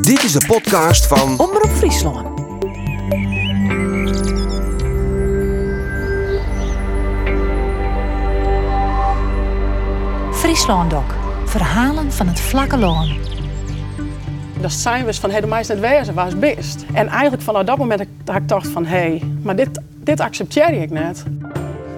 Dit 0.00 0.22
is 0.22 0.32
de 0.32 0.46
podcast 0.46 1.06
van 1.06 1.38
Omroep 1.38 1.70
Friesland. 1.70 2.40
Frieslandok. 10.32 11.14
Verhalen 11.44 12.12
van 12.12 12.26
het 12.26 12.40
vlakke 12.40 12.76
loon. 12.76 13.16
Dat 14.60 14.72
zijn 14.72 15.04
we 15.04 15.14
van, 15.14 15.30
hey, 15.30 15.40
de 15.40 15.46
meisje 15.46 15.72
net 15.72 15.80
wezen, 15.80 16.14
waar 16.14 16.26
is 16.26 16.38
best? 16.38 16.84
En 16.92 17.08
eigenlijk 17.08 17.42
vanaf 17.42 17.64
dat 17.64 17.78
moment 17.78 18.06
dat 18.24 18.36
ik 18.36 18.48
dacht 18.48 18.68
van, 18.68 18.84
hé, 18.84 18.98
hey, 18.98 19.22
maar 19.42 19.56
dit, 19.56 19.80
dit 19.94 20.20
accepteer 20.20 20.82
ik 20.82 20.90
net. 20.90 21.22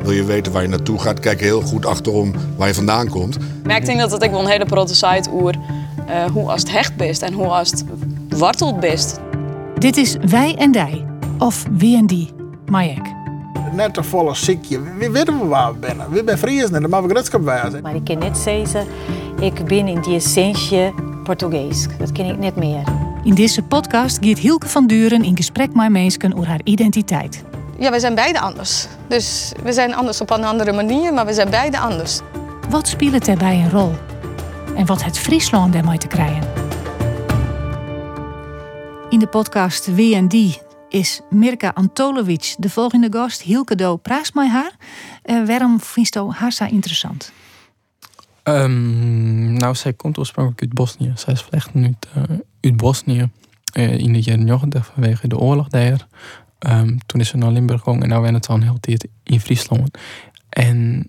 Wil 0.02 0.12
je 0.12 0.24
weten 0.24 0.52
waar 0.52 0.62
je 0.62 0.68
naartoe 0.68 0.98
gaat, 0.98 1.20
kijk 1.20 1.40
heel 1.40 1.61
goed 1.61 1.86
achterom 1.86 2.34
waar 2.56 2.68
je 2.68 2.74
vandaan 2.74 3.08
komt. 3.08 3.36
Ik 3.66 3.84
denk 3.84 3.98
dat 3.98 4.24
ook 4.24 4.30
wel 4.30 4.40
een 4.40 4.46
hele 4.46 4.66
grote 4.66 4.95
site 4.95 5.30
oer 5.32 5.54
uh, 6.09 6.25
hoe 6.25 6.50
als 6.50 6.61
het 6.61 6.71
hecht 6.71 6.96
best 6.96 7.23
en 7.23 7.32
hoe 7.32 7.46
als 7.46 7.71
het 7.71 7.84
wortelt 8.29 8.80
best. 8.80 9.21
Dit 9.79 9.96
is 9.96 10.17
Wij 10.29 10.54
en 10.57 10.72
Dij, 10.72 11.04
of 11.39 11.64
Wie 11.71 11.96
en 11.96 12.07
Die, 12.07 12.31
Majek. 12.67 13.12
Net 13.72 13.96
een 13.96 14.04
volle 14.04 14.35
ziekje. 14.35 14.81
We 14.98 15.11
weten 15.11 15.39
we 15.39 15.46
waar 15.46 15.72
we 15.72 15.86
zijn. 15.86 15.98
We 16.11 16.22
zijn 16.26 16.39
Friesen 16.39 16.75
en 16.75 17.03
we 17.03 17.09
gretschap 17.09 17.45
wijzen. 17.45 17.82
Maar 17.82 17.95
ik 17.95 18.04
kan 18.04 18.18
net 18.18 18.39
zeggen, 18.39 18.86
ik 19.40 19.64
ben 19.64 19.89
in 19.89 20.00
die 20.00 20.14
essentie 20.14 20.93
Portugees. 21.25 21.86
Dat 21.98 22.12
ken 22.12 22.26
ik 22.26 22.39
net 22.39 22.57
meer. 22.57 22.82
In 23.25 23.34
deze 23.34 23.62
podcast 23.62 24.18
gaat 24.21 24.39
Hielke 24.39 24.68
van 24.68 24.86
Duren 24.86 25.23
in 25.23 25.36
gesprek 25.36 25.75
met 25.75 25.90
mensen 25.90 26.34
over 26.34 26.48
haar 26.48 26.61
identiteit. 26.64 27.45
Ja, 27.79 27.90
we 27.90 28.00
zijn 28.00 28.14
beide 28.14 28.40
anders. 28.40 28.86
Dus 29.09 29.53
we 29.62 29.73
zijn 29.73 29.95
anders 29.95 30.21
op 30.21 30.31
een 30.31 30.45
andere 30.45 30.73
manier, 30.73 31.12
maar 31.12 31.26
we 31.26 31.32
zijn 31.32 31.50
beide 31.50 31.79
anders. 31.79 32.20
Wat 32.70 32.89
speelt 32.89 33.25
daarbij 33.25 33.56
een 33.56 33.70
rol? 33.70 33.92
En 34.77 34.86
wat 34.86 35.05
het 35.05 35.19
Friesland 35.19 35.72
daarmee 35.72 35.98
te 35.98 36.06
krijgen? 36.06 36.52
In 39.08 39.19
de 39.19 39.27
podcast 39.27 39.94
Wie 39.94 40.14
en 40.14 40.28
Die 40.28 40.58
is 40.88 41.20
Mirka 41.30 41.70
Antolovic 41.75 42.55
de 42.58 42.70
volgende 42.70 43.08
gast. 43.11 43.42
Hielke 43.42 43.75
Do 43.75 43.97
praat 43.97 44.34
mij 44.34 44.48
haar. 44.48 44.77
Uh, 45.25 45.47
waarom 45.47 45.81
vindt 45.81 46.16
u 46.16 46.31
haar 46.31 46.53
zo 46.53 46.64
interessant? 46.64 47.33
Um, 48.42 49.53
nou, 49.53 49.75
zij 49.75 49.92
komt 49.92 50.19
oorspronkelijk 50.19 50.61
uit 50.61 50.72
Bosnië. 50.75 51.12
Zij 51.14 51.33
is 51.33 51.42
vlechten 51.42 51.84
uit, 51.84 52.31
uh, 52.31 52.36
uit 52.61 52.77
Bosnië 52.77 53.28
uh, 53.77 53.98
in 53.98 54.12
de 54.12 54.20
jaren 54.20 54.44
90 54.44 54.91
vanwege 54.94 55.28
de 55.28 55.38
oorlog 55.38 55.69
daar. 55.69 56.06
Um, 56.59 56.98
toen 57.06 57.20
is 57.20 57.28
ze 57.28 57.36
naar 57.36 57.50
Limburg 57.50 57.83
gegaan 57.83 58.03
en 58.03 58.09
nu 58.09 58.20
ben 58.20 58.34
het 58.34 58.48
al 58.48 58.55
een 58.55 58.62
hele 58.62 58.81
tijd 58.81 59.09
in 59.22 59.41
Friesland. 59.41 59.98
En 60.48 61.09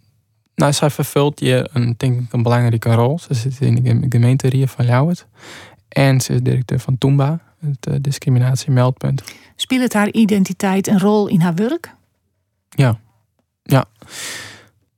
nou, 0.56 0.73
zij 0.73 0.89
vervult 0.89 1.39
hier 1.39 1.70
een, 1.73 1.94
denk 1.98 2.20
ik, 2.20 2.34
een 2.34 2.44
belangrijke 2.44 2.94
rol. 2.94 3.20
Ze 3.20 3.34
zit 3.34 3.61
in 3.61 3.75
de 3.75 4.06
gemeente 4.09 4.48
Rie 4.48 4.67
van 4.67 4.86
Ljouwert. 4.86 5.28
En 5.88 6.22
ze 6.22 6.34
is 6.34 6.42
directeur 6.42 6.80
van 6.80 6.97
Toomba, 6.97 7.39
het 7.59 7.88
uh, 7.88 7.95
discriminatiemeldpunt. 8.02 9.23
Speelt 9.56 9.94
haar 9.94 10.12
identiteit 10.12 10.88
een 10.88 11.00
rol 11.00 11.28
in 11.28 11.42
haar 11.42 11.56
werk? 11.56 11.95
Ja. 12.70 13.00
Ja. 13.64 13.86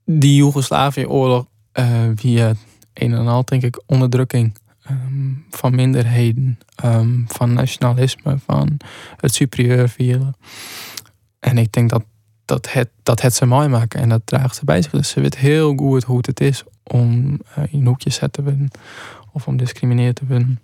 Die 0.06 0.36
Joegoslavië-oorlog 0.36 1.46
uh, 1.74 1.86
via 2.16 2.54
een 2.94 3.14
en 3.14 3.28
al, 3.28 3.46
denk 3.46 3.64
ik, 3.64 3.82
onderdrukking 3.86 4.58
um, 4.90 5.46
van 5.50 5.76
minderheden, 5.76 6.60
um, 6.86 7.26
van 7.28 7.54
nationalisme, 7.54 8.38
van 8.46 8.78
het 9.18 9.34
superieur 9.34 9.90
vieren. 9.90 10.36
En 11.40 11.58
ik 11.58 11.72
denk 11.72 11.90
dat, 11.90 12.04
dat, 12.48 12.74
het, 12.74 12.90
dat 13.04 13.22
het 13.22 13.34
ze 13.34 13.46
mooi 13.46 13.68
maken 13.68 14.00
en 14.00 14.10
dat 14.10 14.22
draagt 14.26 14.56
ze 14.56 14.66
bij 14.66 14.82
zich. 14.82 14.92
Dus 14.92 15.10
ze 15.10 15.22
weet 15.22 15.38
heel 15.38 15.76
goed 15.76 16.04
hoe 16.04 16.18
het 16.22 16.40
is 16.40 16.64
om 16.84 17.40
uh, 17.58 17.74
in 17.74 17.86
hoekjes 17.86 18.20
te 18.32 18.44
worden 18.44 18.72
of 19.32 19.48
om 19.48 19.58
discrimineerd 19.58 20.16
te 20.16 20.26
worden. 20.26 20.60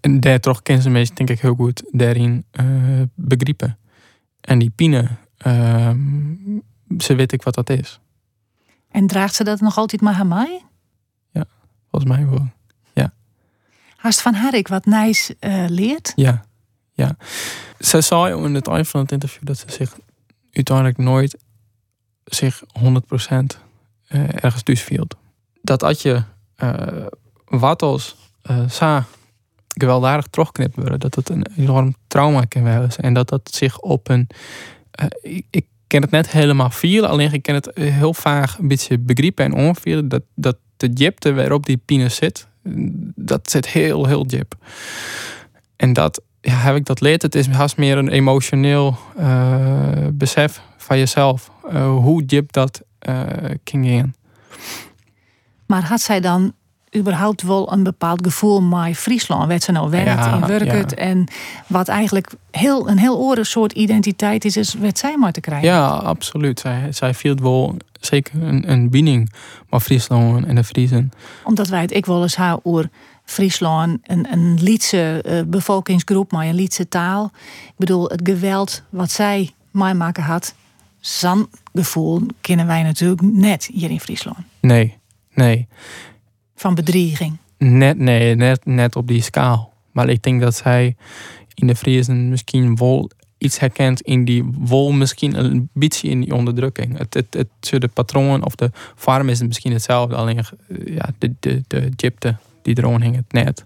En 0.00 0.20
daar 0.20 0.40
toch 0.40 0.62
kennen 0.62 0.84
ze 0.84 0.90
meest, 0.90 1.16
denk 1.16 1.30
ik, 1.30 1.40
heel 1.40 1.54
goed 1.54 1.82
daarin 1.90 2.44
uh, 2.60 3.02
begrijpen. 3.14 3.78
En 4.40 4.58
die 4.58 4.70
pine, 4.70 5.08
uh, 5.46 5.90
ze 6.98 7.14
weet 7.14 7.32
ik 7.32 7.42
wat 7.42 7.54
dat 7.54 7.70
is. 7.70 8.00
En 8.90 9.06
draagt 9.06 9.34
ze 9.34 9.44
dat 9.44 9.60
nog 9.60 9.76
altijd 9.76 10.00
maar 10.00 10.14
aan 10.14 10.28
mij? 10.28 10.62
Ja, 11.30 11.44
volgens 11.90 12.12
mij 12.12 12.26
wel. 12.26 12.48
Ja. 12.92 13.12
Haast 13.96 14.20
van 14.20 14.34
haar 14.34 14.54
ik 14.54 14.68
wat 14.68 14.84
nice 14.84 15.36
uh, 15.40 15.64
leert? 15.68 16.12
Ja, 16.14 16.44
ja. 16.92 17.16
Ze 17.78 18.00
zei 18.00 18.44
in 18.44 18.54
het 18.54 18.68
eind 18.68 18.88
van 18.88 19.00
het 19.00 19.12
interview 19.12 19.44
dat 19.44 19.58
ze 19.58 19.64
zich 19.68 19.98
uiteindelijk 20.52 20.98
nooit 20.98 21.38
zich 22.24 22.62
100% 22.62 22.64
uh, 24.08 24.44
ergens 24.44 24.64
dus 24.64 24.82
viel. 24.82 25.06
Dat 25.62 25.82
als 25.82 26.02
je 26.02 26.22
uh, 26.62 27.06
wattels 27.44 28.16
uh, 28.50 28.68
sa 28.68 29.06
gewelddadig 29.68 30.26
terugknippen 30.26 30.80
worden, 30.80 31.00
dat 31.00 31.14
het 31.14 31.28
een 31.28 31.46
enorm 31.56 31.94
trauma 32.06 32.44
kan 32.44 32.62
wezen 32.62 33.02
en 33.02 33.14
dat 33.14 33.28
dat 33.28 33.50
zich 33.54 33.78
op 33.78 34.08
een. 34.08 34.26
ik, 35.22 35.46
ik 35.50 35.66
ken 35.86 36.02
het 36.02 36.10
net 36.10 36.30
helemaal 36.30 36.70
vieren, 36.70 37.08
alleen 37.08 37.32
ik 37.32 37.42
ken 37.42 37.54
het 37.54 37.70
heel 37.74 38.14
vaag 38.14 38.58
een 38.58 38.68
beetje 38.68 38.98
begrijpen 38.98 39.44
en 39.44 39.54
onvieren 39.54 40.08
dat, 40.08 40.22
dat 40.34 40.56
de 40.76 40.88
jipte 40.88 41.34
waarop 41.34 41.66
die 41.66 41.76
pine 41.76 42.08
zit, 42.08 42.48
dat 43.14 43.50
zit 43.50 43.68
heel, 43.68 44.06
heel 44.06 44.26
jip. 44.26 44.54
En 45.76 45.92
dat 45.92 46.22
ja, 46.40 46.54
heb 46.54 46.76
ik 46.76 46.86
dat 46.86 47.00
leerd. 47.00 47.22
Het 47.22 47.34
is 47.34 47.48
haast 47.48 47.76
meer 47.76 47.98
een 47.98 48.08
emotioneel 48.08 48.96
uh, 49.18 50.06
besef 50.12 50.60
van 50.76 50.98
jezelf. 50.98 51.50
Uh, 51.72 51.96
hoe 51.96 52.24
jip 52.24 52.52
dat 52.52 52.82
uh, 53.08 53.20
ging 53.64 53.86
in. 53.86 54.14
Maar 55.66 55.82
had 55.82 56.00
zij 56.00 56.20
dan 56.20 56.52
überhaupt 56.96 57.42
wel 57.42 57.72
een 57.72 57.82
bepaald 57.82 58.24
gevoel 58.24 58.62
met 58.62 58.96
Friesland? 58.96 59.46
Werd 59.46 59.62
ze 59.62 59.72
nou 59.72 59.90
werkt 59.90 60.24
ja, 60.24 60.46
Wurkert? 60.46 60.90
Ja. 60.90 60.96
En 60.96 61.26
wat 61.66 61.88
eigenlijk 61.88 62.32
heel, 62.50 62.88
een 62.88 62.98
heel 62.98 63.18
oren 63.18 63.46
soort 63.46 63.72
identiteit 63.72 64.44
is, 64.44 64.56
is 64.56 64.74
werd 64.74 64.98
zij 64.98 65.16
maar 65.16 65.32
te 65.32 65.40
krijgen? 65.40 65.68
Ja, 65.68 65.88
absoluut. 65.88 66.60
Zij, 66.60 66.92
zij 66.92 67.14
viel 67.14 67.34
wel 67.34 67.76
zeker 68.00 68.42
een, 68.42 68.70
een 68.70 68.90
binding 68.90 69.32
met 69.68 69.82
Friesland 69.82 70.46
en 70.46 70.54
de 70.54 70.64
Friesen. 70.64 71.12
Omdat 71.44 71.68
wij 71.68 71.80
het 71.80 71.94
ik 71.94 72.06
wel 72.06 72.22
eens 72.22 72.36
haar 72.36 72.58
oor 72.62 72.88
Friesland, 73.30 73.98
een, 74.02 74.32
een 74.32 74.62
Lietse 74.62 75.24
uh, 75.26 75.42
bevolkingsgroep, 75.46 76.32
maar 76.32 76.46
een 76.46 76.54
Lietse 76.54 76.88
taal. 76.88 77.30
Ik 77.66 77.76
bedoel, 77.76 78.08
het 78.08 78.20
geweld 78.24 78.82
wat 78.88 79.10
zij 79.10 79.50
mij 79.70 79.94
maken 79.94 80.22
had, 80.22 80.54
zo'n 81.00 81.48
gevoel 81.72 82.22
kennen 82.40 82.66
wij 82.66 82.82
natuurlijk 82.82 83.22
net 83.22 83.68
hier 83.72 83.90
in 83.90 84.00
Friesland. 84.00 84.38
Nee, 84.60 84.96
nee. 85.34 85.68
Van 86.54 86.74
bedreiging? 86.74 87.36
Net, 87.58 87.98
nee, 87.98 88.34
net, 88.34 88.64
net 88.64 88.96
op 88.96 89.06
die 89.06 89.22
schaal. 89.22 89.72
Maar 89.92 90.08
ik 90.08 90.22
denk 90.22 90.40
dat 90.40 90.54
zij 90.54 90.96
in 91.54 91.66
de 91.66 91.76
Friesen 91.76 92.28
misschien 92.28 92.76
wel 92.76 93.10
iets 93.38 93.58
herkent 93.58 94.00
in 94.00 94.24
die 94.24 94.44
wol, 94.58 94.92
misschien 94.92 95.44
een 95.44 95.68
beetje 95.72 96.08
in 96.08 96.20
die 96.20 96.34
onderdrukking. 96.34 96.98
Het, 96.98 97.14
het, 97.14 97.34
het, 97.34 97.80
de 97.80 97.88
patroon 97.88 98.44
of 98.44 98.54
de 98.54 98.70
vorm 98.94 99.28
is 99.28 99.42
misschien 99.42 99.72
hetzelfde, 99.72 100.14
alleen 100.14 100.44
ja, 100.84 101.08
de, 101.18 101.34
de, 101.40 101.62
de 101.66 101.92
gypte 101.96 102.36
die 102.74 102.84
erom 102.84 103.00
hing 103.00 103.16
het 103.16 103.32
net. 103.32 103.64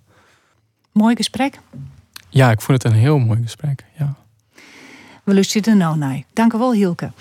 Mooi 0.92 1.16
gesprek? 1.16 1.58
Ja, 2.28 2.50
ik 2.50 2.60
vond 2.60 2.82
het 2.82 2.92
een 2.92 2.98
heel 2.98 3.18
mooi 3.18 3.42
gesprek. 3.42 3.84
Ja. 3.98 4.14
We 5.24 5.34
luisteren 5.34 5.72
er 5.72 5.78
nou 5.78 5.96
naar. 5.96 6.22
Dank 6.32 6.52
u 6.52 6.58
wel, 6.58 6.72
Hilke. 6.72 7.12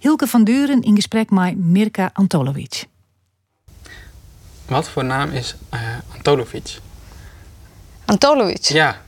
Hilke 0.00 0.26
van 0.26 0.44
Duren 0.44 0.82
in 0.82 0.94
gesprek 0.94 1.30
met 1.30 1.56
Mirka 1.56 2.10
Antolovic. 2.12 2.86
Wat 4.66 4.88
voor 4.88 5.04
naam 5.04 5.30
is 5.30 5.56
uh, 5.74 5.80
Antolovic? 6.16 6.78
Antolovic? 8.04 8.64
Ja. 8.64 9.00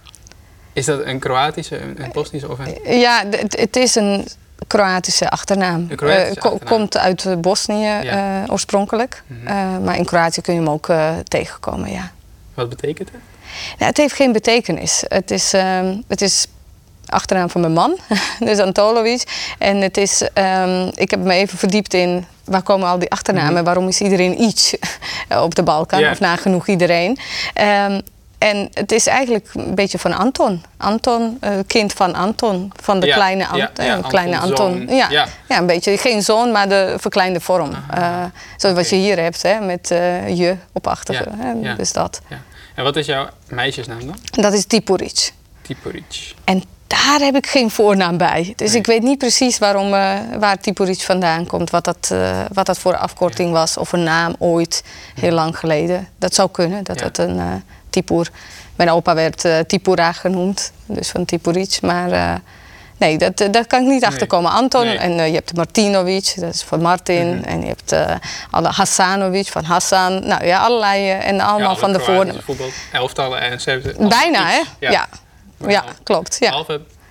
Is 0.72 0.84
dat 0.84 1.04
een 1.04 1.18
Kroatische, 1.18 1.80
een 1.80 2.10
Bosnische 2.12 2.50
of 2.50 2.58
een... 2.58 2.98
Ja, 2.98 3.24
het 3.48 3.76
is 3.76 3.94
een 3.94 4.26
Kroatische 4.66 5.30
achternaam. 5.30 5.86
Een 5.88 5.96
Kroatische 5.96 6.28
uh, 6.28 6.44
achternaam. 6.44 6.68
Komt 6.68 6.96
uit 6.96 7.40
Bosnië 7.40 7.82
ja. 7.82 8.42
uh, 8.42 8.52
oorspronkelijk. 8.52 9.22
Mm 9.26 9.36
-hmm. 9.36 9.46
uh, 9.46 9.84
maar 9.84 9.96
in 9.96 10.04
Kroatië 10.04 10.40
kun 10.40 10.54
je 10.54 10.60
hem 10.60 10.68
ook 10.68 10.92
tegenkomen, 11.28 11.90
ja. 11.90 12.12
Wat 12.54 12.68
betekent 12.68 13.10
het? 13.12 13.20
Nou, 13.78 13.90
het 13.90 13.96
heeft 13.96 14.14
geen 14.14 14.32
betekenis. 14.32 15.04
Het 15.08 15.30
is, 15.30 15.52
ehm, 15.52 15.96
het 16.08 16.20
is 16.20 16.46
achternaam 17.06 17.50
van 17.50 17.60
mijn 17.60 17.72
man, 17.72 17.98
dus 18.48 18.58
Antolovic. 18.58 19.22
En 19.58 19.76
het 19.76 19.96
is, 19.96 20.28
um, 20.34 20.90
ik 20.94 21.10
heb 21.10 21.20
me 21.20 21.32
even 21.32 21.58
verdiept 21.58 21.94
in 21.94 22.26
waar 22.44 22.62
komen 22.62 22.88
al 22.88 22.98
die 22.98 23.10
achternamen, 23.10 23.50
mm 23.50 23.56
-hmm. 23.56 23.64
waarom 23.64 23.88
is 23.88 24.00
iedereen 24.00 24.40
iets 24.40 24.74
op 25.46 25.54
de 25.54 25.62
Balkan, 25.62 25.98
yeah. 25.98 26.12
of 26.12 26.20
nagenoeg 26.20 26.68
iedereen. 26.68 27.18
Um, 27.88 28.00
en 28.44 28.68
het 28.72 28.92
is 28.92 29.06
eigenlijk 29.06 29.48
een 29.52 29.74
beetje 29.74 29.98
van 29.98 30.12
Anton. 30.12 30.62
Anton, 30.76 31.38
uh, 31.40 31.50
kind 31.66 31.92
van 31.92 32.14
Anton, 32.14 32.72
van 32.80 33.00
de 33.00 33.06
ja, 33.06 33.14
kleine, 33.14 33.46
Ant 33.46 33.70
ja, 33.74 33.84
ja, 33.84 33.98
uh, 33.98 34.08
kleine 34.08 34.38
Anton. 34.38 34.72
Anton. 34.72 34.96
Ja, 34.96 35.08
ja. 35.10 35.28
een 35.48 35.66
beetje. 35.66 35.98
Geen 35.98 36.22
zoon, 36.22 36.52
maar 36.52 36.68
de 36.68 36.94
verkleinde 36.98 37.40
vorm. 37.40 37.70
Uh, 37.70 38.24
zoals 38.56 38.76
wat 38.76 38.88
je 38.88 38.96
hier 38.96 39.18
hebt, 39.18 39.42
hè, 39.42 39.60
met 39.60 39.88
je 40.28 40.56
op 40.72 40.86
achter. 40.86 41.26
Hè, 41.36 41.74
dus 41.74 41.92
dat. 41.92 42.20
En 42.74 42.84
wat 42.84 42.96
is 42.96 43.06
jouw 43.06 43.28
meisjesnaam 43.48 44.06
dan? 44.06 44.16
Dat 44.30 44.52
is 44.52 44.64
Tipuric. 44.66 45.32
Tipuric. 45.62 46.34
En 46.44 46.62
daar 46.86 47.18
heb 47.18 47.36
ik 47.36 47.46
geen 47.46 47.70
voornaam 47.70 48.16
bij. 48.16 48.52
Dus 48.56 48.70
nee. 48.70 48.78
ik 48.78 48.86
weet 48.86 49.02
niet 49.02 49.18
precies 49.18 49.58
waarom, 49.58 49.90
waar 50.38 50.58
Tipuric 50.60 51.00
vandaan 51.00 51.46
komt. 51.46 51.70
Wat 51.70 51.84
dat, 51.84 52.14
wat 52.52 52.66
dat 52.66 52.78
voor 52.78 52.96
afkorting 52.96 53.52
was. 53.52 53.76
Of 53.76 53.92
een 53.92 54.02
naam 54.02 54.34
ooit, 54.38 54.84
heel 55.14 55.32
lang 55.32 55.58
geleden. 55.58 56.08
Dat 56.18 56.34
zou 56.34 56.50
kunnen, 56.50 56.84
dat 56.84 57.00
het 57.00 57.18
een 57.18 57.62
Tipur. 57.94 58.30
Mijn 58.76 58.90
opa 58.90 59.14
werd 59.14 59.44
eh 59.44 59.58
Tipura 59.58 60.12
genoemd, 60.12 60.72
dus 60.86 61.10
van 61.10 61.24
Tipuric. 61.24 61.78
Maar 61.82 62.12
eh, 62.12 62.34
nee, 62.96 63.18
dat, 63.18 63.40
eh, 63.40 63.50
daar 63.52 63.66
kan 63.66 63.80
ik 63.82 63.86
niet 63.88 64.04
achter 64.04 64.26
komen. 64.26 64.50
Anton 64.50 64.84
Nee. 64.84 64.98
en 64.98 65.12
je 65.12 65.34
hebt 65.34 65.56
Martinovic, 65.56 66.32
dat 66.36 66.54
is 66.54 66.62
van 66.62 66.80
Martin. 66.82 67.34
Mhm. 67.36 67.44
En 67.44 67.60
je 67.60 67.66
hebt 67.66 67.96
alle 68.50 68.68
Hassanovic 68.68 69.46
van 69.46 69.64
Hassan. 69.64 70.26
Nou 70.26 70.44
ja, 70.44 70.58
allerlei. 70.58 71.10
en 71.10 71.40
allemaal 71.40 71.76
van 71.76 71.92
de 71.92 72.00
voornaam. 72.00 72.34
Bijvoorbeeld 72.34 72.72
elftallen 72.92 73.40
en 73.40 73.60
Servië. 73.60 73.94
Bijna, 73.98 74.46
hè? 74.46 74.60
Ja. 74.78 75.08
Ja, 75.68 75.84
klopt. 76.02 76.36
Ja. 76.40 76.64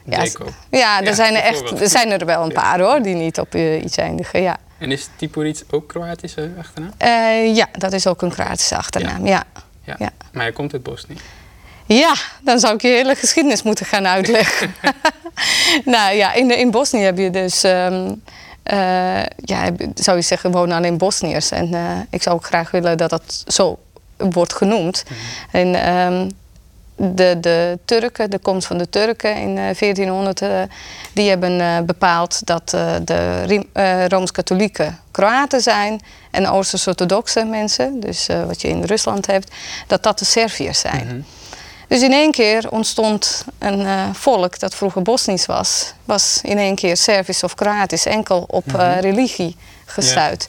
Ja. 0.05 0.23
Ja, 0.69 0.97
er, 0.99 1.03
Ja, 1.03 1.13
zijn 1.13 1.35
er, 1.35 1.41
echt, 1.41 1.81
er 1.81 1.89
zijn 1.89 2.11
er 2.11 2.25
wel 2.25 2.43
een 2.43 2.53
paar 2.53 2.79
hoor, 2.79 3.01
die 3.01 3.15
niet 3.15 3.39
op 3.39 3.55
eh, 3.55 3.83
iets 3.83 3.97
eindigen. 3.97 4.41
Ja. 4.41 4.57
En 4.77 4.91
is 4.91 5.09
Tipuric 5.15 5.63
ook 5.71 5.87
Kroatische 5.87 6.51
achternaam? 6.59 6.91
Ja, 7.55 7.67
dat 7.71 7.93
is 7.93 8.07
ook 8.07 8.21
een 8.21 8.29
Kroatische 8.31 8.77
achternaam. 8.77 9.25
Ja. 9.25 9.31
Ja. 9.31 9.62
Ja. 9.83 9.95
Maar 10.31 10.43
hij 10.43 10.51
komt 10.51 10.73
uit 10.73 10.83
Bosnië. 10.83 11.15
Ja, 11.85 12.13
dan 12.41 12.59
zou 12.59 12.73
ik 12.73 12.81
je 12.81 12.87
hele 12.87 13.15
geschiedenis 13.15 13.63
moeten 13.63 13.85
gaan 13.85 14.07
uitleggen. 14.07 14.75
nou 15.85 16.15
ja, 16.15 16.33
in, 16.33 16.57
in 16.57 16.71
Bosnië 16.71 17.01
heb 17.01 17.17
je 17.17 17.29
dus, 17.29 17.63
eh, 17.63 19.23
ja, 19.35 19.71
zou 19.95 20.17
je 20.17 20.23
zeggen, 20.23 20.51
wonen 20.51 20.77
alleen 20.77 20.97
Bosniërs. 20.97 21.51
En 21.51 21.73
eh, 21.73 21.99
ik 22.09 22.21
zou 22.21 22.35
ook 22.35 22.45
graag 22.45 22.71
willen 22.71 22.97
dat 22.97 23.09
dat 23.09 23.43
zo 23.47 23.79
wordt 24.17 24.53
genoemd. 24.53 25.03
En 25.51 25.75
ehm, 25.75 26.29
de, 26.95 27.37
de 27.41 27.79
Turken, 27.85 28.29
de 28.29 28.39
komst 28.39 28.67
van 28.67 28.77
de 28.77 28.89
Turken 28.89 29.35
in 29.35 29.57
eh, 29.57 29.75
1400, 29.79 30.41
eh, 30.41 30.61
die 31.13 31.29
hebben 31.29 31.61
eh, 31.61 31.79
bepaald 31.85 32.45
dat 32.45 32.73
eh, 32.73 32.93
de 33.05 33.65
eh, 33.73 34.05
Rooms-Katholieken 34.07 34.99
Kroaten 35.11 35.61
zijn 35.61 36.01
en 36.31 36.47
Oosters-Orthodoxe 36.47 37.43
mensen, 37.45 37.99
dus 37.99 38.27
eh, 38.27 38.45
wat 38.45 38.61
je 38.61 38.67
in 38.67 38.83
Rusland 38.83 39.25
hebt, 39.25 39.51
dat 39.87 40.03
dat 40.03 40.19
de 40.19 40.25
Serviërs 40.25 40.79
zijn. 40.79 41.25
Dus 41.87 42.01
in 42.01 42.11
één 42.13 42.31
keer 42.31 42.69
ontstond 42.71 43.45
een 43.59 43.85
eh, 43.85 44.03
volk 44.13 44.59
dat 44.59 44.75
vroeger 44.75 45.01
Bosnisch 45.01 45.45
was, 45.45 45.93
was 46.05 46.39
in 46.43 46.57
één 46.57 46.75
keer 46.75 46.97
Servisch 46.97 47.43
of 47.43 47.55
Kroatisch, 47.55 48.05
enkel 48.05 48.45
op 48.47 48.73
eh, 48.73 48.99
religie 48.99 49.55
gestuit. 49.85 50.47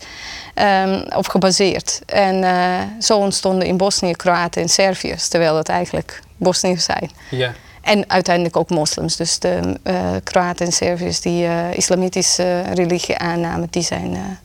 Ehm, 0.54 1.02
of 1.16 1.26
gebaseerd. 1.26 2.00
En 2.06 2.44
eh, 2.44 2.80
zo 3.00 3.18
ontstonden 3.18 3.68
in 3.68 3.76
Bosnië 3.76 4.12
Kroaten 4.12 4.62
en 4.62 4.68
Serviërs, 4.68 5.28
terwijl 5.28 5.56
het 5.56 5.68
eigenlijk 5.68 6.22
Bosniërs 6.36 6.84
zijn. 6.84 7.10
Ja. 7.30 7.54
En 7.80 8.10
uiteindelijk 8.10 8.56
ook 8.56 8.70
moslims. 8.70 9.16
Dus 9.16 9.38
de 9.38 9.78
eh, 9.82 10.10
Kroaten 10.22 10.66
en 10.66 10.72
Serviërs 10.72 11.20
die 11.20 11.46
eh, 11.46 11.74
islamitische 11.74 12.60
religie 12.60 13.18
aannamen, 13.18 13.68
die 13.70 13.82
zijn 13.82 14.38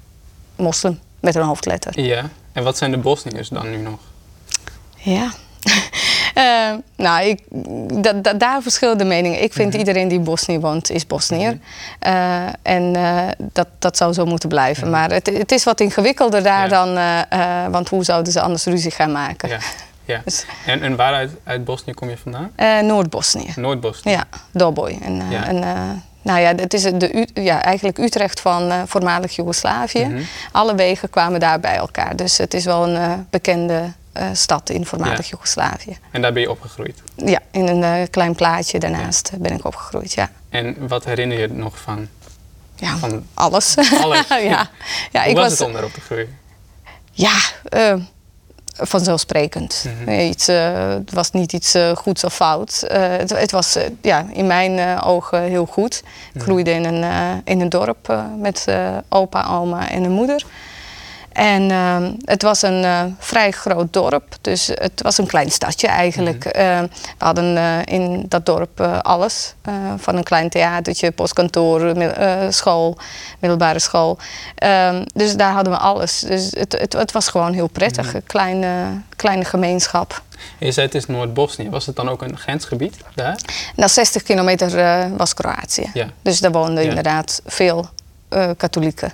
moslim 0.56 1.00
met 1.20 1.36
een 1.36 1.42
hoofdletter. 1.42 2.00
ja. 2.02 2.30
En 2.52 2.64
wat 2.64 2.78
zijn 2.78 2.92
de 2.92 2.98
Bosniërs 2.98 3.50
dan 3.50 3.70
nu 3.70 3.78
nog? 3.78 4.00
Ja. 4.96 5.32
Eh, 6.34 6.44
nou, 6.96 7.24
ik, 7.26 7.42
da, 8.04 8.14
da- 8.14 8.34
daar 8.34 8.62
verschillen 8.62 8.98
de 8.98 9.04
meningen. 9.04 9.44
Ik 9.44 9.54
vind 9.54 9.74
iedereen 9.74 10.08
die 10.08 10.18
in 10.18 10.24
Bosnië 10.24 10.60
woont, 10.60 10.90
is 10.90 11.08
Bosniër. 11.08 11.58
Eh, 12.00 12.44
en 12.62 12.96
eh, 12.96 13.28
dat, 13.54 13.68
dat 13.80 13.98
zou 13.98 14.14
zo 14.14 14.26
moeten 14.26 14.50
blijven. 14.50 14.90
Maar 14.90 15.12
het, 15.12 15.28
het 15.38 15.52
is 15.52 15.64
wat 15.64 15.80
ingewikkelder 15.80 16.44
daar 16.44 16.70
Ja. 16.70 16.86
dan... 16.86 17.72
want 17.72 17.90
hoe 17.90 18.04
zouden 18.04 18.32
ze 18.34 18.42
anders 18.42 18.66
ruzie 18.66 18.92
gaan 18.92 19.12
maken? 19.12 19.50
Ja. 19.50 19.58
ja. 20.06 20.22
Dus, 20.26 20.46
En, 20.66 20.82
en 20.82 20.96
waaruit 20.96 21.32
uit 21.44 21.66
Bosnië 21.66 21.94
kom 21.94 22.10
je 22.10 22.18
vandaan? 22.18 22.52
Noord-Bosnië. 22.88 23.54
Noord-Bosnië. 23.56 24.12
Ja, 24.12 24.24
Doboj. 24.52 24.98
En, 25.04 25.22
Ja. 25.30 25.46
en, 25.48 25.60
nou 26.22 26.40
ja, 26.40 26.56
het 26.56 26.74
is 26.74 26.82
de, 26.84 27.28
ja, 27.34 27.62
eigenlijk 27.64 27.98
Utrecht 27.98 28.40
van 28.40 28.72
voormalig 28.88 29.36
Joegoslavië. 29.36 30.06
Mhm. 30.06 30.22
Alle 30.52 30.76
wegen 30.76 31.10
kwamen 31.10 31.40
daar 31.40 31.60
bij 31.60 31.76
elkaar. 31.76 32.16
Dus 32.16 32.38
het 32.38 32.54
is 32.54 32.66
wel 32.66 32.88
een 32.88 33.28
bekende 33.30 33.82
eh, 34.12 34.28
stad 34.34 34.70
in 34.70 34.86
voormalig 34.86 35.18
Ja. 35.24 35.30
Joegoslavië. 35.30 35.98
En 36.12 36.22
daar 36.22 36.34
ben 36.34 36.42
je 36.42 36.50
opgegroeid. 36.50 37.02
Ja, 37.16 37.40
in 37.52 37.68
een 37.68 37.84
eh, 37.84 38.10
klein 38.10 38.36
plaatje 38.36 38.80
daarnaast 38.80 39.32
ben 39.38 39.52
ik 39.52 39.66
opgegroeid, 39.66 40.14
ja. 40.14 40.32
En 40.50 40.88
wat 40.88 41.06
herinner 41.06 41.40
je 41.40 41.48
nog 41.48 41.80
van? 41.80 42.08
Ja, 42.76 42.98
Van 42.98 43.26
alles. 43.34 43.76
alles? 44.04 44.28
ja, 44.30 44.70
ja 45.12 45.22
Hoe 45.22 45.30
ik 45.30 45.36
was, 45.36 45.44
was, 45.44 45.52
het 45.52 45.62
om 45.62 45.74
daarop 45.74 45.94
te 45.94 46.02
groeien? 46.02 46.38
ja, 47.12 47.38
eh, 47.64 47.94
vanzelfsprekend. 48.74 49.86
Mhm. 50.04 50.20
iets, 50.20 50.48
het 50.48 51.14
was 51.14 51.32
niet 51.32 51.54
iets 51.54 51.76
goeds 51.96 52.24
of 52.24 52.36
fout. 52.36 52.84
Het, 52.88 53.30
het 53.30 53.52
was 53.52 53.78
ja, 54.02 54.26
in 54.32 54.48
mijn 54.48 55.02
ogen 55.02 55.42
heel 55.42 55.66
goed. 55.66 56.04
Ik 56.34 56.42
groeide 56.42 56.72
in 56.72 56.86
een, 56.86 57.42
in 57.44 57.62
een 57.62 57.70
dorp 57.70 58.24
met 58.38 58.66
opa, 59.10 59.48
oma 59.48 59.90
en 59.90 60.04
een 60.04 60.12
moeder. 60.12 60.46
En 61.32 61.72
ehm, 61.72 62.12
het 62.26 62.42
was 62.42 62.62
een 62.62 62.84
eh, 62.84 63.04
vrij 63.18 63.52
groot 63.52 63.94
dorp, 63.94 64.36
dus 64.42 64.68
het 64.74 65.02
was 65.02 65.18
een 65.18 65.28
klein 65.28 65.52
stadje 65.52 65.88
eigenlijk. 65.88 66.46
Eh, 66.46 66.80
we 66.82 66.90
hadden 67.26 67.58
eh, 67.58 67.78
in 67.86 68.26
dat 68.28 68.46
dorp 68.46 68.80
eh, 68.80 69.00
alles, 69.00 69.54
van 69.98 70.16
een 70.16 70.24
klein 70.24 70.50
theatertje, 70.50 71.12
postkantoor, 71.12 71.98
mid- 71.98 72.16
school, 72.50 72.98
middelbare 73.40 73.80
school. 73.80 74.18
Ehm, 74.56 75.04
dus 75.14 75.36
daar 75.36 75.52
hadden 75.52 75.74
we 75.74 75.80
alles. 75.80 76.20
Dus 76.20 76.50
het, 76.58 76.78
het, 76.80 76.94
het 76.94 77.12
was 77.12 77.28
gewoon 77.28 77.54
heel 77.54 77.68
prettig, 77.68 78.14
een 78.14 78.24
kleine, 78.26 79.02
kleine 79.16 79.46
gemeenschap. 79.46 80.22
En 80.60 80.66
je 80.66 80.72
zei 80.72 80.86
het 80.86 80.96
is 80.96 81.06
Noord-Bosnië. 81.06 81.70
Was 81.70 81.86
het 81.86 81.96
dan 81.96 82.10
ook 82.10 82.22
een 82.22 82.38
grensgebied 82.38 82.98
daar? 83.16 83.40
Na 83.76 83.88
60 83.88 84.24
kilometer 84.24 84.70
was 85.18 85.34
Kroatië. 85.34 85.90
Ja. 85.94 86.08
Dus 86.22 86.40
daar 86.40 86.52
woonden 86.52 86.84
Ja. 86.84 86.90
inderdaad 86.90 87.42
veel 87.46 87.90
katholieken. 88.58 89.12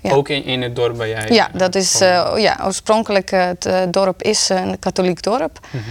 Ja. 0.00 0.12
Ook 0.12 0.28
in, 0.28 0.44
in 0.44 0.62
het 0.62 0.76
dorp 0.76 0.96
waar 0.96 1.08
jij... 1.08 1.28
Ja, 1.28 1.52
eh, 1.52 1.58
dat 1.58 1.74
is 1.74 2.00
eh, 2.00 2.32
ja, 2.36 2.60
oorspronkelijk 2.64 3.30
het 3.30 3.66
eh, 3.66 3.82
dorp 3.90 4.22
is 4.22 4.48
een 4.48 4.78
katholiek 4.78 5.22
dorp. 5.22 5.58
Mhm. 5.70 5.90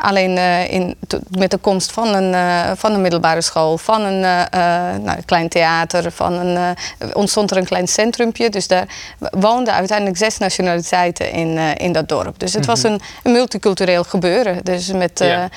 Alleen 0.00 0.36
eh, 0.36 0.72
in, 0.72 0.96
met 1.28 1.50
de 1.50 1.56
komst 1.56 1.92
van 1.92 2.14
een, 2.14 2.34
eh, 2.34 2.70
van 2.76 2.92
een 2.92 3.00
middelbare 3.00 3.40
school, 3.40 3.78
van 3.78 4.00
een 4.02 4.24
eh, 4.50 4.60
nou, 5.02 5.18
klein 5.24 5.48
theater, 5.48 6.12
van 6.12 6.32
een, 6.32 6.76
ontstond 7.12 7.50
er 7.50 7.56
een 7.56 7.64
klein 7.64 7.88
centrumpje. 7.88 8.50
Dus 8.50 8.66
daar 8.66 8.86
woonden 9.30 9.74
uiteindelijk 9.74 10.18
zes 10.18 10.38
nationaliteiten 10.38 11.32
in, 11.32 11.58
in 11.58 11.92
dat 11.92 12.08
dorp. 12.08 12.38
Dus 12.38 12.54
het 12.54 12.66
was 12.66 12.82
een, 12.82 13.00
een 13.22 13.32
multicultureel 13.32 14.04
gebeuren. 14.04 14.64
Dus 14.64 14.92
met 14.92 15.20
eh, 15.20 15.28
Ja. 15.28 15.48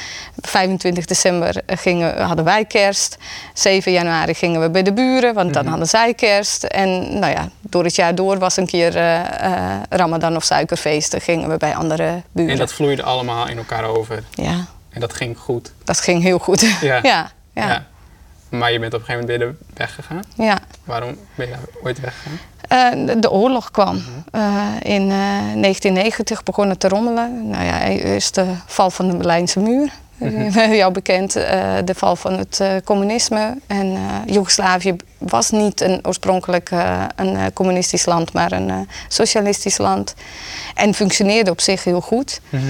25 0.42 1.06
december 1.06 1.62
gingen, 1.68 2.22
hadden 2.22 2.46
wij 2.46 2.66
kerst. 2.66 3.18
7 3.54 3.92
januari 3.92 4.34
gingen 4.34 4.62
we 4.62 4.70
bij 4.70 4.84
de 4.84 4.94
buren, 4.94 5.34
want 5.34 5.54
dan 5.54 5.66
hadden 5.68 5.88
zij 5.88 6.14
kerst. 6.14 6.64
En 6.64 7.20
nou 7.20 7.34
ja, 7.34 7.50
door 7.62 7.84
het 7.84 7.96
jaar 7.96 8.16
door 8.16 8.40
was 8.40 8.58
een 8.58 8.66
keer 8.66 8.94
Ramadan 9.90 10.36
of 10.36 10.44
suikerfeesten. 10.44 11.22
Gingen 11.22 11.50
we 11.50 11.58
bij 11.58 11.76
andere 11.76 12.22
buren. 12.32 12.52
En 12.52 12.58
dat 12.58 12.74
vloeide 12.74 13.04
allemaal 13.04 13.48
in 13.48 13.58
elkaar 13.58 13.84
over. 13.84 14.24
Ja, 14.42 14.66
En 14.90 15.00
dat 15.00 15.14
ging 15.14 15.38
goed. 15.38 15.72
dat 15.84 16.00
ging 16.00 16.22
heel 16.22 16.40
goed. 16.40 16.62
Ja. 16.82 17.00
ja, 17.04 17.32
ja, 17.54 17.68
ja. 17.68 17.86
Maar 18.50 18.72
je 18.72 18.80
bent 18.80 18.94
op 18.94 19.00
een 19.00 19.06
gegeven 19.06 19.28
moment 19.30 19.44
weer 19.44 19.56
weggegaan. 19.74 20.24
Waarom 20.84 21.18
ben 21.36 21.48
je 21.48 21.56
ooit 21.84 22.00
weggegaan? 22.00 22.40
Eh, 22.68 23.16
de- 23.22 23.32
oorlog 23.32 23.72
kwam. 23.72 24.02
Eh, 24.32 24.42
in 24.82 25.02
eh, 25.02 25.18
1990 25.62 26.44
begon 26.44 26.70
het 26.70 26.80
te 26.80 26.88
rommelen. 26.88 27.48
Nou 27.50 27.64
ja, 27.64 27.88
eerst 27.88 28.36
de 28.36 28.46
val 28.66 28.90
van 28.90 29.10
de 29.10 29.16
Berlijnse 29.18 29.60
muur. 29.60 29.92
Mhm. 30.18 30.72
Jou 30.82 30.92
bekend, 30.94 31.36
eh, 31.36 31.76
de 31.86 31.96
val 31.96 32.16
van 32.16 32.34
het 32.38 32.60
eh, 32.60 32.72
communisme. 32.84 33.58
En 33.68 33.86
eh, 33.96 34.34
Joegoslavië 34.34 34.96
was 35.18 35.50
niet 35.50 35.82
een 35.82 36.00
oorspronkelijk 36.08 36.72
eh, 36.72 37.04
een 37.16 37.36
eh, 37.36 37.46
communistisch 37.54 38.06
land, 38.06 38.34
maar 38.34 38.52
een 38.52 38.70
eh, 38.70 38.78
socialistisch 39.08 39.78
land. 39.78 40.14
En 40.76 40.94
functioneerde 40.94 41.52
op 41.52 41.62
zich 41.62 41.84
heel 41.84 42.02
goed. 42.02 42.42
Mhm. 42.50 42.64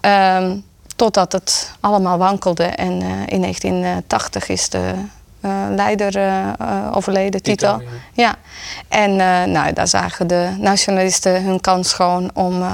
Ehm, 0.00 0.56
totdat 1.02 1.32
het 1.32 1.70
allemaal 1.80 2.18
wankelde. 2.18 2.64
En 2.64 3.02
eh, 3.02 3.08
in 3.26 3.40
1980 3.40 4.48
is 4.48 4.68
de 4.68 4.94
eh, 5.40 5.50
leider 5.70 6.16
eh, 6.16 6.90
overleden, 6.92 7.42
Tito. 7.42 7.78
Tito, 7.78 7.90
ja. 8.12 8.34
En 8.88 9.16
nou, 9.52 9.72
daar 9.72 9.88
zagen 9.88 10.26
de 10.26 10.54
nationalisten 10.58 11.44
hun 11.44 11.60
kans 11.60 11.88
schoon 11.88 12.30
om 12.34 12.64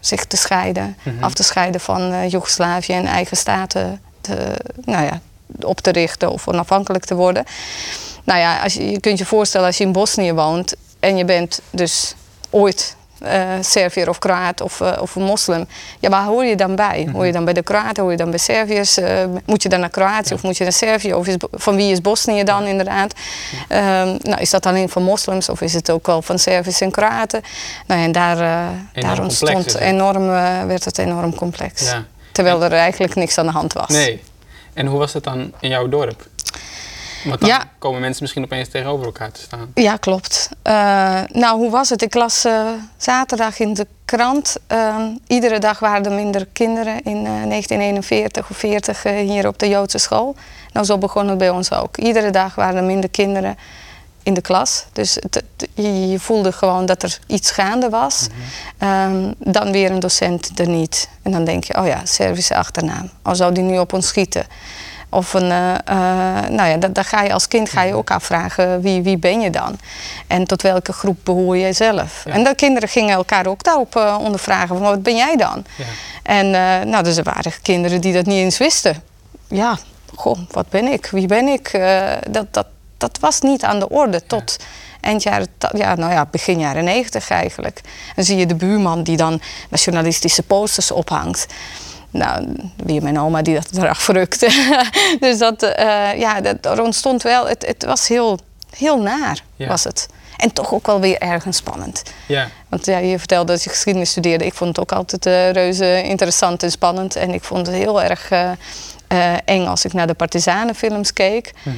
zich 0.00 0.24
te 0.24 0.36
scheiden. 0.36 0.96
Mhm. 1.02 1.24
Af 1.24 1.34
te 1.34 1.42
scheiden 1.42 1.80
van 1.80 2.28
Joegoslavië 2.28 2.92
en 2.92 3.06
eigen 3.06 3.36
staten 3.36 4.00
te, 4.20 4.56
nou 4.84 5.04
ja, 5.04 5.20
op 5.60 5.80
te 5.80 5.92
richten 5.92 6.30
of 6.30 6.48
onafhankelijk 6.48 7.04
te 7.04 7.14
worden. 7.14 7.44
Nou 8.24 8.38
ja, 8.38 8.62
als 8.62 8.74
je, 8.74 8.90
je 8.90 9.00
kunt 9.00 9.18
je 9.18 9.26
voorstellen 9.26 9.66
als 9.66 9.78
je 9.78 9.84
in 9.84 9.92
Bosnië 9.92 10.32
woont 10.32 10.74
en 11.00 11.16
je 11.16 11.24
bent 11.24 11.60
dus 11.70 12.14
ooit 12.50 12.96
eh 13.24 13.42
Serviër 13.60 14.08
of 14.08 14.18
Kroaat 14.18 14.60
of, 14.60 14.80
eh, 14.80 14.92
of 15.00 15.14
een 15.14 15.22
moslim. 15.22 15.66
Ja, 15.98 16.08
waar 16.08 16.24
hoor 16.24 16.44
je 16.44 16.56
dan 16.56 16.76
bij? 16.76 17.08
Hoor 17.12 17.26
je 17.26 17.32
dan 17.32 17.44
bij 17.44 17.54
de 17.54 17.62
Kroaten? 17.62 18.02
Hoor 18.02 18.12
je 18.12 18.16
dan 18.16 18.30
bij 18.30 18.38
Serviërs? 18.38 18.98
Eh, 18.98 19.24
moet 19.46 19.62
je 19.62 19.68
dan 19.68 19.80
naar 19.80 19.90
Kroatië 19.90 20.34
of 20.34 20.42
moet 20.42 20.56
je 20.56 20.62
naar 20.62 20.72
Servië? 20.72 21.14
Of 21.14 21.26
is, 21.26 21.34
van 21.52 21.76
wie 21.76 21.92
is 21.92 22.00
Bosnië 22.00 22.44
dan 22.44 22.64
inderdaad? 22.64 23.12
Ehm, 23.68 24.16
nou, 24.18 24.40
is 24.40 24.50
dat 24.50 24.66
alleen 24.66 24.88
van 24.88 25.02
moslims 25.02 25.48
of 25.48 25.60
is 25.60 25.72
het 25.72 25.90
ook 25.90 26.06
wel 26.06 26.22
van 26.22 26.38
Serviërs 26.38 26.80
en 26.80 26.90
Kroaten? 26.90 27.42
Nou, 27.86 28.00
en 28.00 28.12
daar, 28.12 28.36
daar 28.92 29.20
ontstond 29.20 29.74
enorm, 29.74 30.26
werd 30.66 30.84
het 30.84 30.98
enorm 30.98 31.34
complex. 31.34 31.94
Terwijl 32.32 32.62
er 32.62 32.72
eigenlijk 32.72 33.14
niks 33.14 33.38
aan 33.38 33.46
de 33.46 33.52
hand 33.52 33.72
was. 33.72 33.88
Nee. 33.88 34.22
En 34.74 34.86
hoe 34.86 34.98
was 34.98 35.12
het 35.12 35.24
dan 35.24 35.52
in 35.60 35.68
jouw 35.68 35.88
dorp? 35.88 36.26
Want 37.24 37.40
dan 37.40 37.48
Ja. 37.48 37.64
komen 37.78 38.00
mensen 38.00 38.22
misschien 38.22 38.44
opeens 38.44 38.68
tegenover 38.68 39.06
elkaar 39.06 39.30
te 39.32 39.40
staan. 39.40 39.70
Ja, 39.74 39.96
klopt. 39.96 40.48
Eh, 40.62 41.20
nou, 41.28 41.58
hoe 41.58 41.70
was 41.70 41.88
het? 41.90 42.02
Ik 42.02 42.14
las 42.14 42.44
eh, 42.44 42.66
zaterdag 42.96 43.58
in 43.58 43.74
de 43.74 43.86
krant. 44.04 44.56
eh, 44.66 44.96
iedere 45.26 45.58
dag 45.58 45.78
waren 45.78 46.04
er 46.04 46.12
minder 46.12 46.46
kinderen 46.52 46.94
in 47.02 47.16
eh, 47.26 47.42
1941 47.42 48.50
of 48.50 48.56
40 48.56 49.04
eh, 49.04 49.16
hier 49.16 49.46
op 49.46 49.58
de 49.58 49.68
Joodse 49.68 49.98
school. 49.98 50.34
Nou, 50.72 50.86
zo 50.86 50.98
begon 50.98 51.28
het 51.28 51.38
bij 51.38 51.50
ons 51.50 51.72
ook. 51.72 51.96
Iedere 51.96 52.30
dag 52.30 52.54
waren 52.54 52.76
er 52.76 52.84
minder 52.84 53.10
kinderen 53.10 53.56
in 54.22 54.34
de 54.34 54.40
klas. 54.40 54.84
Dus 54.92 55.14
het, 55.14 55.34
het- 55.34 55.68
je, 55.74 56.18
voelde 56.18 56.52
gewoon 56.52 56.86
dat 56.86 57.02
er 57.02 57.18
iets 57.26 57.50
gaande 57.50 57.88
was. 57.88 58.26
Ehm, 58.78 59.32
dan 59.38 59.72
weer 59.72 59.90
een 59.90 60.00
docent 60.00 60.58
er 60.58 60.68
niet. 60.68 61.08
En 61.22 61.32
dan 61.32 61.44
denk 61.44 61.64
je, 61.64 61.78
oh 61.78 61.86
ja, 61.86 62.00
Servische 62.04 62.56
achternaam. 62.56 63.10
Of 63.24 63.36
zou 63.36 63.52
die 63.54 63.62
nu 63.62 63.78
op 63.78 63.92
ons 63.92 64.06
schieten? 64.06 64.46
Of 65.14 65.34
een, 65.34 65.50
eh, 65.50 65.74
eh, 65.74 66.48
nou 66.48 66.68
ja, 66.68 66.76
dat, 66.76 66.94
daar 66.94 67.04
ga 67.04 67.22
je 67.22 67.32
als 67.32 67.48
kind 67.48 67.70
ga 67.70 67.82
je 67.82 67.94
ook 67.94 68.10
afvragen, 68.10 68.80
wie, 68.80 69.02
wie 69.02 69.18
ben 69.18 69.40
je 69.40 69.50
dan? 69.50 69.78
En 70.26 70.44
tot 70.44 70.62
welke 70.62 70.92
groep 70.92 71.18
behoor 71.22 71.56
je 71.56 71.72
zelf? 71.72 72.22
Ja. 72.24 72.32
En 72.32 72.44
de 72.44 72.54
kinderen 72.54 72.88
gingen 72.88 73.14
elkaar 73.14 73.46
ook 73.46 73.62
daarop 73.62 73.96
eh, 73.96 74.18
ondervragen, 74.20 74.68
van 74.68 74.80
wat 74.80 75.02
ben 75.02 75.16
jij 75.16 75.36
dan? 75.36 75.64
Ja. 75.76 75.84
En 76.22 76.50
nou, 76.88 77.02
dus 77.02 77.16
er 77.16 77.24
waren 77.24 77.52
kinderen 77.62 78.00
die 78.00 78.12
dat 78.12 78.26
niet 78.26 78.36
eens 78.36 78.58
wisten. 78.58 79.02
Ja, 79.48 79.78
goh, 80.14 80.38
wat 80.50 80.68
ben 80.68 80.92
ik? 80.92 81.06
Wie 81.06 81.26
ben 81.26 81.48
ik? 81.48 81.80
Dat, 82.30 82.46
dat, 82.50 82.66
dat 82.96 83.18
was 83.20 83.40
niet 83.40 83.64
aan 83.64 83.78
de 83.78 83.88
orde 83.88 84.26
tot 84.26 84.56
eind 85.00 85.22
jaren, 85.22 85.46
ja, 85.72 85.94
nou 85.94 86.12
ja, 86.12 86.26
begin 86.30 86.58
jaren 86.58 86.84
negentig 86.84 87.30
eigenlijk. 87.30 87.80
Dan 88.14 88.24
zie 88.24 88.36
je 88.36 88.46
de 88.46 88.54
buurman 88.54 89.02
die 89.02 89.16
dan 89.16 89.40
nationalistische 89.70 90.42
posters 90.42 90.90
ophangt. 90.90 91.46
Nou, 92.12 92.56
weer 92.76 93.02
mijn 93.02 93.18
oma 93.20 93.42
die 93.42 93.54
dat 93.54 93.68
eraf 93.76 94.08
rukte. 94.08 94.48
dus 95.20 95.38
dat, 95.38 95.62
eh, 95.62 96.18
ja, 96.18 96.40
dat, 96.40 96.66
er 96.66 96.82
ontstond 96.82 97.22
wel, 97.22 97.48
het, 97.48 97.66
het 97.66 97.84
was 97.84 98.08
heel, 98.08 98.38
heel 98.76 99.02
naar, 99.02 99.42
Ja. 99.56 99.66
was 99.68 99.84
het. 99.84 100.08
En 100.36 100.52
toch 100.52 100.72
ook 100.72 100.86
wel 100.86 101.00
weer 101.00 101.18
ergens 101.18 101.56
spannend. 101.56 102.02
Ja. 102.28 102.48
Want 102.68 102.86
ja, 102.86 102.98
je 102.98 103.18
vertelde 103.18 103.52
dat 103.52 103.62
je 103.62 103.70
geschiedenis 103.70 104.10
studeerde. 104.10 104.46
Ik 104.46 104.54
vond 104.54 104.76
het 104.76 104.80
ook 104.80 104.92
altijd 104.98 105.26
eh, 105.26 105.50
reuze 105.50 106.02
interessant 106.02 106.62
en 106.62 106.70
spannend. 106.70 107.16
En 107.16 107.30
ik 107.34 107.44
vond 107.44 107.66
het 107.66 107.76
heel 107.76 108.02
erg 108.02 108.30
eh, 108.30 108.50
eng 109.44 109.66
als 109.66 109.84
ik 109.84 109.92
naar 109.92 110.06
de 110.06 110.14
partizanenfilms 110.14 111.12
keek. 111.12 111.52
Mhm. 111.62 111.76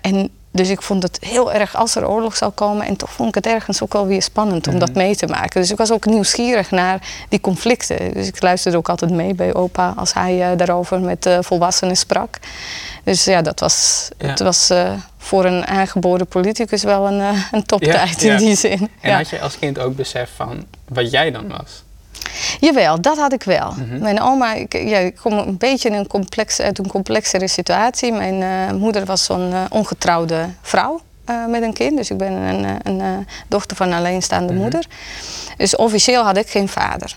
En 0.00 0.30
dus 0.52 0.68
ik 0.68 0.82
vond 0.82 1.02
het 1.02 1.18
heel 1.20 1.52
erg 1.52 1.76
als 1.76 1.94
er 1.94 2.08
oorlog 2.08 2.36
zou 2.36 2.50
komen. 2.52 2.86
En 2.86 2.96
toch 2.96 3.12
vond 3.12 3.28
ik 3.28 3.34
het 3.34 3.46
ergens 3.46 3.82
ook 3.82 3.92
wel 3.92 4.06
weer 4.06 4.22
spannend 4.22 4.66
om 4.68 4.78
dat 4.78 4.94
mee 4.94 5.16
te 5.16 5.26
maken. 5.26 5.60
Dus 5.60 5.70
ik 5.70 5.76
was 5.76 5.92
ook 5.92 6.04
nieuwsgierig 6.04 6.70
naar 6.70 7.08
die 7.28 7.40
conflicten. 7.40 8.12
Dus 8.14 8.26
ik 8.26 8.42
luisterde 8.42 8.76
ook 8.78 8.88
altijd 8.88 9.10
mee 9.10 9.34
bij 9.34 9.54
opa 9.54 9.92
als 9.96 10.14
hij 10.14 10.50
eh, 10.50 10.56
daarover 10.58 11.00
met 11.00 11.26
eh, 11.26 11.38
volwassenen 11.40 11.96
sprak. 11.96 12.38
Dus 13.04 13.24
ja, 13.24 13.42
dat 13.42 13.60
was, 13.60 14.08
Ja. 14.18 14.28
het 14.28 14.40
was 14.40 14.70
eh, 14.70 14.92
voor 15.18 15.44
een 15.44 15.66
aangeboren 15.66 16.26
politicus 16.26 16.82
wel 16.82 17.06
een, 17.06 17.36
een 17.52 17.64
toptijd 17.64 18.20
Ja, 18.20 18.28
ja. 18.32 18.38
in 18.38 18.44
die 18.46 18.56
zin. 18.56 18.90
En 19.00 19.14
had 19.16 19.28
je 19.28 19.40
als 19.40 19.58
kind 19.58 19.78
ook 19.78 19.96
besef 19.96 20.30
van 20.36 20.64
wat 20.88 21.10
jij 21.10 21.30
dan 21.30 21.48
was? 21.48 21.82
Jawel, 22.60 23.00
dat 23.00 23.16
had 23.16 23.32
ik 23.32 23.42
wel. 23.42 23.72
Mhm. 23.72 23.98
Mijn 23.98 24.20
oma, 24.20 24.54
ik, 24.54 24.72
ja, 24.72 24.98
ik 24.98 25.16
kom 25.16 25.32
een 25.32 25.56
beetje 25.58 25.88
in 25.88 25.94
een 25.94 26.06
complex, 26.06 26.60
uit 26.60 26.78
een 26.78 26.86
complexere 26.86 27.48
situatie. 27.48 28.12
Mijn 28.12 28.42
eh, 28.42 28.76
moeder 28.76 29.04
was 29.04 29.24
zo'n 29.24 29.52
eh, 29.52 29.64
ongetrouwde 29.68 30.48
vrouw 30.62 31.00
eh, 31.24 31.46
met 31.46 31.62
een 31.62 31.72
kind. 31.72 31.96
Dus 31.96 32.10
ik 32.10 32.16
ben 32.16 32.32
een, 32.32 32.78
een, 32.82 33.26
dochter 33.48 33.76
van 33.76 33.86
een 33.86 33.98
alleenstaande 33.98 34.52
Mhm. 34.52 34.62
moeder. 34.62 34.86
Dus 35.56 35.76
officieel 35.76 36.22
had 36.24 36.36
ik 36.36 36.50
geen 36.50 36.68
vader. 36.68 37.16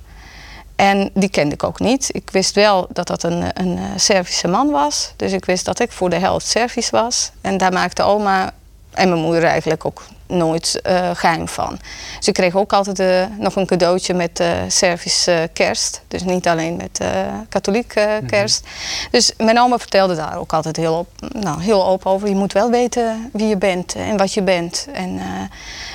En 0.75 1.09
die 1.13 1.29
kende 1.29 1.53
ik 1.53 1.63
ook 1.63 1.79
niet. 1.79 2.09
Ik 2.11 2.29
wist 2.31 2.55
wel 2.55 2.87
dat 2.89 3.07
dat 3.07 3.23
een, 3.23 3.43
een 3.53 3.79
Servische 3.95 4.47
man 4.47 4.69
was. 4.69 5.13
Dus 5.15 5.31
ik 5.31 5.45
wist 5.45 5.65
dat 5.65 5.79
ik 5.79 5.91
voor 5.91 6.09
de 6.09 6.19
helft 6.19 6.47
Servisch 6.47 6.89
was. 6.89 7.31
En 7.41 7.57
daar 7.57 7.73
maakte 7.73 8.03
oma 8.03 8.53
en 8.93 9.09
mijn 9.09 9.21
moeder 9.21 9.43
eigenlijk 9.43 9.85
ook 9.85 10.03
nooit 10.27 10.79
eh 10.81 11.09
geheim 11.13 11.47
van. 11.47 11.79
Ze 12.19 12.31
kreeg 12.31 12.55
ook 12.55 12.73
altijd 12.73 12.99
eh, 12.99 13.25
nog 13.39 13.55
een 13.55 13.65
cadeautje 13.65 14.13
met 14.13 14.43
Servische 14.67 15.49
kerst. 15.53 16.01
Dus 16.07 16.23
niet 16.23 16.47
alleen 16.47 16.75
met 16.75 16.99
eh 16.99 17.09
katholieke 17.49 18.21
kerst. 18.27 18.67
Dus 19.11 19.33
mijn 19.37 19.59
oma 19.59 19.77
vertelde 19.77 20.15
daar 20.15 20.37
ook 20.37 20.53
altijd 20.53 20.75
heel, 20.75 20.97
op, 20.97 21.07
nou, 21.39 21.61
heel 21.61 21.85
open 21.85 22.11
over. 22.11 22.27
Je 22.29 22.35
moet 22.35 22.53
wel 22.53 22.69
weten 22.69 23.29
wie 23.33 23.47
je 23.47 23.57
bent 23.57 23.95
en 23.95 24.17
wat 24.17 24.33
je 24.33 24.41
bent. 24.41 24.87
En 24.93 25.19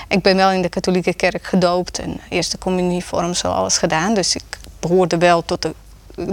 ik 0.08 0.22
ben 0.22 0.36
wel 0.36 0.50
in 0.50 0.62
de 0.62 0.68
katholieke 0.68 1.14
kerk 1.14 1.44
gedoopt. 1.44 1.98
En 1.98 2.20
eerste 2.28 2.58
communievorm 2.58 3.34
zo 3.34 3.48
alles 3.48 3.78
gedaan. 3.78 4.14
Dus 4.14 4.34
ik 4.34 4.42
behoorde 4.80 5.18
wel 5.18 5.44
tot 5.44 5.62
de, 5.62 5.74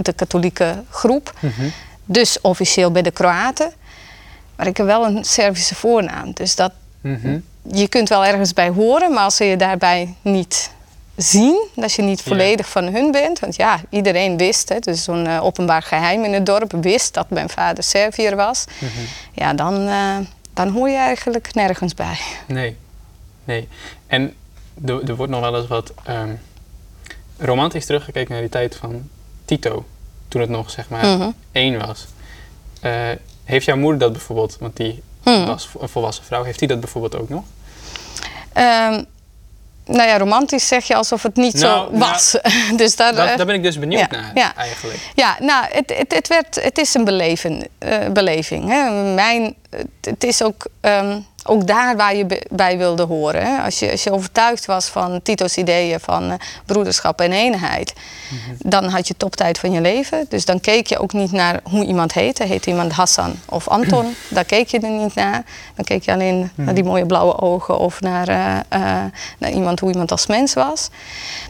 de 0.02 0.12
katholieke 0.12 0.82
groep. 0.90 1.32
Dus 2.04 2.40
officieel 2.40 2.90
bij 2.90 3.02
de 3.02 3.10
Kroaten. 3.10 3.72
Maar 4.56 4.66
ik 4.66 4.76
heb 4.76 4.86
wel 4.86 5.04
een 5.06 5.24
Servische 5.24 5.74
voornaam. 5.74 6.32
Dus 6.32 6.54
dat, 6.54 6.72
Mhm. 7.00 7.38
Je 7.72 7.88
kunt 7.88 8.08
wel 8.08 8.24
ergens 8.24 8.52
bij 8.52 8.68
horen, 8.68 9.12
maar 9.12 9.24
als 9.24 9.36
ze 9.36 9.44
je 9.44 9.56
daarbij 9.56 10.14
niet 10.22 10.70
zien, 11.16 11.66
dat 11.74 11.92
je 11.92 12.02
niet 12.02 12.18
Ja. 12.18 12.24
volledig 12.24 12.68
van 12.68 12.84
hun 12.84 13.10
bent. 13.10 13.38
Want 13.38 13.56
ja, 13.56 13.80
iedereen 13.90 14.36
wist, 14.36 14.68
het 14.68 14.86
is 14.86 15.04
zo'n 15.04 15.26
eh, 15.26 15.44
openbaar 15.44 15.82
geheim 15.82 16.24
in 16.24 16.32
het 16.32 16.46
dorp, 16.46 16.72
wist 16.80 17.14
dat 17.14 17.30
mijn 17.30 17.48
vader 17.48 17.84
Serviër 17.84 18.36
was. 18.36 18.64
Mhm. 18.78 18.90
Ja, 19.32 19.54
dan, 19.54 19.88
eh, 19.88 20.16
dan 20.54 20.68
hoor 20.68 20.88
je 20.88 20.96
eigenlijk 20.96 21.54
nergens 21.54 21.94
bij. 21.94 22.18
Nee. 22.46 22.76
Nee. 23.44 23.68
En 24.06 24.34
er, 24.84 25.08
er 25.08 25.16
wordt 25.16 25.32
nog 25.32 25.40
wel 25.40 25.56
eens 25.56 25.66
wat 25.68 25.92
ehm, 26.04 26.30
romantisch 27.38 27.86
teruggekeken 27.86 28.32
naar 28.32 28.40
die 28.40 28.50
tijd 28.50 28.76
van 28.76 29.08
Tito. 29.44 29.84
Toen 30.28 30.40
het 30.40 30.50
nog 30.50 30.70
zeg 30.70 30.88
maar 30.88 31.06
Mhm. 31.06 31.30
één 31.52 31.86
was. 31.86 32.06
Eh, 32.80 32.92
heeft 33.44 33.64
jouw 33.64 33.76
moeder 33.76 33.98
dat 34.00 34.12
bijvoorbeeld, 34.12 34.56
want 34.60 34.76
die 34.76 35.02
Mhm. 35.22 35.46
was 35.46 35.68
een 35.80 35.88
volwassen 35.88 36.24
vrouw, 36.24 36.42
heeft 36.42 36.58
die 36.58 36.68
dat 36.68 36.80
bijvoorbeeld 36.80 37.16
ook 37.16 37.28
nog? 37.28 37.42
Ehm, 38.52 39.02
nou 39.88 40.08
ja, 40.08 40.18
romantisch 40.18 40.68
zeg 40.68 40.84
je 40.84 40.94
alsof 40.94 41.22
het 41.22 41.36
niet 41.36 41.54
Nou, 41.54 41.92
zo 41.92 41.98
was. 41.98 42.36
dus 42.76 42.96
daar, 42.96 43.14
Dat, 43.14 43.28
eh, 43.28 43.36
daar 43.36 43.46
ben 43.46 43.54
ik 43.54 43.62
dus 43.62 43.78
benieuwd 43.78 44.00
ja, 44.10 44.20
naar 44.20 44.30
ja. 44.34 44.54
eigenlijk. 44.56 45.10
Ja, 45.14 45.36
nou, 45.40 45.64
het, 45.70 45.92
het, 45.96 46.14
het, 46.14 46.28
werd, 46.28 46.62
het 46.62 46.78
is 46.78 46.94
een 46.94 47.04
beleven, 47.04 47.68
eh, 47.78 48.08
beleving. 48.12 48.68
Hè. 48.68 48.90
Mijn, 49.14 49.54
het, 49.70 49.86
het 50.00 50.24
is 50.24 50.42
ook, 50.42 50.66
ehm, 50.80 51.20
ook 51.48 51.66
daar 51.66 51.96
waar 51.96 52.16
je 52.16 52.26
bij 52.50 52.78
wilde 52.78 53.02
horen. 53.02 53.42
Hè. 53.46 53.62
Als, 53.62 53.78
je, 53.78 53.90
als 53.90 54.02
je 54.04 54.12
overtuigd 54.12 54.66
was 54.66 54.86
van 54.86 55.22
Tito's 55.22 55.56
ideeën 55.56 56.00
van 56.00 56.30
eh, 56.30 56.36
broederschap 56.66 57.20
en 57.20 57.32
eenheid, 57.32 57.92
dan 58.58 58.84
had 58.84 59.08
je 59.08 59.16
toptijd 59.16 59.58
van 59.58 59.72
je 59.72 59.80
leven. 59.80 60.26
Dus 60.28 60.44
dan 60.44 60.60
keek 60.60 60.86
je 60.86 60.98
ook 60.98 61.12
niet 61.12 61.32
naar 61.32 61.60
hoe 61.62 61.84
iemand 61.84 62.12
heette. 62.12 62.44
Heet 62.44 62.66
iemand 62.66 62.92
Hassan 62.92 63.34
of 63.48 63.68
Anton? 63.68 64.16
daar 64.28 64.44
keek 64.44 64.68
je 64.68 64.80
er 64.80 64.90
niet 64.90 65.14
naar. 65.14 65.42
Dan 65.74 65.84
keek 65.84 66.02
je 66.04 66.12
alleen 66.12 66.50
naar 66.54 66.74
die 66.74 66.84
mooie 66.84 67.06
blauwe 67.06 67.38
ogen 67.40 67.78
of 67.78 68.00
naar, 68.00 68.28
eh, 68.28 68.56
eh, 68.68 69.04
naar 69.38 69.50
iemand, 69.50 69.80
hoe 69.80 69.90
iemand 69.90 70.10
als 70.10 70.26
mens 70.26 70.54
was. 70.54 70.88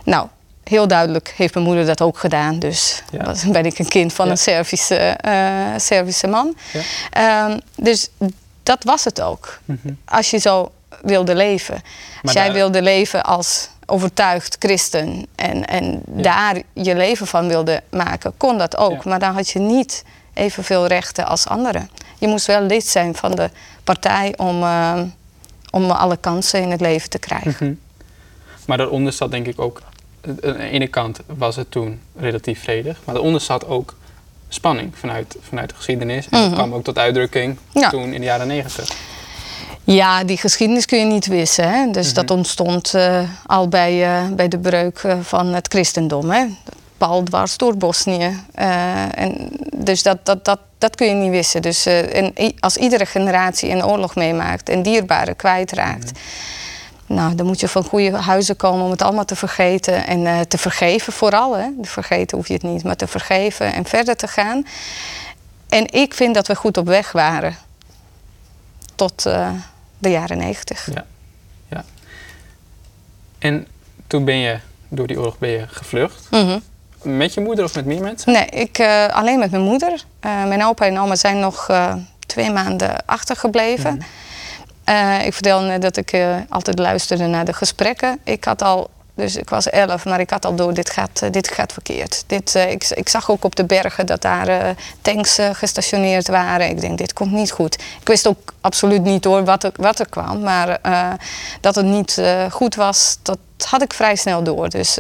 Nou, 0.05 0.27
heel 0.65 0.89
duidelijk 0.89 1.35
heeft 1.37 1.55
mijn 1.55 1.67
moeder 1.67 1.87
dat 1.87 2.03
ook 2.03 2.19
gedaan. 2.19 2.59
Dus 2.59 3.03
Ja. 3.11 3.25
was- 3.25 3.45
ben 3.45 3.67
ik 3.67 3.79
een 3.79 3.89
kind 3.89 4.13
van 4.13 4.25
Ja. 4.25 4.31
een 4.31 4.39
Servische, 4.39 5.17
Servische 5.77 6.27
man. 6.27 6.57
Ja. 6.73 6.81
Ehm, 7.11 7.59
dus 7.77 8.09
dat 8.69 8.85
was 8.85 9.05
het 9.05 9.21
ook. 9.21 9.59
Mhm. 9.65 9.93
Als 10.05 10.31
je 10.31 10.39
zo 10.39 10.73
wilde 11.03 11.35
leven. 11.35 11.75
Als 11.75 11.83
Maar 12.23 12.35
jij 12.35 12.45
daar- 12.45 12.53
wilde 12.55 12.83
leven 12.83 13.23
als 13.25 13.69
overtuigd 13.87 14.57
christen 14.59 15.27
en, 15.35 15.65
en 15.67 16.03
daar 16.07 16.63
je 16.73 16.95
leven 16.97 17.27
van 17.27 17.49
wilde 17.49 17.83
maken, 17.91 18.33
kon 18.37 18.59
dat 18.59 18.77
ook. 18.77 19.03
Ja. 19.03 19.11
Maar 19.11 19.19
dan 19.19 19.35
had 19.35 19.49
je 19.49 19.59
niet 19.59 20.05
evenveel 20.35 20.87
rechten 20.87 21.27
als 21.27 21.47
anderen. 21.47 21.91
Je 22.19 22.27
moest 22.29 22.47
wel 22.47 22.61
lid 22.63 22.87
zijn 22.87 23.15
van 23.15 23.35
de 23.35 23.51
partij 23.85 24.35
om, 24.37 24.63
eh, 24.63 25.01
om 25.71 25.91
alle 25.91 26.17
kansen 26.17 26.63
in 26.63 26.71
het 26.71 26.81
leven 26.81 27.11
te 27.11 27.19
krijgen. 27.19 27.55
Mhm. 27.61 27.73
Maar 28.67 28.77
daaronder 28.79 29.13
zat 29.13 29.31
denk 29.31 29.47
ik 29.47 29.61
ook, 29.61 29.83
eh, 30.21 30.31
aan 30.31 30.37
de 30.57 30.59
ene 30.69 30.87
kant 30.89 31.21
was 31.27 31.57
het 31.57 31.71
toen 31.71 32.01
relatief 32.17 32.63
vredig, 32.63 32.99
maar 33.05 33.15
daaronder 33.15 33.41
zat 33.41 33.67
ook 33.67 33.95
spanning 34.49 34.93
vanuit, 34.99 35.37
vanuit 35.41 35.69
de 35.69 35.75
geschiedenis. 35.75 36.25
En 36.25 36.31
dat 36.41 36.47
Mhm. 36.47 36.55
kwam 36.55 36.75
ook 36.75 36.85
tot 36.85 36.99
uitdrukking 36.99 37.59
Ja. 37.73 37.89
toen 37.91 38.13
in 38.13 38.21
de 38.21 38.27
jaren 38.27 38.47
negentig. 38.47 38.89
Ja, 39.85 40.25
die 40.25 40.37
geschiedenis 40.37 40.85
kun 40.87 40.99
je 40.99 41.05
niet 41.05 41.27
wissen. 41.27 41.69
Hè? 41.73 41.91
Dus 41.91 42.07
Mhm. 42.07 42.15
dat 42.15 42.31
ontstond 42.31 42.95
eh, 42.95 43.21
al 43.47 43.69
bij, 43.69 44.05
eh, 44.05 44.29
bij 44.31 44.49
de 44.49 44.59
breuk 44.59 44.99
eh, 44.99 45.19
van 45.23 45.47
het 45.47 45.69
christendom. 45.69 46.31
Hè? 46.31 46.45
Pal 46.99 47.23
dwars 47.23 47.57
door 47.57 47.77
Bosnië. 47.77 48.41
En 49.15 49.49
dus 49.77 50.03
dat, 50.03 50.19
dat, 50.27 50.45
dat, 50.45 50.59
dat 50.79 50.95
kun 50.97 51.07
je 51.07 51.15
niet 51.15 51.31
wissen. 51.31 51.63
Dus 51.63 51.87
en 51.87 52.33
als 52.61 52.77
iedere 52.77 53.07
generatie 53.07 53.71
een 53.71 53.85
oorlog 53.85 54.15
meemaakt 54.15 54.69
en 54.69 54.83
dierbaren 54.83 55.37
kwijtraakt. 55.37 56.13
Nou, 57.09 57.35
dan 57.35 57.47
moet 57.47 57.61
je 57.61 57.69
van 57.69 57.85
goede 57.85 58.17
huizen 58.17 58.57
komen 58.57 58.85
om 58.85 58.91
het 58.91 59.03
allemaal 59.03 59.25
te 59.25 59.37
vergeten 59.37 60.07
en 60.07 60.27
eh, 60.27 60.41
te 60.41 60.59
vergeven 60.59 61.13
vooral. 61.13 61.57
Hè? 61.57 61.69
Vergeten 61.83 62.37
hoef 62.37 62.47
je 62.47 62.53
het 62.53 62.63
niet, 62.63 62.85
maar 62.85 62.97
te 62.97 63.07
vergeven 63.07 63.73
en 63.73 63.85
verder 63.85 64.17
te 64.17 64.29
gaan. 64.29 64.67
En 65.69 65.93
ik 65.93 66.15
vind 66.15 66.35
dat 66.35 66.47
we 66.47 66.55
goed 66.55 66.77
op 66.77 66.87
weg 66.87 67.13
waren. 67.13 67.57
Tot 68.95 69.27
eh, 69.27 69.51
de 69.99 70.11
jaren 70.11 70.39
negentig. 70.39 70.89
Ja. 70.95 71.05
ja. 71.69 71.85
En 73.39 73.67
toen 74.07 74.25
ben 74.25 74.37
je, 74.37 74.59
door 74.89 75.07
die 75.07 75.19
oorlog 75.19 75.39
ben 75.39 75.51
je 75.51 75.65
gevlucht. 75.69 76.31
Mhm. 76.31 76.59
Met 77.03 77.35
je 77.35 77.41
moeder 77.41 77.65
of 77.65 77.75
met 77.75 77.85
meer 77.85 78.01
mensen? 78.03 78.33
Nee, 78.33 78.47
ik, 78.47 78.79
eh, 78.79 79.07
alleen 79.07 79.39
met 79.39 79.51
mijn 79.51 79.63
moeder. 79.63 80.05
Mijn 80.21 80.65
opa 80.65 80.87
en 80.87 80.99
oma 80.99 81.17
zijn 81.17 81.41
nog 81.41 81.69
twee 82.29 82.51
maanden 82.51 83.07
achtergebleven. 83.07 83.99
Eh, 83.99 84.05
ik 85.25 85.33
vertelde 85.33 85.67
net 85.67 85.83
dat 85.83 85.97
ik 85.97 86.13
eh, 86.13 86.37
altijd 86.49 86.79
luisterde 86.79 87.27
naar 87.27 87.45
de 87.45 87.53
gesprekken. 87.53 88.19
Ik 88.25 88.45
had 88.45 88.63
al, 88.63 88.91
dus 89.19 89.37
ik 89.37 89.51
was 89.51 89.71
elf, 89.71 90.05
maar 90.05 90.21
ik 90.21 90.31
had 90.31 90.45
al 90.45 90.55
door, 90.55 90.75
dit 90.75 90.91
gaat, 90.91 91.23
eh, 91.23 91.31
dit 91.31 91.49
gaat 91.49 91.73
verkeerd. 91.73 92.25
Dit, 92.27 92.55
eh, 92.55 92.71
ik, 92.71 92.89
ik 92.89 93.09
zag 93.09 93.31
ook 93.31 93.45
op 93.45 93.57
de 93.57 93.65
bergen 93.65 94.07
dat 94.07 94.23
daar 94.23 94.49
eh, 94.49 94.69
tanks 95.03 95.39
gestationeerd 95.53 96.29
waren. 96.29 96.69
Ik 96.69 96.81
denk, 96.81 96.99
dit 96.99 97.13
komt 97.13 97.33
niet 97.33 97.51
goed. 97.51 97.75
Ik 98.01 98.09
wist 98.09 98.27
ook 98.27 98.55
absoluut 98.61 99.03
niet 99.03 99.25
hoor 99.25 99.45
wat 99.45 99.65
er, 99.65 99.73
wat 99.77 99.99
er 99.99 100.09
kwam. 100.09 100.41
Maar 100.41 100.81
dat 101.61 101.75
het 101.75 101.85
niet 101.85 102.23
goed 102.51 102.75
was, 102.75 103.19
dat 103.23 103.39
had 103.67 103.83
ik 103.83 103.93
vrij 103.93 104.17
snel 104.17 104.43
door. 104.43 104.69
Dus 104.69 104.97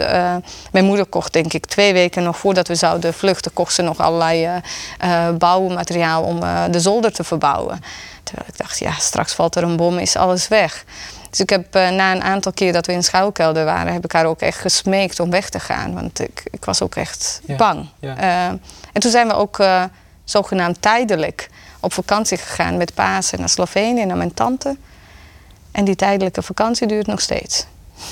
mijn 0.73 0.85
moeder 0.85 1.07
kocht 1.07 1.33
denk 1.33 1.53
ik 1.53 1.67
twee 1.67 1.93
weken 1.93 2.23
nog 2.23 2.39
voordat 2.39 2.69
we 2.69 2.75
zouden 2.75 3.15
vluchten... 3.15 3.53
ze 3.69 3.83
nog 3.83 3.99
allerlei 3.99 4.61
bouwmateriaal 5.39 6.23
om 6.23 6.41
de 6.71 6.81
zolder 6.81 7.13
te 7.13 7.25
verbouwen. 7.25 7.81
Terwijl 8.23 8.49
ik 8.49 8.59
dacht, 8.59 8.79
ja, 8.79 8.93
straks 8.93 9.33
valt 9.33 9.57
er 9.57 9.63
een 9.63 9.77
bom, 9.77 9.99
is 9.99 10.17
alles 10.17 10.49
weg. 10.49 10.85
Dus 11.31 11.41
ik 11.41 11.51
heb 11.51 11.75
eh, 11.75 11.89
na 11.91 12.13
een 12.13 12.23
aantal 12.23 12.53
keer 12.53 12.73
dat 12.73 12.87
we 12.87 12.93
in 12.93 13.03
schuilkelder 13.05 13.65
waren... 13.65 13.93
heb 13.93 14.05
ik 14.05 14.13
haar 14.13 14.27
ook 14.27 14.41
echt 14.41 14.59
gesmeekt 14.59 15.21
om 15.21 15.31
weg 15.31 15.49
te 15.49 15.61
gaan. 15.61 15.95
Want 15.95 16.21
ik, 16.21 16.43
ik 16.51 16.65
was 16.65 16.83
ook 16.83 16.95
echt 16.95 17.41
Ja, 17.47 17.57
bang. 17.57 17.89
ja. 17.99 18.17
Eh, 18.17 18.47
en 18.93 19.01
toen 19.01 19.11
zijn 19.11 19.27
we 19.27 19.35
ook 19.35 19.59
eh, 19.59 19.85
zogenaamd 20.25 20.83
tijdelijk 20.83 21.49
op 21.81 21.93
vakantie 21.93 22.37
gegaan... 22.39 22.77
met 22.77 22.95
Pasen 22.95 23.39
naar 23.39 23.49
Slovenië, 23.49 24.05
naar 24.05 24.17
mijn 24.17 24.35
tante. 24.35 24.77
En 25.73 25.85
die 25.85 25.97
tijdelijke 25.97 26.43
vakantie 26.43 26.87
duurt 26.87 27.07
nog 27.07 27.21
steeds. 27.21 27.67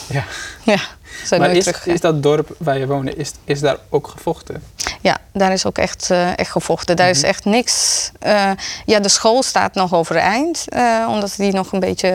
Ja. 0.06 0.24
Ja, 0.62 0.78
zijn 1.24 1.40
Maar 1.40 1.50
is, 1.50 1.66
is 1.84 2.00
dat 2.00 2.22
dorp 2.22 2.54
waar 2.58 2.78
je 2.78 2.86
woonde, 2.86 3.14
is, 3.14 3.32
is 3.44 3.60
daar 3.60 3.76
ook 3.88 4.08
gevochten? 4.08 4.62
Ja, 5.00 5.18
daar 5.32 5.52
is 5.52 5.66
ook 5.66 5.78
echt, 5.78 6.10
eh, 6.10 6.38
echt 6.38 6.50
gevochten. 6.50 6.96
Daar 6.96 7.08
is 7.08 7.18
Mhm. 7.20 7.26
echt 7.26 7.44
niks. 7.44 8.10
eh, 8.20 8.50
ja, 8.86 9.00
de 9.00 9.08
school 9.08 9.42
staat 9.42 9.74
nog 9.74 9.94
overeind, 9.94 10.64
eh, 10.68 11.06
omdat 11.10 11.30
ze 11.30 11.42
die 11.42 11.52
nog 11.52 11.72
een 11.72 11.80
beetje 11.80 12.08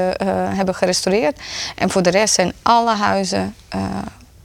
hebben 0.56 0.76
gerestaureerd. 0.76 1.40
En 1.76 1.90
voor 1.90 2.02
de 2.02 2.10
rest 2.10 2.34
zijn 2.34 2.54
alle 2.62 2.96
huizen 2.96 3.56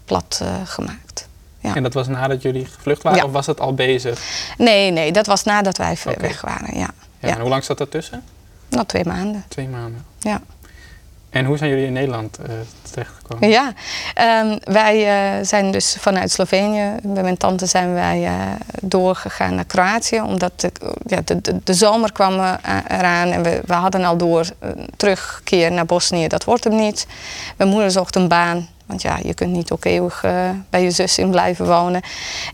plat 0.04 0.42
gemaakt. 0.64 1.28
Ja. 1.60 1.74
En 1.74 1.82
dat 1.82 1.94
was 1.94 2.06
nadat 2.08 2.42
jullie 2.42 2.66
gevlucht 2.66 3.02
waren 3.02 3.18
Ja. 3.18 3.24
of 3.24 3.32
was 3.32 3.46
het 3.46 3.60
al 3.60 3.74
bezig? 3.74 4.20
Nee, 4.58 4.90
nee, 4.90 5.12
dat 5.12 5.26
was 5.26 5.42
nadat 5.42 5.76
wij 5.76 5.96
weg 6.18 6.40
waren. 6.40 6.78
Ja, 6.78 6.90
Ja. 7.20 7.28
En 7.28 7.40
hoe 7.40 7.48
lang 7.48 7.64
zat 7.64 7.78
dat 7.78 7.90
tussen? 7.90 8.22
nog 8.68 8.84
twee 8.86 9.04
maanden. 9.04 9.44
Twee 9.48 9.68
maanden. 9.68 10.04
Ja. 10.18 10.40
En 11.36 11.44
hoe 11.44 11.56
zijn 11.56 11.70
jullie 11.70 11.86
in 11.86 11.92
Nederland 11.92 12.38
eh 12.38 12.54
terechtgekomen? 12.90 13.48
Ja, 13.48 13.72
ehm, 14.14 14.58
wij 14.64 15.06
eh, 15.06 15.44
zijn 15.44 15.70
dus 15.70 15.96
vanuit 16.00 16.30
Slovenië, 16.30 16.94
bij 17.02 17.22
mijn 17.22 17.36
tante 17.36 17.66
zijn 17.66 17.94
wij 17.94 18.24
eh, 18.24 18.32
doorgegaan 18.82 19.54
naar 19.54 19.64
Kroatië. 19.64 20.20
Omdat 20.20 20.60
de, 20.60 20.72
ja, 21.06 21.20
de, 21.24 21.40
de, 21.64 21.74
zomer 21.74 22.12
kwam 22.12 22.58
eraan 22.88 23.28
en 23.28 23.42
we, 23.42 23.60
we 23.66 23.72
hadden 23.72 24.04
al 24.04 24.16
door 24.16 24.46
terugkeer 24.96 25.72
naar 25.72 25.86
Bosnië. 25.86 26.28
Dat 26.28 26.44
wordt 26.44 26.64
hem 26.64 26.76
niet. 26.76 27.06
Mijn 27.56 27.70
moeder 27.70 27.90
zocht 27.90 28.16
een 28.16 28.28
baan. 28.28 28.68
Want 28.86 29.02
ja, 29.02 29.18
je 29.22 29.34
kunt 29.34 29.52
niet 29.52 29.70
ook 29.70 29.84
eeuwig 29.84 30.24
bij 30.70 30.82
je 30.82 30.90
zus 30.90 31.18
in 31.18 31.30
blijven 31.30 31.66
wonen. 31.66 32.02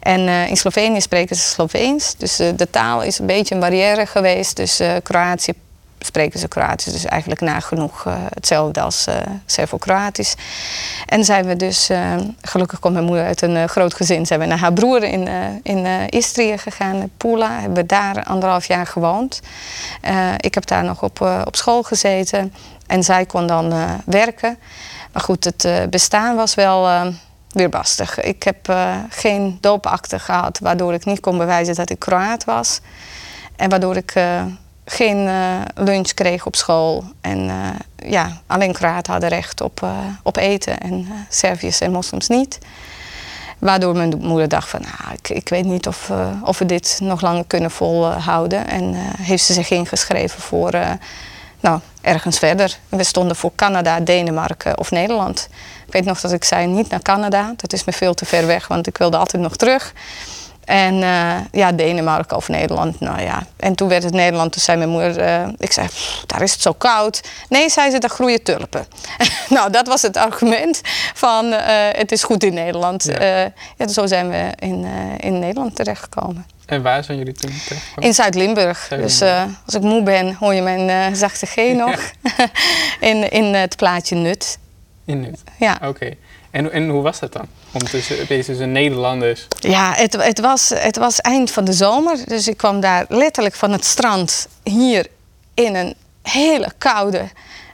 En 0.01 0.49
in 0.49 0.57
Slovenië 0.57 1.01
spreken 1.01 1.37
ze 1.37 1.43
Sloveens. 1.43 2.17
Dus 2.17 2.37
de 2.37 2.69
taal 2.71 3.03
is 3.03 3.19
een 3.19 3.27
beetje 3.27 3.55
een 3.55 3.61
barrière 3.61 4.07
geweest. 4.07 4.57
Dus 4.57 4.81
Kroatië 5.03 5.53
spreken 6.05 6.41
ze 6.41 6.49
Kroatisch. 6.49 6.93
Dus 6.93 7.05
eigenlijk 7.05 7.41
nagenoeg 7.41 8.07
eh, 8.07 8.15
hetzelfde 8.35 8.81
als 8.81 9.07
eh 9.07 9.17
Servo-Kroatisch. 9.47 10.35
En 11.07 11.25
zijn 11.25 11.47
we 11.47 11.57
dus, 11.57 11.89
eh, 11.89 12.15
gelukkig 12.41 12.79
komt 12.79 12.95
mijn 12.95 13.07
moeder 13.07 13.25
uit 13.25 13.43
een 13.43 13.69
groot 13.69 13.95
gezin, 13.95 14.27
zijn 14.27 14.41
we 14.41 14.47
naar 14.47 14.59
haar 14.59 14.73
broer 14.73 15.03
in, 15.03 15.29
in 15.63 16.09
Istrië 16.09 16.59
gegaan, 16.59 17.11
Pula. 17.17 17.61
Hebben 17.61 17.77
we 17.77 17.87
daar 17.87 18.25
anderhalf 18.25 18.67
jaar 18.67 18.87
gewoond. 18.87 19.41
Ik 20.37 20.55
heb 20.55 20.67
daar 20.67 20.85
nog 20.85 21.03
op, 21.03 21.21
op 21.45 21.57
school 21.57 21.83
gezeten 21.83 22.53
en 22.87 23.03
zij 23.03 23.27
kon 23.27 23.47
dan 23.47 23.75
werken. 24.05 24.59
Maar 25.13 25.23
goed, 25.23 25.45
het 25.45 25.91
bestaan 25.91 26.37
was 26.37 26.55
wel 26.55 26.89
eh, 26.89 27.07
weer 27.51 27.69
bastig. 27.69 28.21
Ik 28.21 28.43
heb 28.43 28.75
geen 29.09 29.59
doopakte 29.61 30.19
gehad, 30.19 30.59
waardoor 30.59 30.95
ik 30.95 31.05
niet 31.05 31.21
kon 31.21 31.39
bewijzen 31.39 31.75
dat 31.75 31.91
ik 31.91 31.99
Kroaat 31.99 32.45
was. 32.45 32.81
En 33.57 33.71
waardoor 33.71 33.97
ik 33.97 34.15
geen 34.93 35.27
eh, 35.29 35.61
lunch 35.75 36.15
kreeg 36.15 36.47
op 36.47 36.57
school. 36.57 37.05
En 37.21 37.49
eh, 37.49 38.11
ja, 38.11 38.41
alleen 38.47 38.73
Kroaten 38.73 39.13
hadden 39.13 39.31
recht 39.31 39.61
op, 39.61 39.83
eh, 39.83 39.91
op 40.23 40.37
eten 40.37 40.81
en 40.81 41.07
Serviërs 41.29 41.81
en 41.81 41.93
moslims 41.93 42.29
niet. 42.29 42.59
Waardoor 43.59 43.97
mijn 43.97 44.19
moeder 44.19 44.49
dacht 44.49 44.69
van, 44.69 44.81
nou, 44.81 45.15
ik, 45.15 45.29
ik 45.29 45.49
weet 45.49 45.65
niet 45.65 45.87
of, 45.87 46.11
of 46.45 46.59
we 46.59 46.67
dit 46.67 46.99
nog 47.03 47.21
langer 47.21 47.45
kunnen 47.47 47.71
volhouden. 47.71 48.69
En 48.69 48.95
heeft 49.19 49.45
ze 49.45 49.53
zich 49.53 49.71
ingeschreven 49.71 50.41
voor, 50.41 50.71
nou, 51.61 51.81
ergens 52.01 52.39
verder. 52.39 52.79
We 52.89 53.05
stonden 53.05 53.37
voor 53.37 53.51
Canada, 53.57 54.01
Denemarken 54.01 54.79
of 54.79 54.91
Nederland. 54.91 55.49
Ik 55.87 55.93
weet 55.93 56.05
nog 56.05 56.21
dat 56.21 56.33
ik 56.33 56.45
zei, 56.45 56.67
niet 56.67 56.89
naar 56.89 57.03
Canada. 57.03 57.53
Dat 57.57 57.73
is 57.73 57.85
me 57.85 57.93
veel 57.93 58.15
te 58.15 58.25
ver 58.25 58.47
weg, 58.47 58.69
want 58.69 58.87
ik 58.87 58.99
wilde 58.99 59.17
altijd 59.17 59.43
nog 59.43 59.57
terug. 59.57 59.93
En 60.73 61.03
eh, 61.03 61.37
ja, 61.51 61.73
Denemarken 61.73 62.37
of 62.37 62.49
Nederland, 62.49 63.01
nou 63.01 63.21
ja. 63.21 63.43
En 63.57 63.75
toen 63.75 63.89
werd 63.89 64.03
het 64.03 64.13
Nederland, 64.13 64.53
toen 64.53 64.63
zei 64.63 64.79
mijn 64.79 64.91
moeder, 64.91 65.19
eh, 65.19 65.49
ik 65.57 65.73
zei, 65.73 65.87
"Pff, 65.87 66.25
daar 66.27 66.43
is 66.43 66.53
het 66.53 66.63
zo 66.63 66.73
koud. 66.73 67.21
Nee, 67.49 67.71
zei 67.71 67.91
ze, 67.91 67.99
daar 67.99 68.11
groeien 68.11 68.43
tulpen. 68.43 68.87
nou, 69.49 69.71
dat 69.71 69.87
was 69.87 70.03
het 70.03 70.17
argument 70.17 70.81
van, 71.15 71.53
eh, 71.53 71.75
het 71.99 72.13
is 72.13 72.23
goed 72.23 72.45
in 72.45 72.55
Nederland. 72.55 73.05
Ja. 73.05 73.53
Zo 73.89 74.07
zijn 74.07 74.29
we 74.29 74.53
in, 74.59 74.87
in 75.19 75.39
Nederland 75.39 75.77
terechtgekomen. 75.77 76.47
En 76.67 76.83
waar 76.83 77.05
zijn 77.05 77.19
jullie 77.19 77.33
toen 77.35 77.51
terechtgekomen? 77.51 78.09
In 78.09 78.15
Zuid-Limburg. 78.15 78.89
Dus 78.89 79.23
als 79.67 79.75
ik 79.75 79.83
moe 79.83 80.03
ben, 80.03 80.35
hoor 80.35 80.55
je 80.55 80.63
mijn 80.63 81.17
zachte 81.17 81.47
G 81.47 81.57
nog. 81.57 82.01
in, 83.11 83.31
in 83.31 83.45
het 83.45 83.77
plaatje 83.77 84.17
Nut. 84.17 84.59
In 85.05 85.21
Nut. 85.21 85.43
Ja. 85.59 85.79
Oké. 85.83 86.17
En, 86.53 86.73
en 86.73 86.89
hoe 86.89 87.03
was 87.03 87.19
dat 87.19 87.33
dan? 87.33 87.47
Om 87.73 87.85
tussen 87.85 88.27
tussen 88.27 88.73
Nederlanders. 88.73 89.47
Ja, 89.59 89.93
het, 89.95 90.13
het, 90.13 90.41
was, 90.41 90.73
het 90.75 90.97
was 90.97 91.21
eind 91.21 91.51
van 91.51 91.65
de 91.65 91.73
zomer. 91.73 92.19
Dus 92.27 92.49
ik 92.49 92.57
kwam 92.57 92.81
daar 92.81 93.05
letterlijk 93.09 93.55
van 93.55 93.73
het 93.73 93.85
strand 93.85 94.49
hier 94.63 95.07
in 95.55 95.75
een 95.75 95.95
hele 96.23 96.73
koude 96.79 97.29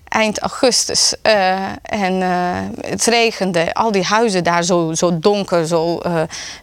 eind 0.08 0.38
augustus. 0.38 1.14
Eh, 1.22 1.52
en 1.82 2.22
eh, 2.22 2.90
het 2.90 3.04
regende. 3.04 3.74
Al 3.74 3.92
die 3.92 4.04
huizen 4.04 4.44
daar 4.44 4.62
zo, 4.62 4.94
zo 4.94 5.18
donker. 5.18 5.66
Zo, 5.66 5.98
eh, 5.98 6.12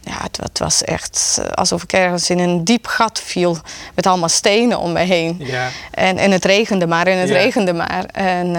ja, 0.00 0.22
het, 0.22 0.36
het 0.42 0.58
was 0.58 0.82
echt 0.82 1.40
alsof 1.54 1.82
ik 1.82 1.92
ergens 1.92 2.30
in 2.30 2.38
een 2.38 2.64
diep 2.64 2.86
gat 2.86 3.20
viel. 3.24 3.58
Met 3.94 4.06
allemaal 4.06 4.28
stenen 4.28 4.78
om 4.78 4.92
me 4.92 5.00
heen. 5.00 5.36
Ja. 5.38 5.68
En, 5.90 6.18
en 6.18 6.30
het 6.30 6.44
regende 6.44 6.86
maar 6.86 7.06
en 7.06 7.18
het 7.18 7.28
Ja. 7.28 7.34
regende 7.36 7.72
maar. 7.72 8.04
En 8.04 8.56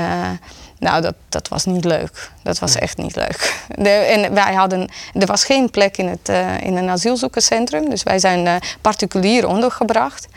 nou, 0.79 1.01
dat, 1.01 1.13
dat 1.29 1.47
was 1.47 1.65
niet 1.65 1.85
leuk. 1.85 2.31
Dat 2.43 2.59
was 2.59 2.75
echt 2.75 2.97
niet 2.97 3.15
leuk. 3.15 3.59
De, 3.75 3.89
en 3.89 4.33
wij 4.33 4.53
hadden, 4.53 4.89
er 5.13 5.25
was 5.25 5.43
geen 5.45 5.69
plek 5.69 5.97
in, 5.97 6.07
het, 6.07 6.29
eh, 6.29 6.61
in 6.61 6.75
een 6.77 6.89
asielzoekerscentrum. 6.89 7.89
Dus 7.89 8.03
wij 8.03 8.19
zijn 8.19 8.47
eh, 8.47 8.55
particulier 8.81 9.47
ondergebracht. 9.47 10.27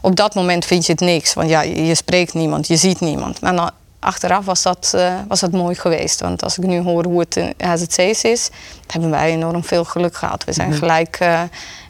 Op 0.00 0.16
dat 0.16 0.34
moment 0.34 0.64
vind 0.64 0.86
je 0.86 0.92
het 0.92 1.00
niks. 1.00 1.34
Want 1.34 1.48
ja, 1.48 1.60
je, 1.60 1.86
je 1.86 1.94
spreekt 1.94 2.34
niemand, 2.34 2.66
je 2.66 2.76
ziet 2.76 3.00
niemand. 3.00 3.40
Maar 3.40 3.56
dan, 3.56 3.70
achteraf 3.98 4.44
was 4.44 4.62
dat, 4.62 4.92
eh, 4.94 5.14
was 5.28 5.40
dat 5.40 5.52
mooi 5.52 5.74
geweest. 5.74 6.20
Want 6.20 6.42
als 6.42 6.58
ik 6.58 6.64
nu 6.64 6.80
hoor 6.80 7.04
hoe 7.04 7.20
het 7.20 7.36
in 7.36 7.54
HZC's 7.58 8.22
is... 8.22 8.48
hebben 8.86 9.10
wij 9.10 9.30
enorm 9.32 9.64
veel 9.64 9.84
geluk 9.84 10.16
gehad. 10.16 10.44
We 10.44 10.52
zijn 10.52 10.68
Mhm. 10.68 10.78
gelijk 10.78 11.18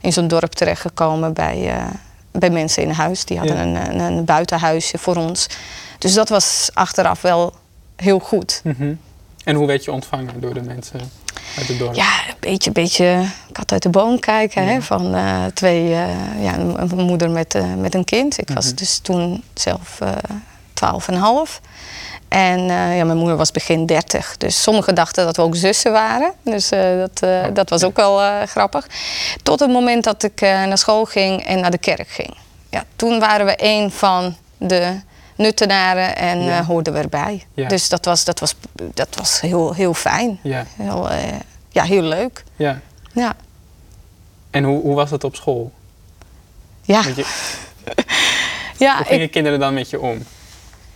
in 0.01 0.13
zo'n 0.13 0.29
dorp 0.29 0.53
terechtgekomen 0.53 1.33
bij... 1.33 1.73
bij 2.33 2.51
mensen 2.51 2.83
in 2.83 2.91
huis. 2.91 3.25
Die 3.25 3.39
hadden 3.39 3.57
Ja. 3.57 3.63
een, 3.63 3.91
een, 3.91 4.01
een 4.01 4.25
buitenhuisje 4.25 4.99
voor 4.99 5.17
ons. 5.17 5.47
Dus 5.99 6.15
dat 6.15 6.29
was 6.29 6.71
achteraf 6.75 7.21
wel 7.21 7.53
heel 8.03 8.19
goed. 8.19 8.61
Mhm. 8.65 8.95
En 9.45 9.55
hoe 9.55 9.67
werd 9.67 9.85
je 9.85 9.93
ontvangen 9.93 10.41
door 10.41 10.55
de 10.55 10.63
mensen 10.63 11.01
uit 11.57 11.69
het 11.69 11.79
dorp? 11.79 11.95
Ja, 11.95 12.29
een 12.29 12.35
beetje, 12.41 12.71
beetje 12.73 13.25
kat 13.53 13.73
uit 13.73 13.83
de 13.83 13.89
boom 13.89 14.19
kijken. 14.19 14.67
Hè, 14.67 14.83
van 14.83 15.15
eh, 15.15 15.45
twee, 15.55 15.93
eh, 15.95 16.09
ja, 16.43 16.59
een, 16.59 16.89
moeder 16.97 17.31
met, 17.31 17.55
eh, 17.55 17.75
met 17.75 17.95
een 17.95 18.05
kind. 18.05 18.39
Ik 18.39 18.51
was 18.55 18.67
Mhm. 18.67 18.75
dus 18.75 18.99
toen 18.99 19.43
zelf 19.55 19.99
twaalf 20.73 21.09
en 21.09 21.15
half. 21.15 21.61
En 22.29 22.61
ja, 22.71 23.05
mijn 23.05 23.17
moeder 23.17 23.37
was 23.37 23.51
begin 23.51 23.87
30. 23.87 24.37
Dus 24.37 24.63
sommigen 24.63 24.95
dachten 24.95 25.25
dat 25.25 25.37
we 25.37 25.43
ook 25.43 25.57
zussen 25.57 25.93
waren. 25.93 26.33
Dus 26.45 26.69
dat, 26.69 27.23
Oh, 27.23 27.55
dat 27.55 27.71
was 27.71 27.81
ja. 27.81 27.87
ook 27.87 27.97
wel 27.97 28.47
grappig. 28.47 28.87
Tot 29.43 29.61
het 29.61 29.71
moment 29.71 30.05
dat 30.05 30.23
ik 30.23 30.41
naar 30.41 30.79
school 30.79 31.05
ging 31.05 31.45
en 31.45 31.61
naar 31.61 31.71
de 31.71 31.79
kerk 31.79 32.09
ging. 32.09 32.35
Ja, 32.71 32.85
toen 32.97 33.19
waren 33.19 33.47
we 33.47 33.55
een 33.57 33.91
van 33.91 34.37
de 34.59 35.01
nuttenaren 35.37 36.17
en 36.17 36.43
Ja. 36.45 36.59
eh, 36.59 36.67
hoorden 36.67 36.93
we 36.93 36.99
erbij. 36.99 37.45
Ja. 37.55 37.69
Dus 37.69 37.89
dat 37.89 38.05
was, 38.05 38.25
dat 38.25 38.41
was, 38.41 38.55
dat 38.95 39.09
was 39.17 39.41
heel, 39.41 39.75
heel 39.75 39.95
fijn. 39.95 40.39
Ja. 40.43 40.65
Heel, 40.77 41.11
eh, 41.11 41.19
ja, 41.69 41.83
heel 41.85 42.03
leuk. 42.03 42.45
ja. 42.57 42.81
Ja. 43.15 43.35
En 44.51 44.65
hoe, 44.65 44.81
hoe 44.83 44.95
was 44.95 45.11
het 45.11 45.25
op 45.25 45.35
school? 45.37 45.73
Ja, 46.83 47.03
je, 47.17 47.27
ja 48.85 48.97
hoe 48.97 49.07
gingen 49.07 49.23
ik, 49.23 49.31
kinderen 49.31 49.59
dan 49.61 49.75
met 49.75 49.91
je 49.91 50.01
om? 50.01 50.25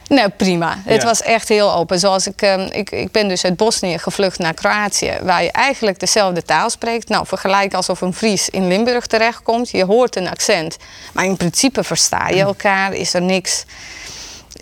Nee, 0.08 0.28
prima. 0.28 0.78
Het 0.84 1.02
was 1.02 1.22
echt 1.22 1.48
heel 1.48 1.72
open. 1.74 1.98
Zoals 1.98 2.26
ik, 2.26 2.42
ehm, 2.42 2.60
ik, 2.72 2.90
ik 2.90 3.10
ben 3.12 3.28
dus 3.28 3.44
uit 3.44 3.56
Bosnië 3.56 3.98
gevlucht 3.98 4.38
naar 4.38 4.54
Kroatië, 4.54 5.12
waar 5.22 5.42
je 5.42 5.50
eigenlijk 5.52 5.98
dezelfde 5.98 6.42
taal 6.42 6.70
spreekt. 6.70 7.08
Nou, 7.08 7.26
vergelijk 7.26 7.74
alsof 7.74 8.00
een 8.00 8.14
Fries 8.14 8.48
in 8.48 8.66
Limburg 8.68 9.06
terechtkomt. 9.06 9.70
Je 9.70 9.84
hoort 9.84 10.16
een 10.16 10.28
accent, 10.28 10.76
maar 11.12 11.24
in 11.24 11.36
principe 11.36 11.84
versta 11.84 12.28
je 12.28 12.40
elkaar. 12.52 12.92
Is 12.92 13.14
er 13.14 13.22
niks. 13.22 13.64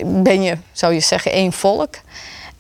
Ben 0.05 0.43
je, 0.43 0.57
zou 0.73 0.93
je 0.95 1.01
zeggen, 1.01 1.33
één 1.33 1.53
volk. 1.53 1.95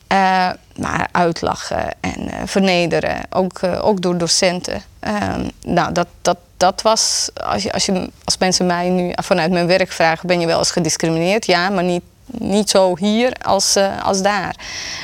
Eh, 0.06 0.50
maar 0.76 1.08
uitlachen 1.12 1.90
en 2.00 2.28
eh, 2.28 2.38
vernederen, 2.44 3.20
ook, 3.30 3.58
eh, 3.58 3.86
ook 3.86 4.00
door 4.00 4.18
docenten. 4.18 4.82
Ehm, 5.00 5.48
nou, 5.64 5.92
dat, 5.92 6.06
dat, 6.22 6.36
dat 6.56 6.82
was, 6.82 7.30
als, 7.44 7.62
je, 7.62 7.72
als, 7.72 7.86
je, 7.86 8.10
als 8.24 8.38
mensen 8.38 8.66
mij 8.66 8.88
nu 8.88 9.12
vanuit 9.14 9.50
mijn 9.50 9.66
werk 9.66 9.92
vragen, 9.92 10.26
ben 10.26 10.40
je 10.40 10.46
wel 10.46 10.58
eens 10.58 10.70
gediscrimineerd? 10.70 11.46
Ja, 11.46 11.68
maar 11.68 11.84
niet, 11.84 12.02
niet 12.26 12.70
zo 12.70 12.96
hier 12.98 13.32
als, 13.42 13.76
eh, 13.76 14.04
als 14.04 14.22
daar. 14.22 14.56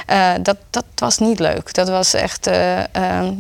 Eh, 0.07 0.31
dat, 0.43 0.57
dat 0.71 0.85
was 0.95 1.19
niet 1.19 1.39
leuk. 1.39 1.75
Dat 1.75 1.89
was 1.89 2.15
echt, 2.15 2.47
eh, 2.47 2.79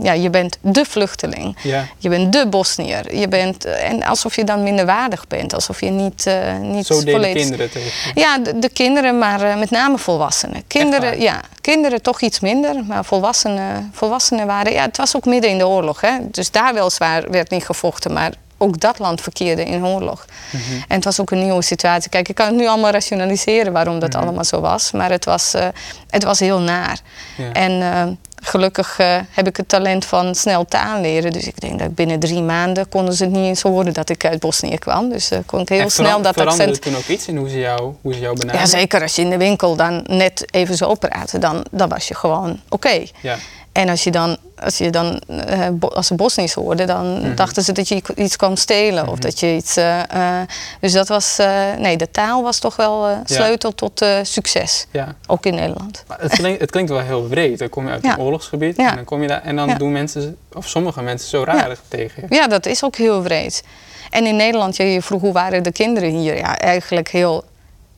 ja, 0.02 0.12
je 0.12 0.30
bent 0.30 0.58
de 0.60 0.84
vluchteling. 0.84 1.56
Ja. 1.62 1.86
Je 1.98 2.08
bent 2.08 2.32
de 2.32 2.46
Bosnier. 2.46 3.16
Je 3.16 3.28
bent, 3.28 3.64
en 3.64 4.02
alsof 4.02 4.36
je 4.36 4.44
dan 4.44 4.62
minderwaardig 4.62 5.26
bent. 5.26 5.54
Alsof 5.54 5.80
je 5.80 5.90
niet, 5.90 6.30
niet 6.60 6.86
Zo 6.86 6.98
deden 6.98 7.12
volledig... 7.12 7.42
kinderen 7.42 7.70
tegen. 7.70 7.90
Ja, 8.14 8.38
de, 8.38 8.58
de 8.58 8.68
kinderen, 8.68 9.18
maar 9.18 9.58
met 9.58 9.70
name 9.70 9.98
volwassenen. 9.98 10.62
Kinderen, 10.66 11.20
ja, 11.20 11.40
kinderen 11.60 12.02
toch 12.02 12.20
iets 12.20 12.40
minder, 12.40 12.84
maar 12.84 13.04
volwassenen, 13.04 13.90
volwassenen 13.92 14.46
waren. 14.46 14.72
Ja, 14.72 14.82
het 14.82 14.96
was 14.96 15.16
ook 15.16 15.24
midden 15.24 15.50
in 15.50 15.58
de 15.58 15.66
oorlog, 15.66 16.00
hè? 16.00 16.12
dus 16.20 16.50
daar 16.50 16.74
weliswaar 16.74 17.30
werd 17.30 17.50
niet 17.50 17.64
gevochten, 17.64 18.12
maar 18.12 18.32
ook 18.62 18.80
dat 18.80 18.98
land 18.98 19.20
verkeerde 19.20 19.64
in 19.64 19.86
oorlog. 19.86 20.24
Mhm. 20.50 20.62
En 20.88 20.94
het 20.96 21.04
was 21.04 21.20
ook 21.20 21.30
een 21.30 21.42
nieuwe 21.42 21.62
situatie. 21.62 22.10
Kijk, 22.10 22.28
ik 22.28 22.34
kan 22.34 22.46
het 22.46 22.56
nu 22.56 22.66
allemaal 22.68 22.90
rationaliseren 22.90 23.72
waarom 23.72 23.98
dat 23.98 24.14
allemaal 24.14 24.44
zo 24.44 24.60
was, 24.60 24.90
maar 24.92 25.10
het 25.10 25.24
was, 25.24 25.54
eh, 25.54 25.66
het 26.10 26.24
was 26.24 26.38
heel 26.40 26.60
naar. 26.60 27.00
Ja. 27.36 27.52
En 27.52 27.82
eh, 27.82 28.02
gelukkig 28.42 28.98
eh, 28.98 29.16
heb 29.30 29.46
ik 29.46 29.56
het 29.56 29.68
talent 29.68 30.04
van 30.04 30.34
snel 30.34 30.64
taal 30.64 31.00
leren. 31.00 31.32
Dus 31.32 31.46
ik 31.46 31.60
denk 31.60 31.78
dat 31.78 31.88
ik 31.88 31.94
binnen 31.94 32.18
drie 32.18 32.42
maanden 32.42 32.88
konden 32.88 33.14
ze 33.14 33.24
het 33.24 33.32
niet 33.32 33.44
eens 33.44 33.62
horen 33.62 33.92
dat 33.92 34.10
ik 34.10 34.24
uit 34.24 34.40
Bosnië 34.40 34.78
kwam. 34.78 35.08
Dus 35.08 35.30
kon 35.46 35.60
ik 35.60 35.68
heel 35.68 35.80
En 35.80 35.90
snel 35.90 36.22
dat 36.22 36.34
veranderde 36.34 36.62
accent. 36.72 36.82
toen 36.82 36.96
ook 36.96 37.06
iets 37.08 37.26
in 37.28 37.36
hoe 37.36 37.48
ze 37.48 37.58
jou, 37.58 37.94
hoe 38.00 38.12
ze 38.14 38.20
jou 38.20 38.32
Ja, 38.34 38.38
benaderen? 38.40 38.68
zeker 38.68 39.02
als 39.02 39.14
je 39.16 39.22
in 39.22 39.30
de 39.30 39.36
winkel 39.36 39.76
dan 39.76 40.04
net 40.06 40.44
even 40.50 40.76
zo 40.76 40.94
praten, 40.94 41.40
dan, 41.40 41.64
dan 41.70 41.88
was 41.88 42.08
je 42.08 42.14
gewoon 42.14 42.60
oké. 42.68 43.02
Ja. 43.20 43.36
En 43.80 43.88
als 43.88 44.04
je 44.04 44.10
dan, 44.10 44.36
als 44.58 44.78
je 44.78 44.90
dan 44.90 45.20
eh, 45.26 45.68
als 45.80 46.06
ze 46.06 46.14
Bosnisch 46.14 46.52
hoorden, 46.52 46.86
dan 46.86 47.20
Mhm. 47.20 47.34
dachten 47.34 47.62
ze 47.62 47.72
dat 47.72 47.88
je 47.88 48.02
iets 48.14 48.36
kwam 48.36 48.56
stelen. 48.56 49.08
Of 49.08 49.18
dat 49.18 49.40
je 49.40 49.54
iets. 49.54 49.76
eh, 49.76 50.00
eh, 50.40 50.46
dus 50.80 50.92
dat 50.92 51.08
was. 51.08 51.36
nee, 51.78 51.96
de 51.96 52.10
taal 52.10 52.42
was 52.42 52.58
toch 52.58 52.76
wel 52.76 53.22
sleutel 53.24 53.74
tot 53.74 54.04
succes. 54.22 54.86
ja. 54.90 55.14
Ook 55.26 55.46
in 55.46 55.54
Nederland. 55.54 56.04
Maar 56.08 56.20
het, 56.20 56.32
klinkt, 56.32 56.60
het 56.60 56.70
klinkt 56.70 56.90
wel 56.90 57.00
heel 57.00 57.22
breed. 57.22 57.58
Dan 57.58 57.68
kom 57.68 57.86
je 57.86 57.90
uit 57.92 58.02
Ja. 58.02 58.12
een 58.12 58.18
oorlogsgebied 58.20 58.76
en 58.78 58.94
dan 58.94 59.04
kom 59.04 59.22
je 59.22 59.28
daar 59.28 59.42
en 59.42 59.56
dan 59.56 59.74
doen 59.78 59.92
mensen, 59.92 60.36
of 60.52 60.68
sommige 60.68 61.02
mensen, 61.02 61.28
zo 61.28 61.42
raar 61.44 61.76
tegen 61.88 62.26
je. 62.28 62.34
Ja, 62.34 62.46
dat 62.48 62.66
is 62.66 62.84
ook 62.84 62.96
heel 62.96 63.20
breed. 63.22 63.62
En 64.10 64.26
in 64.26 64.36
Nederland, 64.36 64.76
je 64.76 65.02
vroeg 65.02 65.20
hoe 65.20 65.32
waren 65.32 65.62
de 65.62 65.72
kinderen 65.72 66.10
hier? 66.10 66.36
Ja, 66.36 66.58
eigenlijk 66.58 67.08
heel, 67.08 67.44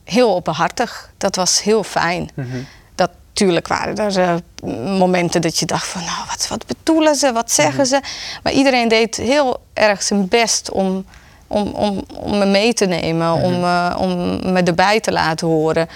heel 0.05 0.35
openhartig. 0.35 1.11
Dat 1.19 1.37
was 1.37 1.63
heel 1.63 1.83
fijn. 1.85 2.29
Mhm. 2.35 2.47
Tuurlijk 3.33 3.69
waren 3.69 3.97
er 3.97 4.19
eh, 4.19 4.35
momenten 4.99 5.41
dat 5.41 5.59
je 5.59 5.67
dacht 5.67 5.87
van, 5.87 6.05
nou, 6.05 6.19
wat, 6.29 6.47
wat 6.49 6.67
bedoelen 6.67 7.15
ze, 7.15 7.33
wat 7.33 7.53
zeggen 7.53 7.87
ze? 7.87 8.01
Maar 8.43 8.53
iedereen 8.53 8.89
deed 8.89 9.17
heel 9.17 9.61
erg 9.73 10.03
zijn 10.03 10.29
best 10.29 10.71
om, 10.71 11.05
om, 11.47 11.69
om, 11.69 12.05
om 12.17 12.39
me 12.39 12.47
mee 12.47 12.73
te 12.73 12.87
nemen, 12.87 13.33
om, 13.33 13.65
eh, 13.65 13.97
om 13.99 14.13
me 14.53 14.63
erbij 14.63 15.01
te 15.01 15.13
laten 15.13 15.47
horen. 15.47 15.89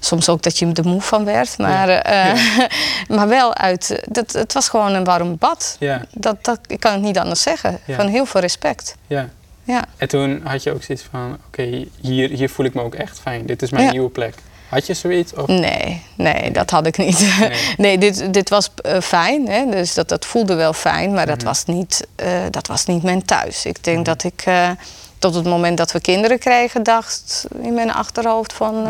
Soms 0.00 0.28
ook 0.28 0.42
dat 0.42 0.58
je 0.58 0.70
er 0.72 0.88
moe 0.88 1.00
van 1.00 1.24
werd, 1.24 1.58
maar, 1.58 1.88
eh, 1.88 2.40
maar 3.16 3.28
wel 3.28 3.54
uit, 3.54 4.02
dat, 4.08 4.32
het 4.32 4.52
was 4.52 4.68
gewoon 4.68 4.94
een 4.94 5.04
warm 5.04 5.36
bad. 5.38 5.76
Ja, 5.78 6.02
Dat, 6.10 6.44
dat, 6.44 6.58
ik 6.66 6.80
kan 6.80 6.92
het 6.92 7.02
niet 7.02 7.18
anders 7.18 7.42
zeggen. 7.42 7.78
Van 7.88 8.06
heel 8.06 8.26
veel 8.26 8.40
respect. 8.40 8.96
ja. 9.06 9.28
Ja. 9.68 9.84
En 9.96 10.08
toen 10.08 10.40
had 10.44 10.62
je 10.62 10.72
ook 10.72 10.82
zoiets 10.82 11.04
van, 11.10 11.38
oké, 11.46 11.84
hier, 12.00 12.30
hier 12.30 12.50
voel 12.50 12.66
ik 12.66 12.74
me 12.74 12.82
ook 12.82 12.94
echt 12.94 13.20
fijn. 13.20 13.46
Dit 13.46 13.62
is 13.62 13.70
mijn 13.70 13.90
nieuwe 13.90 14.10
plek. 14.10 14.34
Had 14.68 14.86
je 14.86 14.94
zoiets? 14.94 15.34
Of? 15.34 15.46
Nee, 15.46 16.02
nee, 16.14 16.50
dat 16.50 16.70
had 16.70 16.86
ik 16.86 16.96
niet. 16.98 17.38
Nee. 17.40 17.52
Nee, 17.76 17.98
dit, 17.98 18.32
dit 18.34 18.48
was 18.48 18.70
eh, 18.82 19.00
fijn. 19.00 19.48
Hè? 19.48 19.66
Dus 19.70 19.94
dat, 19.94 20.08
dat 20.08 20.26
voelde 20.26 20.54
wel 20.54 20.72
fijn, 20.72 21.12
maar 21.12 21.26
dat, 21.26 21.36
Mhm. 21.36 21.46
was 21.46 21.64
niet, 21.64 22.06
eh, 22.16 22.28
dat 22.50 22.66
was 22.66 22.86
niet 22.86 23.02
mijn 23.02 23.24
thuis. 23.24 23.64
Ik 23.64 23.84
denk 23.84 24.04
dat 24.04 24.24
ik 24.24 24.42
eh, 24.44 24.70
tot 25.18 25.34
het 25.34 25.44
moment 25.44 25.78
dat 25.78 25.92
we 25.92 26.00
kinderen 26.00 26.38
kregen, 26.38 26.82
dacht 26.82 27.46
in 27.62 27.74
mijn 27.74 27.92
achterhoofd 27.92 28.52
van 28.52 28.86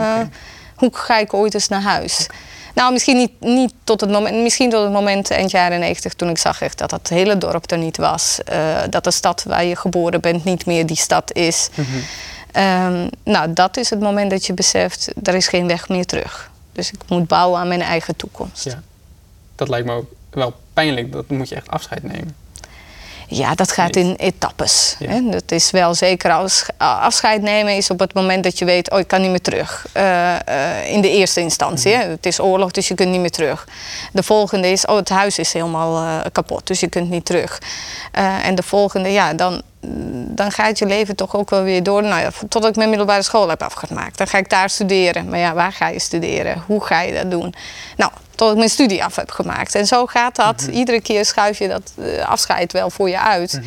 hoe 0.76 0.90
ga 0.92 1.18
ik 1.18 1.34
ooit 1.34 1.54
eens 1.54 1.68
naar 1.68 1.82
huis? 1.82 2.26
Nou, 2.74 2.92
misschien 2.92 3.16
niet, 3.16 3.32
niet 3.40 3.72
tot 3.84 4.00
het 4.00 4.10
moment, 4.10 4.36
misschien 4.42 4.70
tot 4.70 4.82
het 4.82 4.92
moment 4.92 5.30
eind 5.30 5.50
jaren 5.50 5.80
90 5.80 6.12
toen 6.14 6.28
ik 6.28 6.38
zag 6.38 6.60
echt 6.62 6.78
dat 6.78 6.90
het 6.90 7.08
hele 7.08 7.38
dorp 7.38 7.70
er 7.70 7.78
niet 7.78 7.96
was. 7.96 8.38
Dat 8.90 9.04
de 9.04 9.10
stad 9.10 9.42
waar 9.46 9.64
je 9.64 9.76
geboren 9.76 10.20
bent 10.20 10.44
niet 10.44 10.66
meer 10.66 10.86
die 10.86 10.96
stad 10.96 11.32
is. 11.32 11.68
Mhm. 11.74 11.86
Ehm, 12.52 13.08
nou, 13.24 13.52
dat 13.52 13.76
is 13.76 13.90
het 13.90 14.00
moment 14.00 14.30
dat 14.30 14.46
je 14.46 14.54
beseft, 14.54 15.08
er 15.22 15.34
is 15.34 15.48
geen 15.48 15.66
weg 15.66 15.88
meer 15.88 16.06
terug. 16.06 16.50
Dus 16.72 16.90
ik 16.90 17.00
moet 17.08 17.26
bouwen 17.26 17.60
aan 17.60 17.68
mijn 17.68 17.82
eigen 17.82 18.16
toekomst. 18.16 18.64
Ja. 18.64 18.82
Dat 19.54 19.68
lijkt 19.68 19.86
me 19.86 19.92
ook 19.92 20.10
wel 20.30 20.54
pijnlijk. 20.72 21.12
Dat 21.12 21.28
moet 21.28 21.48
je 21.48 21.54
echt 21.54 21.68
afscheid 21.68 22.02
nemen. 22.02 22.36
Ja, 23.30 23.54
dat 23.54 23.72
gaat 23.72 23.96
in 23.96 24.14
etappes. 24.14 24.96
Ja. 24.98 25.08
Hè? 25.08 25.30
Dat 25.30 25.50
is 25.50 25.70
wel 25.70 25.94
zeker 25.94 26.32
als 26.32 26.66
afscheid 26.76 27.42
nemen 27.42 27.76
is 27.76 27.90
op 27.90 27.98
het 27.98 28.14
moment 28.14 28.44
dat 28.44 28.58
je 28.58 28.64
weet, 28.64 28.90
oh 28.90 28.98
ik 28.98 29.06
kan 29.06 29.20
niet 29.20 29.30
meer 29.30 29.40
terug. 29.40 29.86
Eh, 29.92 30.34
eh, 30.34 30.90
in 30.90 31.00
de 31.00 31.10
eerste 31.10 31.40
instantie. 31.40 31.92
Mhm. 31.92 32.00
hè. 32.00 32.08
Het 32.08 32.26
is 32.26 32.40
oorlog, 32.40 32.70
dus 32.70 32.88
je 32.88 32.94
kunt 32.94 33.10
niet 33.10 33.20
meer 33.20 33.30
terug. 33.30 33.68
De 34.12 34.22
volgende 34.22 34.70
is, 34.70 34.86
oh 34.86 34.96
het 34.96 35.08
huis 35.08 35.38
is 35.38 35.52
helemaal 35.52 35.96
eh, 35.96 36.30
kapot, 36.32 36.66
dus 36.66 36.80
je 36.80 36.88
kunt 36.88 37.10
niet 37.10 37.24
terug. 37.24 37.58
Eh, 38.12 38.46
en 38.46 38.54
de 38.54 38.62
volgende, 38.62 39.08
ja, 39.08 39.34
dan, 39.34 39.62
dan 40.34 40.52
gaat 40.52 40.78
je 40.78 40.86
leven 40.86 41.16
toch 41.16 41.36
ook 41.36 41.50
wel 41.50 41.62
weer 41.62 41.82
door. 41.82 42.02
Nou 42.02 42.20
ja, 42.20 42.30
totdat 42.48 42.70
ik 42.70 42.76
mijn 42.76 42.88
middelbare 42.88 43.22
school 43.22 43.48
heb 43.48 43.62
afgemaakt. 43.62 44.18
Dan 44.18 44.26
ga 44.26 44.38
ik 44.38 44.50
daar 44.50 44.70
studeren. 44.70 45.28
Maar 45.28 45.38
ja, 45.38 45.54
waar 45.54 45.72
ga 45.72 45.88
je 45.88 45.98
studeren? 45.98 46.62
Hoe 46.66 46.84
ga 46.84 47.00
je 47.00 47.12
dat 47.14 47.30
doen? 47.30 47.54
Nou, 47.96 48.12
tot 48.34 48.50
ik 48.50 48.56
mijn 48.56 48.68
studie 48.70 49.04
af 49.04 49.16
heb 49.16 49.30
gemaakt. 49.30 49.74
En 49.74 49.86
zo 49.86 50.06
gaat 50.06 50.36
dat. 50.36 50.62
Iedere 50.72 51.00
keer 51.00 51.24
schuif 51.24 51.58
je 51.58 51.68
dat 51.68 51.92
eh, 51.96 52.28
afscheid 52.28 52.72
wel 52.72 52.90
voor 52.90 53.08
je 53.08 53.20
uit. 53.20 53.60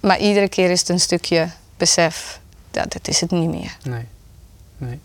Maar 0.00 0.18
iedere 0.18 0.48
keer 0.48 0.70
is 0.70 0.80
het 0.80 0.88
een 0.88 1.00
stukje 1.00 1.48
besef. 1.76 2.40
Dat, 2.70 2.92
dat 2.92 3.08
is 3.08 3.20
het 3.20 3.30
niet 3.30 3.48
meer. 3.50 3.76
Nee. 3.82 4.06
nee. 4.76 5.00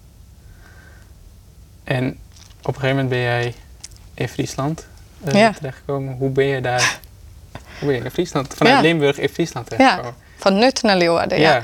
En 1.83 2.07
op 2.61 2.67
een 2.67 2.73
gegeven 2.73 2.89
moment 2.89 3.09
ben 3.09 3.19
jij 3.19 3.53
in 4.13 4.29
Friesland 4.29 4.85
eh, 5.23 5.33
Ja. 5.33 5.51
terechtgekomen. 5.51 6.15
Hoe 6.17 6.29
ben 6.29 6.45
je 6.45 6.61
daar? 6.61 6.99
Je 7.91 7.97
in 8.03 8.11
Friesland? 8.11 8.53
Vanuit 8.57 8.75
Ja. 8.75 8.81
Limburg 8.81 9.17
in 9.19 9.29
Friesland 9.29 9.67
Ja, 9.77 10.01
van 10.37 10.55
Nut 10.55 10.81
naar 10.81 10.97
Leeuwarden. 10.97 11.39
Ja. 11.39 11.61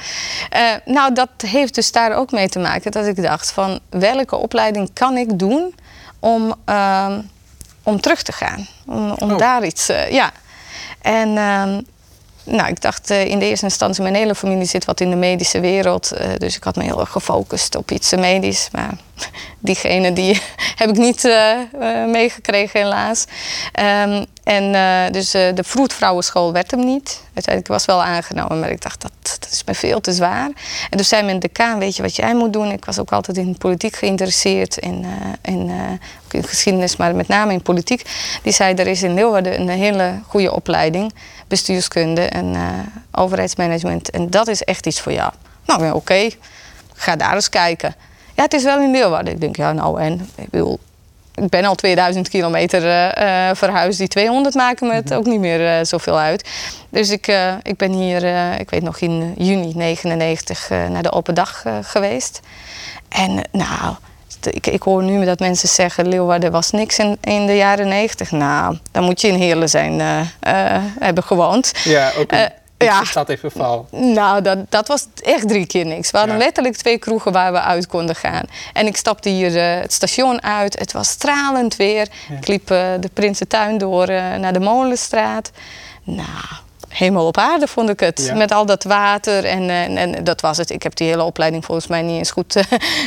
Eh, 0.49 0.61
nou, 0.85 1.13
dat 1.13 1.29
heeft 1.45 1.75
dus 1.75 1.91
daar 1.91 2.15
ook 2.15 2.31
mee 2.31 2.49
te 2.49 2.59
maken 2.59 2.91
dat 2.91 3.05
ik 3.05 3.21
dacht 3.21 3.51
van 3.51 3.79
welke 3.89 4.35
opleiding 4.35 4.89
kan 4.93 5.17
ik 5.17 5.39
doen 5.39 5.75
om, 6.19 6.53
ehm, 6.65 7.21
om 7.83 8.01
terug 8.01 8.21
te 8.23 8.31
gaan. 8.31 8.67
Om, 8.85 9.11
om 9.11 9.31
Oh. 9.31 9.37
daar 9.37 9.65
iets, 9.65 9.89
eh, 9.89 10.11
ja. 10.11 10.31
En 11.01 11.37
ehm, 11.37 11.81
nou, 12.43 12.67
ik 12.69 12.81
dacht 12.81 13.09
eh, 13.09 13.25
in 13.25 13.39
de 13.39 13.45
eerste 13.45 13.65
instantie, 13.65 14.03
mijn 14.03 14.15
hele 14.15 14.35
familie 14.35 14.65
zit 14.67 14.85
wat 14.85 14.99
in 15.01 15.09
de 15.09 15.15
medische 15.15 15.59
wereld. 15.59 16.11
dus 16.37 16.55
ik 16.55 16.63
had 16.63 16.75
me 16.75 16.83
heel 16.83 16.99
erg 16.99 17.09
gefocust 17.11 17.75
op 17.75 17.91
iets 17.91 18.11
medisch. 18.15 18.69
Maar 18.71 18.91
diegene 19.59 20.13
die 20.13 20.41
heb 20.81 20.89
ik 20.89 20.97
niet 20.97 21.25
eh, 21.25 21.51
eh, 21.51 22.09
meegekregen 22.09 22.79
helaas. 22.79 23.25
Ehm, 23.71 24.25
en 24.43 24.75
eh, 24.75 25.11
dus 25.11 25.31
de 25.31 25.63
vroedvrouwenschool 25.63 26.53
werd 26.53 26.71
hem 26.71 26.85
niet. 26.85 27.23
Uiteindelijk 27.33 27.67
was 27.67 27.85
wel 27.85 28.03
aangenomen, 28.03 28.59
maar 28.59 28.69
ik 28.69 28.81
dacht 28.81 29.01
dat, 29.01 29.11
dat 29.21 29.47
is 29.51 29.63
me 29.63 29.73
veel 29.73 30.01
te 30.01 30.13
zwaar. 30.13 30.49
En 30.89 30.97
toen 30.97 31.05
zei 31.05 31.23
mijn 31.23 31.39
decaan, 31.39 31.79
weet 31.79 31.95
je 31.95 32.01
wat 32.01 32.15
jij 32.15 32.35
moet 32.35 32.53
doen? 32.53 32.71
Ik 32.71 32.85
was 32.85 32.99
ook 32.99 33.11
altijd 33.11 33.37
in 33.37 33.57
politiek 33.57 33.95
geïnteresseerd, 33.95 34.77
in, 34.77 35.05
in, 35.41 35.71
geschiedenis, 36.31 36.95
maar 36.95 37.15
met 37.15 37.27
name 37.27 37.53
in 37.53 37.61
politiek. 37.61 38.05
Die 38.43 38.53
zei, 38.53 38.73
er 38.73 38.87
is 38.87 39.03
in 39.03 39.13
Leeuwarden 39.13 39.59
een 39.59 39.69
hele 39.69 40.19
goede 40.27 40.53
opleiding, 40.53 41.13
bestuurskunde 41.47 42.21
en 42.21 42.55
overheidsmanagement. 43.11 44.09
En 44.09 44.29
dat 44.29 44.47
is 44.47 44.63
echt 44.63 44.85
iets 44.85 45.01
voor 45.01 45.13
jou. 45.13 45.31
Nou 45.65 45.91
oké, 45.91 46.29
ga 46.93 47.15
daar 47.15 47.35
eens 47.35 47.49
kijken. 47.49 47.95
Ja, 48.39 48.45
het 48.45 48.53
is 48.53 48.63
wel 48.63 48.81
in 48.81 48.91
Leeuwarden. 48.91 49.33
Ik 49.33 49.41
denk, 49.41 49.55
ja 49.55 49.73
nou 49.73 50.01
en, 50.01 50.29
ik 50.35 50.49
bedoel, 50.49 50.79
ik 51.35 51.49
ben 51.49 51.65
al 51.65 51.75
2000 51.75 52.29
kilometer 52.29 53.11
eh, 53.13 53.49
verhuisd. 53.53 53.97
Die 53.97 54.07
200 54.07 54.55
maken 54.55 54.87
me 54.87 54.93
het 54.93 55.13
ook 55.13 55.25
niet 55.25 55.39
meer 55.39 55.67
eh, 55.67 55.85
zoveel 55.85 56.19
uit. 56.19 56.49
Dus 56.89 57.09
ik, 57.09 57.27
ik 57.63 57.77
ben 57.77 57.91
hier, 57.91 58.23
ik 58.59 58.69
weet 58.69 58.81
nog 58.81 58.99
in 58.99 59.33
juni 59.37 59.71
99 59.75 60.69
eh, 60.69 60.87
naar 60.87 61.03
de 61.03 61.11
open 61.11 61.35
dag 61.35 61.65
geweest. 61.81 62.39
En 63.09 63.41
nou, 63.51 63.95
ik, 64.51 64.67
ik 64.67 64.81
hoor 64.81 65.03
nu 65.03 65.25
dat 65.25 65.39
mensen 65.39 65.69
zeggen... 65.69 66.07
Leeuwarden 66.07 66.51
was 66.51 66.71
niks 66.71 66.99
in, 66.99 67.17
in 67.21 67.45
de 67.45 67.55
jaren 67.55 67.87
90. 67.87 68.31
Nou, 68.31 68.77
dan 68.91 69.03
moet 69.03 69.21
je 69.21 69.27
in 69.27 69.39
Heerlen 69.39 69.69
zijn, 69.69 70.01
hebben 70.99 71.23
gewoond. 71.23 71.71
Ja, 71.83 72.11
ook 72.17 72.31
Ja. 72.85 73.01
Even. 73.27 73.85
Nou, 74.13 74.41
dat, 74.41 74.57
dat 74.69 74.87
was 74.87 75.07
echt 75.23 75.47
drie 75.47 75.65
keer 75.67 75.85
niks. 75.85 76.11
We 76.11 76.17
hadden 76.17 76.35
Ja. 76.37 76.43
letterlijk 76.43 76.75
twee 76.75 76.97
kroegen 76.97 77.31
waar 77.31 77.51
we 77.51 77.61
uit 77.61 77.87
konden 77.87 78.15
gaan. 78.15 78.43
En 78.73 78.87
ik 78.87 78.97
stapte 78.97 79.29
hier 79.29 79.57
eh, 79.57 79.81
het 79.81 79.93
station 79.93 80.43
uit. 80.43 80.79
Het 80.79 80.91
was 80.91 81.09
stralend 81.09 81.75
weer. 81.75 82.07
Ik 82.39 82.47
liep 82.47 82.71
eh, 82.71 82.87
de 82.99 83.09
Prinsentuin 83.13 83.77
door 83.77 84.07
eh, 84.07 84.35
naar 84.35 84.53
de 84.53 84.59
Molenstraat. 84.59 85.51
Nou, 86.03 86.27
helemaal 86.87 87.27
op 87.27 87.37
aarde 87.37 87.67
vond 87.67 87.89
ik 87.89 87.99
het. 87.99 88.25
Ja. 88.25 88.33
Met 88.35 88.51
al 88.51 88.65
dat 88.65 88.83
water 88.83 89.45
en, 89.45 89.69
en, 89.69 89.97
en 89.97 90.23
dat 90.23 90.41
was 90.41 90.57
het. 90.57 90.69
Ik 90.69 90.83
heb 90.83 90.95
die 90.95 91.07
hele 91.07 91.23
opleiding 91.23 91.65
volgens 91.65 91.87
mij 91.87 92.01
niet 92.01 92.17
eens 92.17 92.31
goed 92.31 92.55
eh, 92.55 92.63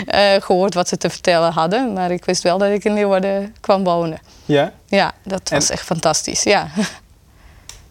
eh, 0.37 0.43
gehoord 0.43 0.75
wat 0.75 0.89
ze 0.89 0.97
te 0.97 1.11
vertellen 1.11 1.53
hadden. 1.53 1.93
Maar 1.93 2.11
ik 2.11 2.25
wist 2.25 2.43
wel 2.43 2.59
dat 2.59 2.71
ik 2.71 2.85
in 2.85 2.95
Leeuwarden 2.95 3.55
kwam 3.61 3.85
wonen. 3.85 4.19
Ja? 4.45 4.73
Ja, 4.87 5.13
dat 5.25 5.49
was 5.49 5.69
En- 5.69 5.75
echt 5.75 5.85
fantastisch. 5.87 6.43
Ja. 6.43 6.67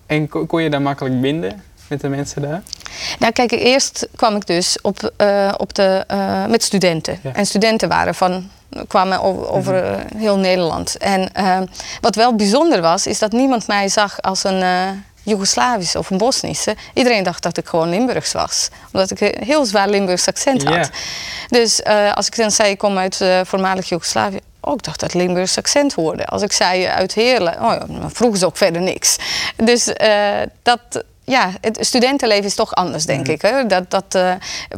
En 0.05 0.27
ko- 0.29 0.45
kon 0.45 0.61
je 0.63 0.69
daar 0.69 0.81
makkelijk 0.81 1.21
binden 1.21 1.63
met 1.91 2.01
de 2.01 2.09
mensen 2.09 2.41
daar? 2.41 2.61
Nou, 3.19 3.33
kijk, 3.33 3.51
eerst 3.51 4.07
kwam 4.15 4.35
ik 4.35 4.47
dus 4.47 4.77
op, 4.81 5.11
eh, 5.17 5.53
op 5.57 5.73
de, 5.73 6.03
eh, 6.07 6.45
met 6.45 6.63
studenten. 6.63 7.19
Ja. 7.23 7.33
En 7.33 7.45
studenten 7.45 7.89
waren 7.89 8.15
van, 8.15 8.49
kwamen 8.87 9.21
over, 9.21 9.49
over 9.49 9.83
eh, 9.83 9.99
heel 10.15 10.37
Nederland. 10.37 10.97
En 10.97 11.31
wat 12.01 12.15
wel 12.15 12.35
bijzonder 12.35 12.81
was, 12.81 13.07
is 13.07 13.19
dat 13.19 13.31
niemand 13.31 13.67
mij 13.67 13.89
zag 13.89 14.21
als 14.21 14.43
een 14.43 14.63
Joegoslavische 15.23 15.97
of 15.97 16.09
een 16.09 16.17
Bosnische. 16.17 16.75
Iedereen 16.93 17.23
dacht 17.23 17.43
dat 17.43 17.57
ik 17.57 17.67
gewoon 17.67 17.89
Limburgs 17.89 18.31
was. 18.31 18.69
Omdat 18.91 19.11
ik 19.11 19.21
een 19.21 19.43
heel 19.45 19.65
zwaar 19.65 19.89
Limburgs 19.89 20.27
accent 20.27 20.63
had. 20.63 20.89
Dus 21.47 21.83
als 22.13 22.27
ik 22.27 22.35
dan 22.35 22.51
zei, 22.51 22.69
ik 22.69 22.77
kom 22.77 22.97
uit 22.97 23.21
eh, 23.21 23.39
voormalig 23.43 23.89
Joegoslavië. 23.89 24.39
Oh, 24.59 24.73
ik 24.73 24.83
dacht 24.83 24.99
dat 24.99 25.13
Limburgs 25.13 25.57
accent 25.57 25.93
hoorde. 25.93 26.25
Als 26.25 26.41
ik 26.41 26.51
zei 26.51 26.85
uit 26.85 27.13
Heerlen, 27.13 27.53
oh, 27.53 27.71
ja, 27.71 27.85
dan 27.87 28.11
vroegen 28.11 28.39
ze 28.39 28.45
ook 28.45 28.57
verder 28.57 28.81
niks. 28.81 29.15
Dus 29.55 29.93
dat, 30.63 31.03
ja, 31.31 31.51
het 31.61 31.77
studentenleven 31.79 32.45
is 32.45 32.55
toch 32.55 32.75
anders, 32.75 33.05
denk 33.05 33.27
ik. 33.27 33.41
Hè? 33.41 33.65
Dat, 33.65 33.91
dat, 33.91 34.15
eh, 34.15 34.33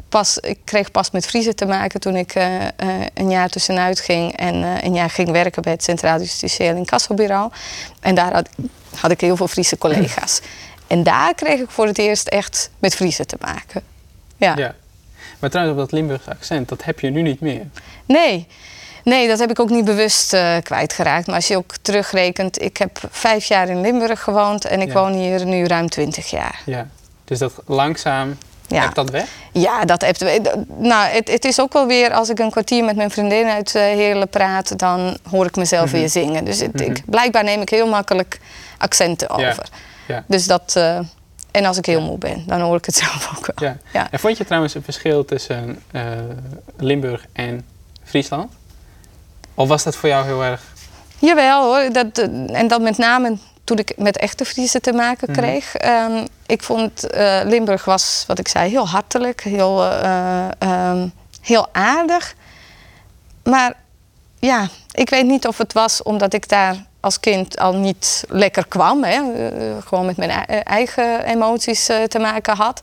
pas, 0.09 0.37
ik 0.37 0.59
kreeg 0.63 0.91
pas 0.91 1.11
met 1.11 1.25
Friese 1.25 1.53
te 1.53 1.65
maken 1.65 1.99
toen 1.99 2.15
ik 2.15 2.35
eh, 2.35 2.65
eh, 2.65 2.71
een 3.13 3.29
jaar 3.29 3.49
tussenuit 3.49 3.99
ging. 3.99 4.35
En 4.35 4.55
een 4.85 4.93
jaar 4.93 5.09
ging 5.09 5.31
werken 5.31 5.61
bij 5.61 5.71
het 5.71 5.83
Centraal 5.83 6.19
Justitieel 6.19 6.75
Incassobureau. 6.75 7.51
En 7.99 8.15
daar 8.15 8.33
had, 8.33 8.49
had 8.95 9.11
ik 9.11 9.21
heel 9.21 9.35
veel 9.35 9.47
Friese 9.47 9.77
collega's. 9.77 10.41
En 10.87 11.03
daar 11.03 11.33
kreeg 11.35 11.59
ik 11.59 11.69
voor 11.69 11.87
het 11.87 11.97
eerst 11.97 12.27
echt 12.27 12.69
met 12.79 12.95
Friese 12.95 13.25
te 13.25 13.37
maken. 13.39 13.81
Ja. 14.37 14.55
Ja. 14.55 14.75
Maar 15.39 15.49
trouwens, 15.49 15.77
op 15.77 15.83
dat 15.83 15.99
Limburgse 15.99 16.29
accent, 16.29 16.69
dat 16.69 16.83
heb 16.83 16.99
je 16.99 17.09
nu 17.09 17.21
niet 17.21 17.39
meer. 17.39 17.65
Nee. 18.05 18.47
Nee, 19.03 19.27
dat 19.27 19.39
heb 19.39 19.49
ik 19.49 19.59
ook 19.59 19.69
niet 19.69 19.85
bewust 19.85 20.33
eh, 20.33 20.55
kwijtgeraakt. 20.63 21.25
Maar 21.27 21.35
als 21.35 21.47
je 21.47 21.57
ook 21.57 21.73
terugrekent, 21.81 22.61
ik 22.61 22.77
heb 22.77 22.99
vijf 23.09 23.45
jaar 23.45 23.69
in 23.69 23.81
Limburg 23.81 24.21
gewoond 24.23 24.65
en 24.65 24.81
ik 24.81 24.87
Ja. 24.87 24.93
woon 24.93 25.13
hier 25.13 25.45
nu 25.45 25.65
ruim 25.65 25.89
twintig 25.89 26.29
jaar. 26.29 26.61
Ja. 26.65 26.87
Dus 27.25 27.39
dat 27.39 27.53
langzaam 27.65 28.37
Ja. 28.67 28.81
hebt 28.81 28.95
dat 28.95 29.09
weg? 29.09 29.25
Ja, 29.51 29.85
dat 29.85 30.01
heb 30.01 30.17
Nou, 30.77 31.07
het, 31.09 31.31
het 31.31 31.45
is 31.45 31.59
ook 31.61 31.73
wel 31.73 31.87
weer 31.87 32.13
als 32.13 32.29
ik 32.29 32.39
een 32.39 32.51
kwartier 32.51 32.83
met 32.83 32.95
mijn 32.95 33.11
vriendin 33.11 33.45
uit 33.47 33.75
eh, 33.75 33.81
Heerlen 33.81 34.29
praat, 34.29 34.79
dan 34.79 35.17
hoor 35.29 35.45
ik 35.45 35.55
mezelf 35.55 35.85
Mhm. 35.89 35.95
weer 35.99 36.09
zingen. 36.09 36.45
Dus 36.45 36.59
het, 36.59 36.73
Mhm. 36.73 36.83
ik, 36.83 37.01
blijkbaar 37.05 37.43
neem 37.43 37.61
ik 37.61 37.69
heel 37.69 37.87
makkelijk 37.87 38.39
accenten 38.77 39.27
Ja. 39.37 39.49
over. 39.49 39.65
Ja. 40.07 40.23
Dus 40.27 40.47
dat. 40.47 40.73
eh, 40.75 40.99
en 41.51 41.65
als 41.65 41.77
ik 41.77 41.85
heel 41.85 42.01
moe 42.01 42.17
ben, 42.17 42.43
dan 42.47 42.61
hoor 42.61 42.77
ik 42.77 42.85
het 42.85 42.95
zelf 43.05 43.29
ook 43.37 43.45
wel. 43.59 43.69
Ja. 43.69 43.77
Ja. 43.93 44.07
En 44.11 44.19
vond 44.19 44.37
je 44.37 44.45
trouwens 44.45 44.73
een 44.75 44.83
verschil 44.83 45.25
tussen 45.25 45.83
eh, 45.91 46.01
Limburg 46.77 47.25
en 47.33 47.65
Friesland? 48.03 48.51
Of 49.55 49.67
was 49.67 49.83
dat 49.83 49.95
voor 49.95 50.09
jou 50.09 50.25
heel 50.25 50.43
erg... 50.43 50.61
Jawel 51.19 51.63
hoor, 51.63 51.91
dat, 51.93 52.17
eh, 52.17 52.59
en 52.59 52.67
dat 52.67 52.81
met 52.81 52.97
name 52.97 53.37
toen 53.63 53.77
ik 53.77 53.93
met 53.97 54.17
echte 54.17 54.45
Friese 54.45 54.79
te 54.79 54.93
maken 54.93 55.31
Mhm. 55.31 55.39
kreeg. 55.39 55.75
Ehm, 55.75 56.25
ik 56.45 56.63
vond 56.63 57.07
eh, 57.09 57.39
Limburg 57.43 57.85
was, 57.85 58.23
wat 58.27 58.39
ik 58.39 58.47
zei, 58.47 58.69
heel 58.69 58.87
hartelijk, 58.87 59.41
heel, 59.43 59.83
eh, 59.83 60.45
ehm, 60.59 61.07
heel 61.41 61.67
aardig. 61.71 62.35
Maar 63.43 63.73
ja, 64.39 64.67
ik 64.91 65.09
weet 65.09 65.25
niet 65.25 65.47
of 65.47 65.57
het 65.57 65.73
was 65.73 66.03
omdat 66.03 66.33
ik 66.33 66.49
daar 66.49 66.75
als 66.99 67.19
kind 67.19 67.59
al 67.59 67.73
niet 67.75 68.23
lekker 68.29 68.67
kwam. 68.67 69.03
Hè? 69.03 69.21
gewoon 69.85 70.05
met 70.05 70.17
mijn 70.17 70.29
ei- 70.29 70.59
eigen 70.59 71.23
emoties 71.25 71.85
te 71.85 72.19
maken 72.19 72.55
had. 72.55 72.81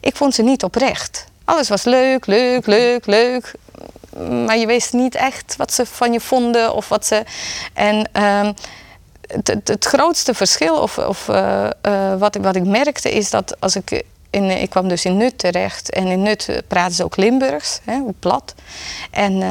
Ik 0.00 0.16
vond 0.16 0.34
ze 0.34 0.42
niet 0.42 0.64
oprecht. 0.64 1.24
Alles 1.44 1.68
was 1.68 1.84
leuk, 1.84 2.26
leuk, 2.26 2.66
leuk, 2.66 3.06
leuk. 3.06 3.52
Maar 4.44 4.56
je 4.56 4.66
wist 4.66 4.92
niet 4.92 5.14
echt 5.14 5.54
wat 5.56 5.72
ze 5.72 5.86
van 5.86 6.12
je 6.12 6.20
vonden 6.20 6.74
of 6.74 6.88
wat 6.88 7.06
ze. 7.06 7.24
En 7.72 8.08
ehm, 8.12 8.52
het, 9.64 9.84
grootste 9.84 10.34
verschil, 10.34 10.76
of, 10.76 10.98
of 10.98 11.28
eh, 11.28 11.68
wat, 12.18 12.36
wat 12.36 12.56
ik 12.56 12.64
merkte, 12.64 13.10
is 13.10 13.30
dat 13.30 13.60
als 13.60 13.76
ik. 13.76 14.02
In, 14.30 14.44
ik 14.44 14.70
kwam 14.70 14.88
dus 14.88 15.04
in 15.04 15.16
Nut 15.16 15.38
terecht 15.38 15.90
en 15.90 16.06
in 16.06 16.22
Nut 16.22 16.48
eh, 16.48 16.56
praten 16.66 16.94
ze 16.94 17.04
ook 17.04 17.16
Limburgs, 17.16 17.80
hè, 17.84 18.00
plat. 18.18 18.54
En 19.10 19.42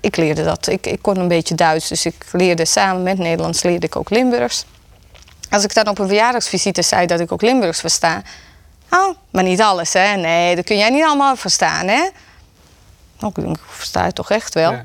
ik 0.00 0.16
leerde 0.16 0.44
dat. 0.44 0.66
Ik, 0.66 0.86
ik 0.86 1.02
kon 1.02 1.16
een 1.16 1.28
beetje 1.28 1.54
Duits, 1.54 1.88
dus 1.88 2.06
ik 2.06 2.26
leerde 2.32 2.64
samen 2.64 3.02
met 3.02 3.18
Nederlands 3.18 3.62
leerde 3.62 3.86
ik 3.86 3.96
ook 3.96 4.10
Limburgs. 4.10 4.64
Als 5.50 5.64
ik 5.64 5.74
dan 5.74 5.88
op 5.88 5.98
een 5.98 6.06
verjaardagsvisite 6.06 6.82
zei 6.82 7.06
dat 7.06 7.20
ik 7.20 7.32
ook 7.32 7.42
Limburgs 7.42 7.80
versta. 7.80 8.22
Oh, 8.90 9.14
maar 9.30 9.42
niet 9.42 9.60
alles, 9.60 9.92
hè? 9.92 10.16
Nee, 10.16 10.56
dat 10.56 10.64
kun 10.64 10.76
jij 10.76 10.90
niet 10.90 11.04
allemaal 11.04 11.36
verstaan, 11.36 11.88
hè? 11.88 12.08
Nou, 13.18 13.32
ik 13.36 13.42
denk, 13.44 13.56
versta 13.68 14.04
het 14.04 14.14
toch 14.14 14.30
echt 14.30 14.54
wel. 14.54 14.70
Ja. 14.72 14.84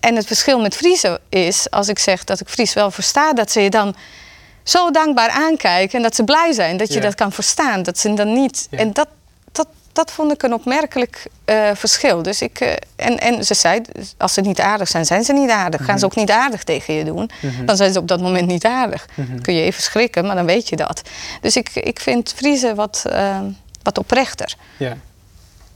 En 0.00 0.16
het 0.16 0.26
verschil 0.26 0.60
met 0.60 0.76
Friese 0.76 1.20
is, 1.28 1.70
als 1.70 1.88
ik 1.88 1.98
zeg 1.98 2.24
dat 2.24 2.40
ik 2.40 2.48
Fries 2.48 2.72
wel 2.72 2.90
versta, 2.90 3.32
dat 3.32 3.50
ze 3.50 3.60
je 3.60 3.70
dan 3.70 3.94
zo 4.62 4.90
dankbaar 4.90 5.30
aankijken 5.30 5.96
en 5.96 6.02
dat 6.02 6.14
ze 6.14 6.24
blij 6.24 6.52
zijn 6.52 6.76
dat 6.76 6.88
je 6.88 6.94
Ja. 6.94 7.00
dat 7.00 7.14
kan 7.14 7.32
verstaan. 7.32 7.82
Dat 7.82 7.98
ze 7.98 8.14
dan 8.14 8.32
niet. 8.32 8.66
Ja. 8.70 8.78
En 8.78 8.92
dat, 8.92 9.08
dat, 9.52 9.66
dat 9.92 10.10
vond 10.12 10.32
ik 10.32 10.42
een 10.42 10.52
opmerkelijk 10.54 11.26
eh, 11.44 11.70
verschil. 11.74 12.22
Dus 12.22 12.42
ik, 12.42 12.60
eh, 12.60 12.72
en, 12.96 13.18
en 13.18 13.44
ze 13.44 13.54
zei, 13.54 13.80
als 14.18 14.32
ze 14.34 14.40
niet 14.40 14.60
aardig 14.60 14.88
zijn, 14.88 15.06
zijn 15.06 15.24
ze 15.24 15.32
niet 15.32 15.50
aardig. 15.50 15.84
Gaan 15.84 15.98
ze 15.98 16.04
ook 16.04 16.16
niet 16.16 16.30
aardig 16.30 16.64
tegen 16.64 16.94
je 16.94 17.04
doen, 17.04 17.30
Mhm. 17.42 17.64
dan 17.64 17.76
zijn 17.76 17.92
ze 17.92 17.98
op 17.98 18.08
dat 18.08 18.20
moment 18.20 18.46
niet 18.46 18.64
aardig. 18.64 19.06
Mhm. 19.14 19.40
Kun 19.40 19.54
je 19.54 19.62
even 19.62 19.82
schrikken, 19.82 20.26
maar 20.26 20.36
dan 20.36 20.46
weet 20.46 20.68
je 20.68 20.76
dat. 20.76 21.02
Dus 21.40 21.56
ik, 21.56 21.70
ik 21.74 22.00
vind 22.00 22.32
Friese 22.36 22.74
wat, 22.74 23.04
eh, 23.10 23.38
wat 23.82 23.98
oprechter. 23.98 24.54
Ja. 24.76 24.96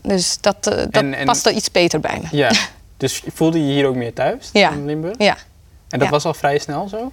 Dus 0.02 0.38
dat, 0.40 0.56
eh, 0.66 0.76
dat 0.76 0.88
En- 0.90 1.14
en- 1.14 1.26
past 1.26 1.46
er 1.46 1.52
iets 1.52 1.70
beter 1.70 2.00
bij 2.00 2.18
me. 2.22 2.36
ja. 2.36 2.50
Dus 2.96 3.22
voelde 3.34 3.66
je 3.66 3.72
hier 3.72 3.86
ook 3.86 3.94
meer 3.94 4.12
thuis 4.12 4.48
Ja. 4.52 4.70
in 4.70 4.86
Limburg? 4.86 5.14
Ja. 5.18 5.36
En 5.88 5.98
dat 5.98 6.02
Ja. 6.02 6.08
was 6.10 6.24
al 6.24 6.34
vrij 6.34 6.58
snel 6.58 6.88
zo? 6.88 7.12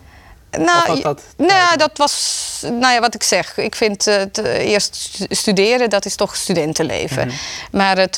Nou, 0.51 1.01
dat 1.01 1.23
nou, 1.37 1.77
dat 1.77 1.97
was, 1.97 2.61
nou 2.71 2.93
ja, 2.93 2.99
wat 2.99 3.13
ik 3.15 3.23
zeg. 3.23 3.57
Ik 3.57 3.75
vind 3.75 4.07
eh, 4.07 4.15
het 4.15 4.37
eh, 4.37 4.69
eerst 4.69 4.95
stu- 4.95 5.25
studeren, 5.29 5.89
dat 5.89 6.05
is 6.05 6.15
toch 6.15 6.35
studentenleven. 6.35 7.27
Mhm. 7.27 7.35
Maar 7.71 7.97
het, 7.97 8.17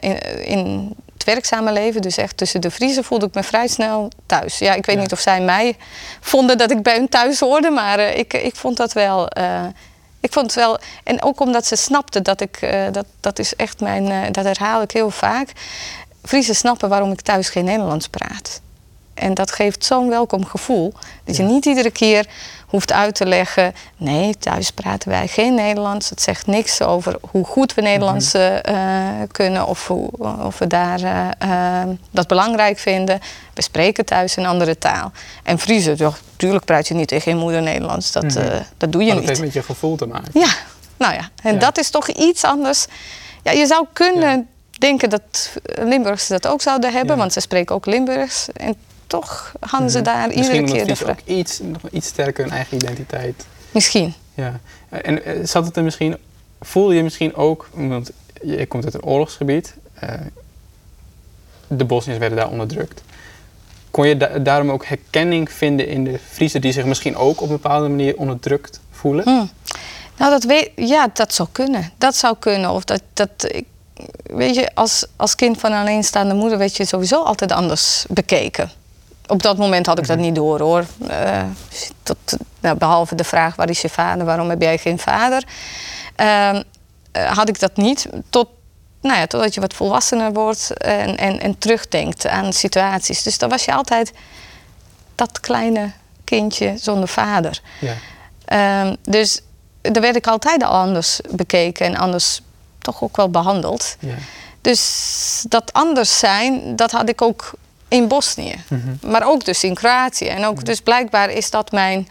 in, 0.00 0.18
in 0.44 0.92
het 1.12 1.24
werkzame 1.24 1.72
leven, 1.72 2.02
dus 2.02 2.16
echt 2.16 2.36
tussen 2.36 2.60
de 2.60 2.70
Vriezen, 2.70 3.04
voelde 3.04 3.26
ik 3.26 3.34
me 3.34 3.42
vrij 3.42 3.68
snel 3.68 4.10
thuis. 4.26 4.58
Ja, 4.58 4.74
ik 4.74 4.86
weet 4.86 4.96
Ja. 4.96 5.02
niet 5.02 5.12
of 5.12 5.20
zij 5.20 5.40
mij 5.40 5.76
vonden 6.20 6.58
dat 6.58 6.70
ik 6.70 6.82
bij 6.82 6.94
hun 6.96 7.08
thuis 7.08 7.40
hoorde, 7.40 7.70
maar 7.70 8.00
ik, 8.00 8.32
ik 8.32 8.56
vond 8.56 8.76
dat 8.76 8.92
wel. 8.92 9.28
Ik 10.20 10.32
vond 10.32 10.46
het 10.46 10.54
wel, 10.54 10.78
en 11.04 11.22
ook 11.22 11.40
omdat 11.40 11.66
ze 11.66 11.76
snapten 11.76 12.22
dat 12.22 12.40
ik, 12.40 12.56
eh, 12.56 12.92
dat, 12.92 13.06
dat 13.20 13.38
is 13.38 13.56
echt 13.56 13.80
mijn, 13.80 14.10
eh, 14.10 14.32
dat 14.32 14.44
herhaal 14.44 14.82
ik 14.82 14.90
heel 14.90 15.10
vaak. 15.10 15.52
Vriezen 16.22 16.54
snappen 16.54 16.88
waarom 16.88 17.12
ik 17.12 17.20
thuis 17.20 17.48
geen 17.48 17.64
Nederlands 17.64 18.08
praat. 18.08 18.60
En 19.16 19.34
dat 19.34 19.52
geeft 19.52 19.84
zo'n 19.84 20.08
welkom 20.08 20.44
gevoel. 20.46 20.92
Dat 21.24 21.36
je 21.36 21.42
Ja. 21.42 21.48
niet 21.48 21.64
iedere 21.66 21.90
keer 21.90 22.26
hoeft 22.66 22.92
uit 22.92 23.14
te 23.14 23.26
leggen. 23.26 23.74
Nee, 23.96 24.38
thuis 24.38 24.70
praten 24.70 25.08
wij 25.08 25.28
geen 25.28 25.54
Nederlands. 25.54 26.10
Het 26.10 26.22
zegt 26.22 26.46
niks 26.46 26.82
over 26.82 27.16
hoe 27.30 27.44
goed 27.44 27.74
we 27.74 27.80
Nederlands 27.82 28.32
Mhm. 28.32 28.42
eh, 28.42 28.76
kunnen 29.32 29.66
of, 29.66 29.86
hoe, 29.86 30.08
of 30.44 30.58
we 30.58 30.66
daar, 30.66 31.00
eh, 31.02 31.82
eh, 31.82 31.88
dat 32.10 32.26
belangrijk 32.26 32.78
vinden. 32.78 33.20
We 33.54 33.62
spreken 33.62 34.04
thuis 34.04 34.36
een 34.36 34.46
andere 34.46 34.78
taal. 34.78 35.12
En 35.42 35.58
Friese, 35.58 35.94
toch, 35.96 36.18
tuurlijk 36.36 36.64
praat 36.64 36.88
je 36.88 36.94
niet 36.94 37.08
tegen 37.08 37.32
je 37.32 37.38
moeder 37.38 37.62
Nederlands. 37.62 38.12
Dat, 38.12 38.24
Mhm. 38.24 38.38
eh, 38.38 38.60
dat 38.76 38.92
doe 38.92 39.00
je 39.04 39.06
Maar 39.06 39.16
dat 39.16 39.16
niet. 39.16 39.28
heeft 39.28 39.40
met 39.40 39.52
je 39.52 39.62
gevoel 39.62 39.96
te 39.96 40.06
maken. 40.06 40.30
Ja, 40.40 40.48
nou 40.96 41.14
ja. 41.14 41.28
En 41.42 41.52
Ja. 41.52 41.58
dat 41.58 41.78
is 41.78 41.90
toch 41.90 42.08
iets 42.08 42.44
anders. 42.44 42.86
Ja, 43.42 43.52
je 43.52 43.66
zou 43.66 43.86
kunnen 43.92 44.48
denken 44.78 45.10
dat 45.10 45.50
Limburgers 45.62 46.26
dat 46.26 46.46
ook 46.46 46.60
zouden 46.62 46.92
hebben, 46.92 47.14
Ja. 47.14 47.20
want 47.20 47.32
ze 47.32 47.40
spreken 47.40 47.74
ook 47.74 47.86
Limburgs. 47.86 48.48
En 48.52 48.76
toch 49.06 49.52
hadden 49.60 49.90
ze 49.90 50.02
daar 50.02 50.26
Misschien 50.26 50.42
iedere 50.60 50.72
keer 50.72 50.84
Friese 50.84 51.04
vraag. 51.04 51.16
ook 51.20 51.26
iets, 51.26 51.60
nog 51.62 51.90
iets 51.90 52.06
sterker 52.06 52.44
een 52.44 52.50
eigen 52.50 52.76
identiteit. 52.76 53.46
Misschien. 53.70 54.14
Ja. 54.34 54.60
En 54.88 55.24
eh, 55.24 55.44
zat 55.44 55.66
het 55.66 55.76
er 55.76 55.82
misschien, 55.84 56.16
voelde 56.60 56.94
je 56.94 57.02
misschien 57.02 57.34
ook, 57.34 57.68
want 57.72 58.10
je 58.42 58.66
komt 58.66 58.84
uit 58.84 58.94
een 58.94 59.04
oorlogsgebied, 59.04 59.74
eh, 59.94 60.12
de 61.68 61.84
Bosniërs 61.84 62.18
werden 62.18 62.38
daar 62.38 62.50
onderdrukt. 62.50 63.02
Kon 63.90 64.08
je 64.08 64.16
da- 64.16 64.38
daarom 64.38 64.70
ook 64.70 64.84
herkenning 64.86 65.50
vinden 65.52 65.88
in 65.88 66.04
de 66.04 66.18
Friesen 66.30 66.60
die 66.60 66.72
zich 66.72 66.84
misschien 66.84 67.16
ook 67.16 67.40
op 67.40 67.48
een 67.48 67.54
bepaalde 67.62 67.88
manier 67.88 68.16
onderdrukt 68.16 68.80
voelen? 68.90 69.24
Hm. 69.24 69.46
Nou, 70.18 70.30
dat 70.30 70.44
weet, 70.44 70.70
ja, 70.76 71.10
dat 71.12 71.34
zou 71.34 71.48
kunnen. 71.52 71.92
Dat 71.98 72.16
zou 72.16 72.36
kunnen. 72.38 72.70
Of 72.70 72.84
dat, 72.84 73.02
dat, 73.12 73.28
ik, 73.38 73.64
weet 74.22 74.54
je, 74.54 74.74
als, 74.74 75.06
als 75.16 75.34
kind 75.34 75.60
van 75.60 75.72
een 75.72 75.80
alleenstaande 75.80 76.34
moeder 76.34 76.58
werd 76.58 76.76
je 76.76 76.84
sowieso 76.84 77.22
altijd 77.22 77.52
anders 77.52 78.04
bekeken. 78.08 78.70
Op 79.26 79.42
dat 79.42 79.56
moment 79.56 79.86
had 79.86 79.98
ik 79.98 80.06
dat 80.06 80.18
niet 80.18 80.34
door 80.34 80.60
hoor. 80.60 80.84
Eh, 81.08 81.44
tot, 82.02 82.16
nou, 82.60 82.76
behalve 82.76 83.14
de 83.14 83.24
vraag: 83.24 83.56
waar 83.56 83.70
is 83.70 83.80
je 83.80 83.88
vader? 83.88 84.26
Waarom 84.26 84.50
heb 84.50 84.62
jij 84.62 84.78
geen 84.78 84.98
vader? 84.98 85.44
ehm, 86.16 86.62
eh, 87.12 87.36
had 87.36 87.48
ik 87.48 87.60
dat 87.60 87.76
niet. 87.76 88.08
Tot, 88.30 88.48
nou 89.00 89.18
ja, 89.18 89.26
totdat 89.26 89.54
je 89.54 89.60
wat 89.60 89.74
volwassener 89.74 90.32
wordt 90.32 90.76
en, 90.76 91.16
en, 91.16 91.40
en 91.40 91.58
terugdenkt 91.58 92.26
aan 92.26 92.52
situaties. 92.52 93.22
Dus 93.22 93.38
dan 93.38 93.48
was 93.48 93.64
je 93.64 93.74
altijd 93.74 94.12
dat 95.14 95.40
kleine 95.40 95.90
kindje 96.24 96.74
zonder 96.76 97.08
vader. 97.08 97.60
Ja. 97.80 97.94
Ehm, 98.44 98.94
dus 99.02 99.40
daar 99.80 100.02
werd 100.02 100.16
ik 100.16 100.26
altijd 100.26 100.62
al 100.62 100.72
anders 100.72 101.20
bekeken 101.30 101.86
en 101.86 101.96
anders 101.96 102.40
toch 102.78 103.02
ook 103.02 103.16
wel 103.16 103.30
behandeld. 103.30 103.96
Ja. 103.98 104.14
Dus 104.60 105.44
dat 105.48 105.72
anders 105.72 106.18
zijn, 106.18 106.76
dat 106.76 106.90
had 106.90 107.08
ik 107.08 107.22
ook 107.22 107.52
in 107.88 108.08
Bosnië. 108.08 108.54
Mhm. 108.68 109.10
Maar 109.10 109.26
ook 109.26 109.44
dus 109.44 109.64
in 109.64 109.74
Kroatië. 109.74 110.26
En 110.26 110.44
ook 110.44 110.64
dus 110.64 110.80
blijkbaar 110.80 111.30
is 111.30 111.50
dat 111.50 111.72
mijn, 111.72 112.08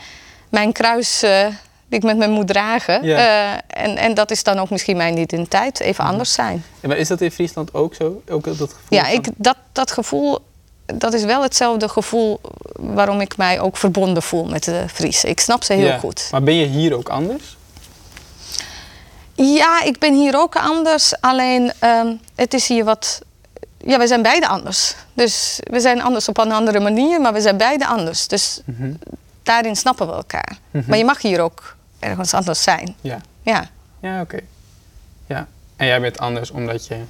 mijn 0.49 0.71
kruis 0.71 1.23
eh, 1.23 1.45
die 1.87 1.99
ik 1.99 2.03
met 2.03 2.17
me 2.17 2.27
moet 2.27 2.47
dragen. 2.47 3.03
Eh, 3.03 3.51
en, 3.53 3.97
en 3.97 4.13
dat 4.13 4.31
is 4.31 4.43
dan 4.43 4.59
ook 4.59 4.69
misschien 4.69 4.97
mijn 4.97 5.17
identiteit, 5.17 5.79
even 5.79 6.03
Mhm. 6.03 6.11
anders 6.13 6.33
zijn. 6.33 6.63
Ja, 6.79 6.87
maar 6.87 6.97
is 6.97 7.07
dat 7.07 7.21
in 7.21 7.31
Friesland 7.31 7.73
ook 7.73 7.95
zo? 7.95 8.21
Ook 8.29 8.43
dat 8.43 8.55
gevoel 8.57 8.77
Ja, 8.89 9.07
ik, 9.07 9.27
dat, 9.35 9.57
dat 9.71 9.91
gevoel, 9.91 10.39
dat 10.85 11.13
is 11.13 11.23
wel 11.23 11.41
hetzelfde 11.41 11.89
gevoel 11.89 12.39
waarom 12.73 13.21
ik 13.21 13.37
mij 13.37 13.59
ook 13.59 13.77
verbonden 13.77 14.23
voel 14.23 14.45
met 14.45 14.63
de 14.63 14.83
Friese. 14.93 15.29
Ik 15.29 15.39
snap 15.39 15.63
ze 15.63 15.73
heel 15.73 15.97
goed. 15.99 16.27
Maar 16.31 16.43
ben 16.43 16.55
je 16.55 16.65
hier 16.65 16.93
ook 16.97 17.09
anders? 17.09 17.57
Ja, 19.33 19.83
ik 19.83 19.99
ben 19.99 20.13
hier 20.13 20.37
ook 20.37 20.55
anders. 20.55 21.21
Alleen 21.21 21.71
ehm, 21.79 22.13
het 22.35 22.53
is 22.53 22.67
hier 22.67 22.83
wat. 22.85 23.21
Ja, 23.77 23.97
we 23.97 24.07
zijn 24.07 24.21
beide 24.21 24.47
anders. 24.47 24.95
Dus 25.13 25.59
we 25.63 25.79
zijn 25.79 26.01
anders 26.01 26.29
op 26.29 26.37
een 26.37 26.51
andere 26.51 26.79
manier, 26.79 27.21
maar 27.21 27.33
we 27.33 27.41
zijn 27.41 27.57
beide 27.57 27.87
anders. 27.87 28.27
Dus 28.27 28.61
Mhm. 28.65 28.93
daarin 29.43 29.75
snappen 29.75 30.07
we 30.07 30.13
elkaar. 30.13 30.57
Mhm. 30.71 30.83
Maar 30.89 30.97
je 30.97 31.05
mag 31.05 31.21
hier 31.21 31.41
ook 31.41 31.75
ergens 31.99 32.33
anders 32.33 32.63
zijn. 32.63 32.95
Ja. 33.01 33.17
Ja, 33.41 33.69
Ja, 33.99 34.21
oké. 34.21 34.39
Ja. 35.27 35.47
En 35.75 35.87
jij 35.87 36.01
bent 36.01 36.19
anders 36.19 36.51
omdat 36.51 36.87
je 36.87 37.01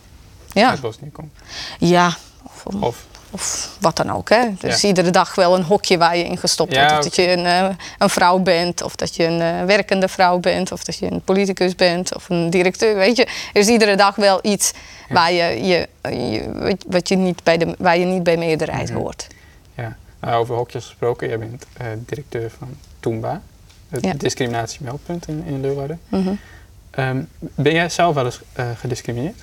ja. 0.51 0.69
uit 0.69 0.81
Bosnië 0.81 1.11
komt? 1.11 1.33
ja. 1.79 2.15
Of, 2.43 2.65
Of? 2.79 3.05
Of 3.31 3.69
wat 3.79 3.95
dan 3.95 4.11
ook. 4.11 4.29
Hè. 4.29 4.45
Dus 4.59 4.81
Ja. 4.81 4.87
iedere 4.87 5.09
dag 5.09 5.35
wel 5.35 5.55
een 5.55 5.63
hokje 5.63 5.97
waar 5.97 6.17
je 6.17 6.23
in 6.23 6.37
gestopt 6.37 6.73
Ja, 6.73 6.79
wordt. 6.79 6.93
Of 6.97 7.03
dat 7.03 7.15
je 7.25 7.31
een, 7.31 7.45
eh, 7.45 7.67
een 7.97 8.09
vrouw 8.09 8.37
bent, 8.39 8.81
of 8.81 8.95
dat 8.95 9.15
je 9.15 9.23
een 9.23 9.41
eh, 9.41 9.63
werkende 9.65 10.07
vrouw 10.07 10.37
bent, 10.39 10.71
of 10.71 10.83
dat 10.83 10.97
je 10.97 11.11
een 11.11 11.21
politicus 11.21 11.75
bent, 11.75 12.15
of 12.15 12.29
een 12.29 12.49
directeur. 12.49 12.95
Weet 12.95 13.15
je, 13.17 13.23
er 13.25 13.61
is 13.61 13.67
iedere 13.67 13.95
dag 13.95 14.15
wel 14.15 14.39
iets 14.41 14.71
waar 15.09 15.31
je, 15.31 15.63
je, 15.65 15.87
je, 16.09 16.77
wat- 16.87 17.07
je 17.09 17.15
niet 17.15 17.43
bij 17.43 17.57
de, 17.57 17.75
waar 17.77 17.97
je 17.97 18.05
niet 18.05 18.23
bij 18.23 18.37
meerderheid 18.37 18.91
hoort. 18.91 19.27
Ja. 19.75 19.95
Nou, 20.19 20.35
over 20.35 20.55
hokjes 20.55 20.85
gesproken, 20.85 21.27
jij 21.27 21.39
bent 21.39 21.65
eh, 21.77 21.87
directeur 22.05 22.51
van 22.57 22.67
Toomba, 22.99 23.41
het 23.89 24.19
discriminatiemeldpunt 24.19 25.27
in, 25.27 25.43
in 25.45 25.61
Leeuwarden. 25.61 25.99
Mhm. 26.07 26.33
Ehm, 26.91 27.21
ben 27.39 27.73
jij 27.73 27.89
zelf 27.89 28.15
wel 28.15 28.25
eens 28.25 28.39
gediscrimineerd? 28.79 29.39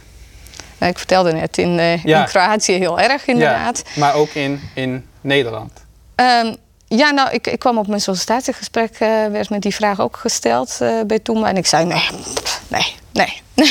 Nou, 0.83 0.95
ik 0.95 1.01
vertelde 1.01 1.33
net 1.33 1.59
in, 1.59 1.79
eh, 1.79 2.05
Ja. 2.05 2.21
in 2.21 2.27
Kroatië 2.27 2.73
heel 2.73 3.01
erg 3.01 3.27
inderdaad. 3.27 3.83
Ja, 3.95 4.01
maar 4.01 4.14
ook 4.14 4.29
in, 4.29 4.61
in 4.75 5.09
Nederland. 5.21 5.73
Ehm, 6.14 6.55
ja, 6.88 7.11
nou, 7.11 7.31
ik, 7.31 7.47
ik 7.47 7.59
kwam 7.59 7.79
op 7.79 7.87
mijn 7.87 8.01
sollicitatiegesprek, 8.01 8.90
eh, 8.95 9.09
werd 9.09 9.51
me 9.51 9.59
die 9.59 9.75
vraag 9.75 10.01
ook 10.01 10.16
gesteld 10.16 10.77
eh, 10.81 11.01
bij 11.07 11.18
Toema. 11.18 11.49
En 11.49 11.57
ik 11.57 11.66
zei, 11.66 11.85
nee, 11.85 12.09
nee, 12.68 12.95
nee. 13.12 13.42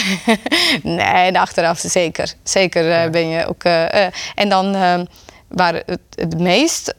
nee, 0.84 1.06
en 1.28 1.36
achteraf 1.36 1.80
zeker. 1.80 2.34
Zeker 2.44 2.84
Ja. 2.84 3.10
ben 3.10 3.30
je 3.30 3.48
ook... 3.48 3.64
en 4.36 4.50
dan, 4.50 4.76
ehm, 4.76 5.06
waar 5.48 5.74
het 5.86 6.00
het 6.16 6.40
meest 6.40 6.94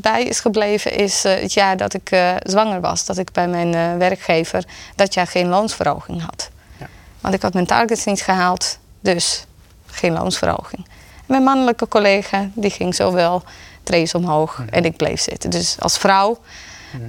bij 0.00 0.22
is 0.24 0.40
gebleven, 0.40 0.92
is 0.92 1.22
het 1.22 1.52
jaar 1.52 1.76
dat 1.76 1.94
ik 1.94 2.10
zwanger 2.42 2.80
was. 2.80 3.04
Dat 3.06 3.18
ik 3.18 3.32
bij 3.32 3.48
mijn 3.48 3.98
werkgever 3.98 4.64
dat 4.96 5.14
jaar 5.14 5.26
geen 5.26 5.48
loonsverhoging 5.48 6.22
had. 6.24 6.50
Ja. 6.78 6.86
Want 7.20 7.34
ik 7.34 7.42
had 7.42 7.54
mijn 7.54 7.66
targets 7.66 8.04
niet 8.04 8.22
gehaald, 8.22 8.78
dus 9.04 9.44
geen 9.86 10.12
loonsverhoging. 10.12 10.86
Mijn 11.26 11.42
mannelijke 11.42 11.88
collega, 11.88 12.48
die 12.54 12.70
ging 12.70 12.94
zo 12.94 13.12
wel 13.12 13.42
trees 13.82 14.14
omhoog 14.14 14.62
en 14.70 14.84
ik 14.84 14.96
bleef 14.96 15.20
zitten. 15.20 15.50
Dus 15.50 15.76
als 15.78 15.98
vrouw 15.98 16.38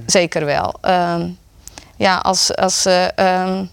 zeker 0.06 0.44
wel. 0.44 0.74
Ehm, 0.80 1.28
ja, 1.96 2.16
als, 2.16 2.56
als, 2.56 2.86
eh, 2.86 3.18
ehm, 3.18 3.64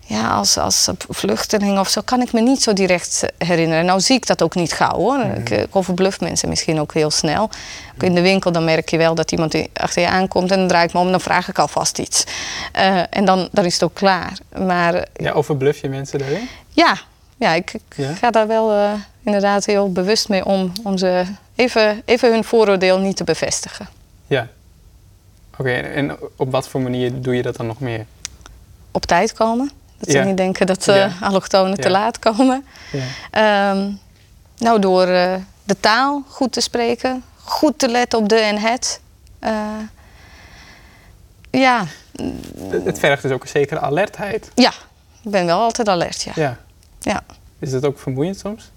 ja, 0.00 0.30
als, 0.30 0.56
als 0.58 0.88
vluchteling 1.08 1.78
of 1.78 1.88
zo 1.88 2.00
kan 2.04 2.20
ik 2.20 2.32
me 2.32 2.40
niet 2.40 2.62
zo 2.62 2.72
direct 2.72 3.24
herinneren. 3.38 3.84
Nou 3.84 4.00
zie 4.00 4.16
ik 4.16 4.26
dat 4.26 4.42
ook 4.42 4.54
niet 4.54 4.72
gauw 4.72 4.96
hoor. 4.96 5.20
Ik, 5.20 5.50
ik 5.50 5.76
overbluf 5.76 6.20
mensen 6.20 6.48
misschien 6.48 6.80
ook 6.80 6.94
heel 6.94 7.10
snel. 7.10 7.42
Ook 7.94 8.02
in 8.02 8.14
de 8.14 8.20
winkel 8.22 8.52
dan 8.52 8.64
merk 8.64 8.88
je 8.88 8.96
wel 8.96 9.14
dat 9.14 9.32
iemand 9.32 9.54
achter 9.72 10.02
je 10.02 10.08
aankomt 10.08 10.50
en 10.50 10.58
dan 10.58 10.68
draai 10.68 10.86
ik 10.86 10.92
me 10.92 10.98
om 10.98 11.04
en 11.06 11.10
dan 11.10 11.20
vraag 11.20 11.48
ik 11.48 11.58
alvast 11.58 11.98
iets. 11.98 12.24
Eh, 12.72 13.02
en 13.10 13.24
dan, 13.24 13.48
dan 13.52 13.64
is 13.64 13.72
het 13.72 13.82
ook 13.82 13.94
klaar. 13.94 14.38
Maar 14.66 14.94
eh, 14.94 15.02
Ja, 15.24 15.32
overbluf 15.32 15.80
je 15.80 15.88
mensen 15.88 16.18
daarin? 16.18 16.48
ja, 16.68 16.96
ja 17.40 17.52
ik, 17.54 17.72
ik 17.72 17.82
Ja? 17.96 18.14
ga 18.14 18.30
daar 18.30 18.46
wel 18.46 18.72
eh, 18.72 18.92
inderdaad 19.22 19.64
heel 19.66 19.92
bewust 19.92 20.28
mee 20.28 20.44
om. 20.44 20.72
Om 20.82 20.98
ze 20.98 21.24
even, 21.54 22.02
even 22.04 22.30
hun 22.32 22.44
vooroordeel 22.44 22.98
niet 22.98 23.16
te 23.16 23.24
bevestigen. 23.24 23.88
Ja. 24.26 24.48
Oké, 25.58 25.72
en 25.72 26.16
op 26.36 26.50
wat 26.50 26.68
voor 26.68 26.80
manier 26.80 27.20
doe 27.22 27.36
je 27.36 27.42
dat 27.42 27.56
dan 27.56 27.66
nog 27.66 27.80
meer? 27.80 28.06
Op 28.90 29.06
tijd 29.06 29.32
komen. 29.32 29.70
Dat 29.98 30.10
ze 30.10 30.16
Ja. 30.18 30.24
niet 30.24 30.36
denken 30.36 30.66
dat 30.66 30.88
eh 30.88 30.96
Ja. 30.96 31.10
allochtonen 31.20 31.80
te 31.80 31.90
laat 31.90 32.18
komen. 32.18 32.64
Ja. 32.92 33.04
Ehm, 33.70 33.90
nou, 34.58 34.80
door 34.80 35.06
eh, 35.06 35.34
de 35.64 35.80
taal 35.80 36.22
goed 36.28 36.52
te 36.52 36.60
spreken. 36.60 37.22
Goed 37.36 37.78
te 37.78 37.88
letten 37.88 38.18
op 38.18 38.28
de 38.28 38.36
en 38.36 38.58
het. 38.58 39.00
Ja, 41.50 41.84
Het, 42.70 42.84
het 42.84 42.98
vergt 42.98 43.22
dus 43.22 43.32
ook 43.32 43.42
een 43.42 43.48
zekere 43.48 43.80
alertheid. 43.80 44.50
ja, 44.54 44.72
ik 45.22 45.30
ben 45.30 45.46
wel 45.46 45.60
altijd 45.60 45.88
alert, 45.88 46.22
ja. 46.34 46.56
Ja. 47.00 47.22
Is 47.58 47.70
dat 47.70 47.84
ook 47.84 47.98
vermoeiend 47.98 48.38
soms? 48.38 48.70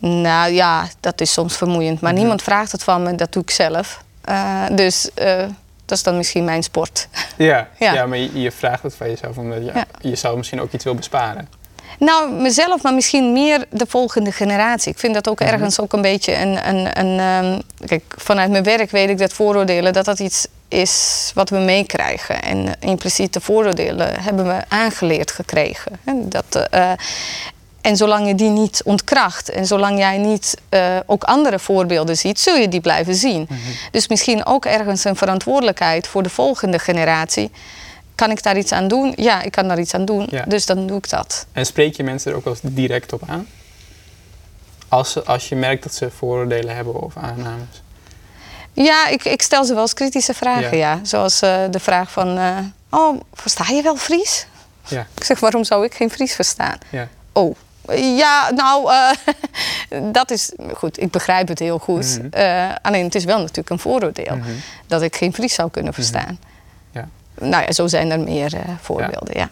Nou 0.00 0.52
ja, 0.52 0.88
dat 1.00 1.20
is 1.20 1.32
soms 1.32 1.56
vermoeiend. 1.56 2.00
Maar 2.00 2.12
niemand 2.12 2.42
vraagt 2.42 2.72
het 2.72 2.82
van 2.82 3.02
me, 3.02 3.14
dat 3.14 3.32
doe 3.32 3.42
ik 3.42 3.50
zelf. 3.50 4.04
Eh, 4.24 4.64
dus 4.72 5.10
eh, 5.14 5.38
dat 5.84 5.98
is 5.98 6.02
dan 6.02 6.16
misschien 6.16 6.44
mijn 6.44 6.62
sport. 6.62 7.08
Ja, 7.36 7.68
ja. 7.78 7.92
Ja. 7.92 8.06
maar 8.06 8.18
je, 8.18 8.40
je 8.40 8.52
vraagt 8.52 8.82
het 8.82 8.94
van 8.94 9.08
jezelf 9.08 9.38
omdat 9.38 9.58
je, 9.58 9.64
Ja. 9.74 9.84
je 10.00 10.14
zou 10.16 10.36
misschien 10.36 10.60
ook 10.60 10.72
iets 10.72 10.84
wil 10.84 10.94
besparen. 10.94 11.48
Nou, 11.98 12.32
mezelf, 12.32 12.82
maar 12.82 12.94
misschien 12.94 13.32
meer 13.32 13.66
de 13.70 13.86
volgende 13.88 14.32
generatie. 14.32 14.92
Ik 14.92 14.98
vind 14.98 15.14
dat 15.14 15.28
ook 15.28 15.40
Mhm. 15.40 15.48
ergens 15.48 15.80
ook 15.80 15.92
een 15.92 16.02
beetje 16.02 16.34
een... 16.36 16.68
een, 16.68 16.98
een 16.98 17.18
ehm, 17.18 17.60
kijk, 17.86 18.02
vanuit 18.16 18.50
mijn 18.50 18.62
werk 18.64 18.90
weet 18.90 19.08
ik 19.08 19.18
dat 19.18 19.32
vooroordelen... 19.32 19.92
dat 19.92 20.04
dat 20.04 20.18
iets 20.18 20.46
is 20.70 21.30
wat 21.34 21.50
we 21.50 21.58
meekrijgen. 21.58 22.42
En 22.42 22.74
impliciete 22.80 23.40
vooroordelen 23.40 24.22
hebben 24.22 24.46
we 24.46 24.62
aangeleerd 24.68 25.30
gekregen. 25.30 25.92
En, 26.04 26.28
dat, 26.28 26.68
eh, 26.70 26.92
en 27.80 27.96
zolang 27.96 28.26
je 28.26 28.34
die 28.34 28.48
niet 28.48 28.82
ontkracht... 28.84 29.50
en 29.50 29.66
zolang 29.66 29.98
jij 29.98 30.18
niet 30.18 30.56
eh, 30.68 30.96
ook 31.06 31.24
andere 31.24 31.58
voorbeelden 31.58 32.16
ziet... 32.16 32.40
zul 32.40 32.56
je 32.56 32.68
die 32.68 32.80
blijven 32.80 33.14
zien. 33.14 33.46
Mhm. 33.48 33.58
Dus 33.90 34.08
misschien 34.08 34.46
ook 34.46 34.64
ergens 34.64 35.04
een 35.04 35.16
verantwoordelijkheid 35.16 36.06
voor 36.06 36.22
de 36.22 36.30
volgende 36.30 36.78
generatie... 36.78 37.50
Kan 38.14 38.30
ik 38.30 38.42
daar 38.42 38.56
iets 38.56 38.72
aan 38.72 38.88
doen? 38.88 39.12
Ja, 39.16 39.42
ik 39.42 39.52
kan 39.52 39.68
daar 39.68 39.78
iets 39.78 39.94
aan 39.94 40.04
doen. 40.04 40.26
Ja. 40.30 40.44
Dus 40.48 40.66
dan 40.66 40.86
doe 40.86 40.96
ik 40.96 41.10
dat. 41.10 41.46
En 41.52 41.66
spreek 41.66 41.96
je 41.96 42.02
mensen 42.02 42.30
er 42.30 42.36
ook 42.36 42.44
wel 42.44 42.56
direct 42.62 43.12
op 43.12 43.22
aan? 43.26 43.46
Als, 44.88 45.24
als 45.24 45.48
je 45.48 45.56
merkt 45.56 45.82
dat 45.82 45.94
ze 45.94 46.10
vooroordelen 46.10 46.74
hebben 46.74 47.02
of 47.02 47.16
aannames. 47.16 47.82
Ja, 48.84 49.06
ik, 49.08 49.24
ik 49.24 49.42
stel 49.42 49.64
ze 49.64 49.72
wel 49.74 49.82
eens 49.82 49.94
kritische 49.94 50.34
vragen, 50.34 50.76
Ja. 50.76 50.92
ja. 50.94 51.00
Zoals 51.04 51.40
eh, 51.40 51.64
de 51.70 51.80
vraag 51.80 52.10
van... 52.10 52.38
eh, 52.38 52.56
oh, 52.90 53.20
versta 53.34 53.64
je 53.68 53.82
wel 53.82 53.96
Fries? 53.96 54.46
Ja, 54.88 55.06
Ik 55.16 55.24
zeg, 55.24 55.40
waarom 55.40 55.64
zou 55.64 55.84
ik 55.84 55.94
geen 55.94 56.10
Fries 56.10 56.34
verstaan? 56.34 56.78
ja. 56.90 57.08
Oh, 57.32 57.54
ja, 57.94 58.50
nou, 58.50 58.92
eh, 58.92 59.10
dat 60.12 60.30
is... 60.30 60.52
Goed, 60.74 61.00
ik 61.00 61.10
begrijp 61.10 61.48
het 61.48 61.58
heel 61.58 61.78
goed. 61.78 62.18
Mhm. 62.18 62.28
Eh, 62.30 62.70
alleen 62.82 63.04
het 63.04 63.14
is 63.14 63.24
wel 63.24 63.38
natuurlijk 63.38 63.70
een 63.70 63.78
vooroordeel. 63.78 64.36
Mhm. 64.36 64.50
Dat 64.86 65.02
ik 65.02 65.16
geen 65.16 65.34
Fries 65.34 65.54
zou 65.54 65.70
kunnen 65.70 65.94
verstaan. 65.94 66.38
Ja. 66.92 67.08
Nou 67.40 67.64
ja, 67.64 67.72
zo 67.72 67.86
zijn 67.86 68.10
er 68.10 68.20
meer 68.20 68.52
voorbeelden, 68.80 69.36
ja. 69.38 69.48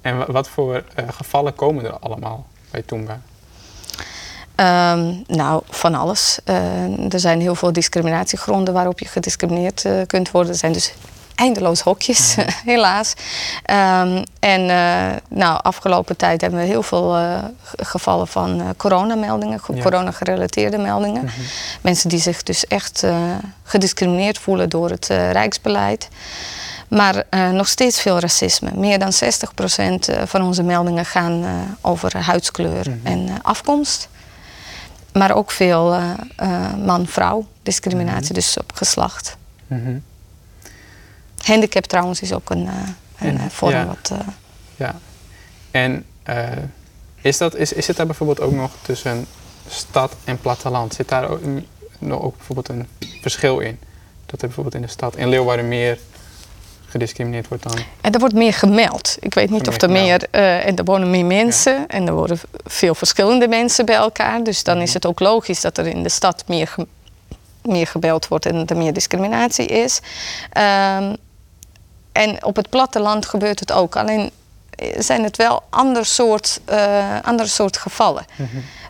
En 0.00 0.18
wa- 0.18 0.32
wat 0.32 0.48
voor 0.48 0.84
gevallen 1.06 1.54
komen 1.54 1.84
er 1.84 1.98
allemaal 1.98 2.46
bij 2.70 2.82
Toomba? 2.82 3.20
Ehm, 4.56 5.12
nou, 5.26 5.62
van 5.70 5.94
alles. 5.94 6.38
Eh, 6.44 7.12
er 7.12 7.20
zijn 7.20 7.40
heel 7.40 7.54
veel 7.54 7.72
discriminatiegronden 7.72 8.74
waarop 8.74 8.98
je 8.98 9.06
gediscrimineerd 9.08 9.84
eh, 9.84 9.92
kunt 10.06 10.30
worden. 10.30 10.52
Er 10.52 10.58
zijn 10.58 10.72
dus 10.72 10.92
eindeloos 11.34 11.80
hokjes, 11.80 12.36
helaas. 12.64 13.14
Ehm, 13.62 14.22
en 14.40 14.70
eh, 14.70 15.16
nou, 15.28 15.58
afgelopen 15.62 16.16
tijd 16.16 16.40
hebben 16.40 16.60
we 16.60 16.66
heel 16.66 16.82
veel 16.82 17.16
eh, 17.16 17.38
gevallen 17.76 18.26
van 18.28 18.74
coronameldingen, 18.76 19.60
Ja. 19.74 19.82
corona-gerelateerde 19.82 20.78
meldingen. 20.78 21.28
Mensen 21.80 22.08
die 22.08 22.20
zich 22.20 22.42
dus 22.42 22.66
echt 22.66 23.04
gediscrimineerd 23.64 24.38
voelen 24.38 24.68
door 24.68 24.90
het 24.90 25.06
Rijksbeleid. 25.06 26.08
Maar 26.88 27.24
nog 27.52 27.68
steeds 27.68 28.00
veel 28.00 28.18
racisme. 28.18 28.70
Meer 28.74 28.98
dan 28.98 29.12
60% 29.12 30.08
eh, 30.08 30.22
van 30.26 30.42
onze 30.42 30.62
meldingen 30.62 31.04
gaan 31.04 31.44
over 31.80 32.16
huidskleur 32.24 32.86
Mhm. 32.90 33.06
en 33.06 33.28
afkomst. 33.42 34.08
Maar 35.18 35.34
ook 35.34 35.50
veel 35.50 35.94
eh, 35.94 36.10
eh, 36.36 36.74
man-vrouw 36.74 37.46
discriminatie, 37.62 38.24
Mhm. 38.24 38.34
dus 38.34 38.56
op 38.58 38.72
geslacht. 38.74 39.36
Mhm. 39.66 39.98
Handicap 41.44 41.84
trouwens 41.84 42.20
is 42.20 42.32
ook 42.32 42.50
een, 42.50 42.66
eh, 42.66 42.72
En 43.18 43.28
En- 43.28 43.38
eh, 43.38 43.44
vormen 43.48 43.78
ja. 43.80 43.86
wat... 43.86 44.12
Ja. 44.76 44.94
En 45.70 46.04
is, 47.20 47.38
dat, 47.38 47.54
is, 47.54 47.72
is 47.72 47.86
het 47.86 47.96
daar 47.96 48.06
bijvoorbeeld 48.06 48.40
ook 48.40 48.52
nog 48.52 48.70
tussen 48.82 49.26
stad 49.68 50.16
en 50.24 50.40
platteland? 50.40 50.94
Zit 50.94 51.08
daar 51.08 51.28
ook, 51.28 51.42
een- 51.42 51.66
nog 51.98 52.20
ook 52.22 52.36
bijvoorbeeld 52.36 52.68
een 52.68 52.88
verschil 53.20 53.58
in? 53.58 53.78
Dat 54.26 54.40
er 54.40 54.46
bijvoorbeeld 54.46 54.74
in 54.74 54.82
de 54.82 54.88
stad, 54.88 55.16
in 55.16 55.28
Leeuwarden, 55.28 55.68
meer 55.68 55.98
gediscrimineerd 57.00 57.48
wordt 57.48 57.62
dan... 57.62 57.78
En 58.00 58.12
er 58.12 58.18
wordt 58.20 58.34
meer 58.34 58.52
gemeld. 58.52 59.16
Ik 59.20 59.34
weet 59.34 59.50
niet 59.50 59.68
of 59.68 59.82
er 59.82 59.90
meer. 59.90 60.26
eh, 60.30 60.66
en 60.66 60.76
er 60.76 60.84
wonen 60.84 61.10
meer 61.10 61.24
mensen. 61.24 61.86
En 61.88 62.06
er 62.06 62.12
worden 62.14 62.40
veel 62.64 62.94
verschillende 62.94 63.48
mensen 63.48 63.84
bij 63.86 63.94
elkaar. 63.94 64.42
Dus 64.42 64.62
dan 64.64 64.74
Mhm. 64.74 64.84
is 64.84 64.94
het 64.94 65.06
ook 65.06 65.20
logisch 65.20 65.60
dat 65.60 65.78
er 65.78 65.86
in 65.86 66.02
de 66.02 66.08
stad 66.08 66.44
meer, 66.46 66.66
ge- 66.66 66.86
meer 67.62 67.86
gebeld 67.86 68.28
wordt 68.28 68.46
en 68.46 68.66
er 68.66 68.76
meer 68.76 68.92
discriminatie 68.92 69.66
is. 69.66 70.00
Ehm, 70.52 71.14
en 72.12 72.44
op 72.44 72.56
het 72.56 72.70
platteland 72.70 73.26
gebeurt 73.26 73.60
het 73.60 73.72
ook. 73.72 73.96
Alleen 73.96 74.30
eh, 74.70 74.88
zijn 75.00 75.22
het 75.24 75.36
wel 75.36 75.62
ander 75.70 76.06
soort, 76.06 76.60
eh, 76.64 77.18
andere 77.22 77.48
soort 77.48 77.76
gevallen. 77.76 78.24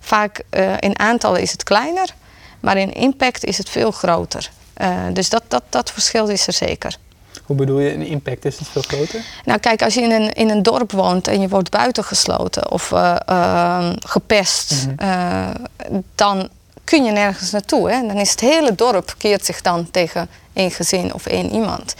Vaak 0.00 0.42
eh, 0.50 0.72
in 0.78 0.98
aantallen 0.98 1.40
is 1.40 1.52
het 1.52 1.62
kleiner, 1.62 2.14
maar 2.60 2.76
in 2.76 2.92
impact 2.92 3.44
is 3.44 3.58
het 3.58 3.68
veel 3.70 3.90
groter. 3.90 4.50
Dus 5.12 5.28
dat, 5.28 5.42
dat, 5.48 5.62
dat 5.68 5.90
verschil 5.90 6.26
is 6.28 6.46
er 6.46 6.52
zeker. 6.52 6.96
Hoe 7.46 7.56
bedoel 7.56 7.78
je, 7.78 7.92
een 7.92 8.06
impact 8.06 8.44
is 8.44 8.58
het 8.58 8.68
veel 8.68 8.82
groter? 8.82 9.24
Nou, 9.44 9.58
kijk, 9.58 9.82
als 9.82 9.94
je 9.94 10.00
in 10.00 10.10
een, 10.10 10.32
in 10.32 10.50
een 10.50 10.62
dorp 10.62 10.92
woont 10.92 11.28
en 11.28 11.40
je 11.40 11.48
wordt 11.48 11.70
buitengesloten 11.70 12.70
of 12.70 12.92
eh, 12.92 13.16
eh, 13.26 13.92
gepest, 14.06 14.86
eh, 14.96 15.50
dan 16.14 16.48
kun 16.84 17.04
je 17.04 17.12
nergens 17.12 17.50
naartoe. 17.50 17.90
Hè? 17.90 18.06
Dan 18.06 18.16
is 18.16 18.30
het 18.30 18.40
hele 18.40 18.74
dorp 18.74 19.14
keert 19.18 19.44
zich 19.44 19.60
dan 19.60 19.90
tegen 19.90 20.28
één 20.52 20.70
gezin 20.70 21.14
of 21.14 21.26
één 21.26 21.52
iemand. 21.52 21.94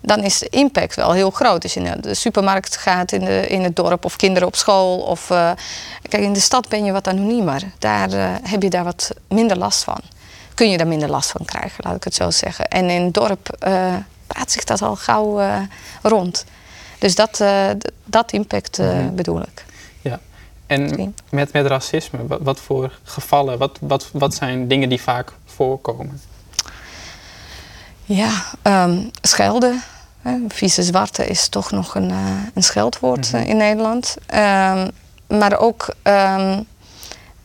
Dan 0.00 0.22
is 0.22 0.38
de 0.38 0.48
impact 0.48 0.94
wel 0.94 1.12
heel 1.12 1.30
groot. 1.30 1.62
Als 1.62 1.74
je 1.74 1.80
naar 1.80 2.00
de 2.00 2.14
supermarkt 2.14 2.76
gaat 2.76 3.12
in, 3.12 3.24
de, 3.24 3.46
in 3.48 3.62
het 3.62 3.76
dorp 3.76 4.04
of 4.04 4.16
kinderen 4.16 4.48
op 4.48 4.56
school. 4.56 4.98
Of, 4.98 5.30
eh, 5.30 5.50
kijk, 6.08 6.22
in 6.22 6.32
de 6.32 6.40
stad 6.40 6.68
ben 6.68 6.84
je 6.84 6.92
wat 6.92 7.08
anoniemer. 7.08 7.62
Daar 7.78 8.40
heb 8.42 8.62
je 8.62 8.70
daar 8.70 8.84
wat 8.84 9.10
minder 9.28 9.58
last 9.58 9.84
van. 9.84 10.00
Kun 10.54 10.70
je 10.70 10.76
daar 10.76 10.86
minder 10.86 11.10
last 11.10 11.30
van 11.30 11.44
krijgen, 11.44 11.84
laat 11.84 11.96
ik 11.96 12.04
het 12.04 12.14
zo 12.14 12.30
zeggen. 12.30 12.68
En 12.68 12.90
in 12.90 13.04
het 13.04 13.14
dorp 13.14 13.56
praat 14.32 14.52
zich 14.52 14.64
dat 14.64 14.82
al 14.82 14.96
gauw 14.96 15.40
eh, 15.40 15.56
rond. 16.02 16.44
Dus 16.98 17.14
dat, 17.14 17.40
eh, 17.40 17.68
dat 18.04 18.32
impact 18.32 18.78
eh, 18.78 18.86
Mhm. 18.86 19.14
bedoel 19.14 19.40
ik. 19.40 19.64
Ja. 20.00 20.20
En 20.66 21.14
met, 21.30 21.52
met 21.52 21.66
racisme, 21.66 22.26
wat, 22.26 22.38
wat 22.42 22.60
voor 22.60 22.98
gevallen, 23.02 23.58
wat, 23.58 23.78
wat, 23.80 24.08
wat 24.12 24.34
zijn 24.34 24.68
dingen 24.68 24.88
die 24.88 25.00
vaak 25.02 25.32
voorkomen? 25.46 26.20
Ja, 28.04 28.44
ehm, 28.62 28.98
schelden. 29.22 29.82
Hè, 30.22 30.36
vieze 30.48 30.82
zwarte 30.82 31.26
is 31.26 31.48
toch 31.48 31.70
nog 31.70 31.94
een, 31.94 32.10
een 32.54 32.62
scheldwoord 32.62 33.32
Mhm. 33.32 33.42
in 33.42 33.56
Nederland. 33.56 34.16
Ehm, 34.26 34.88
maar 35.26 35.58
ook, 35.58 35.94
ehm, 36.02 36.62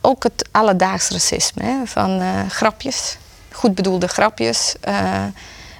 ook 0.00 0.22
het 0.22 0.48
alledaags 0.52 1.08
racisme. 1.08 1.62
Hè, 1.64 1.76
van 1.86 2.20
grapjes, 2.50 3.16
goed 3.52 3.74
bedoelde 3.74 4.06
grapjes. 4.06 4.74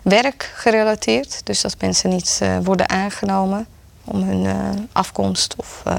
Werk 0.09 0.53
gerelateerd. 0.55 1.41
Dus 1.45 1.61
dat 1.61 1.75
mensen 1.81 2.11
niet 2.11 2.39
eh, 2.43 2.57
worden 2.63 2.89
aangenomen 2.89 3.67
om 4.05 4.23
hun 4.23 4.47
eh, 4.47 4.55
afkomst 4.93 5.55
of, 5.57 5.83
eh, 5.85 5.95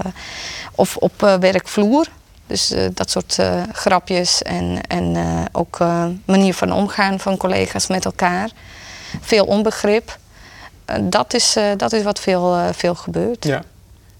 of 0.76 0.97
op 0.97 1.22
werkvloer. 1.39 2.07
Dus 2.47 2.74
dat 2.93 3.10
soort 3.12 3.38
grapjes 3.72 4.41
en, 4.41 4.82
en 4.88 5.18
ook 5.51 5.78
manier 6.26 6.53
van 6.53 6.72
omgaan 6.72 7.20
van 7.20 7.38
collega's 7.38 7.88
met 7.88 8.05
elkaar. 8.05 8.49
Veel 9.22 9.45
onbegrip. 9.45 10.18
Dat, 11.01 11.34
is, 11.34 11.57
dat 11.78 11.93
is 11.93 12.03
wat 12.03 12.20
veel, 12.20 12.57
veel 12.74 12.95
gebeurt. 12.95 13.45
Ja. 13.45 13.64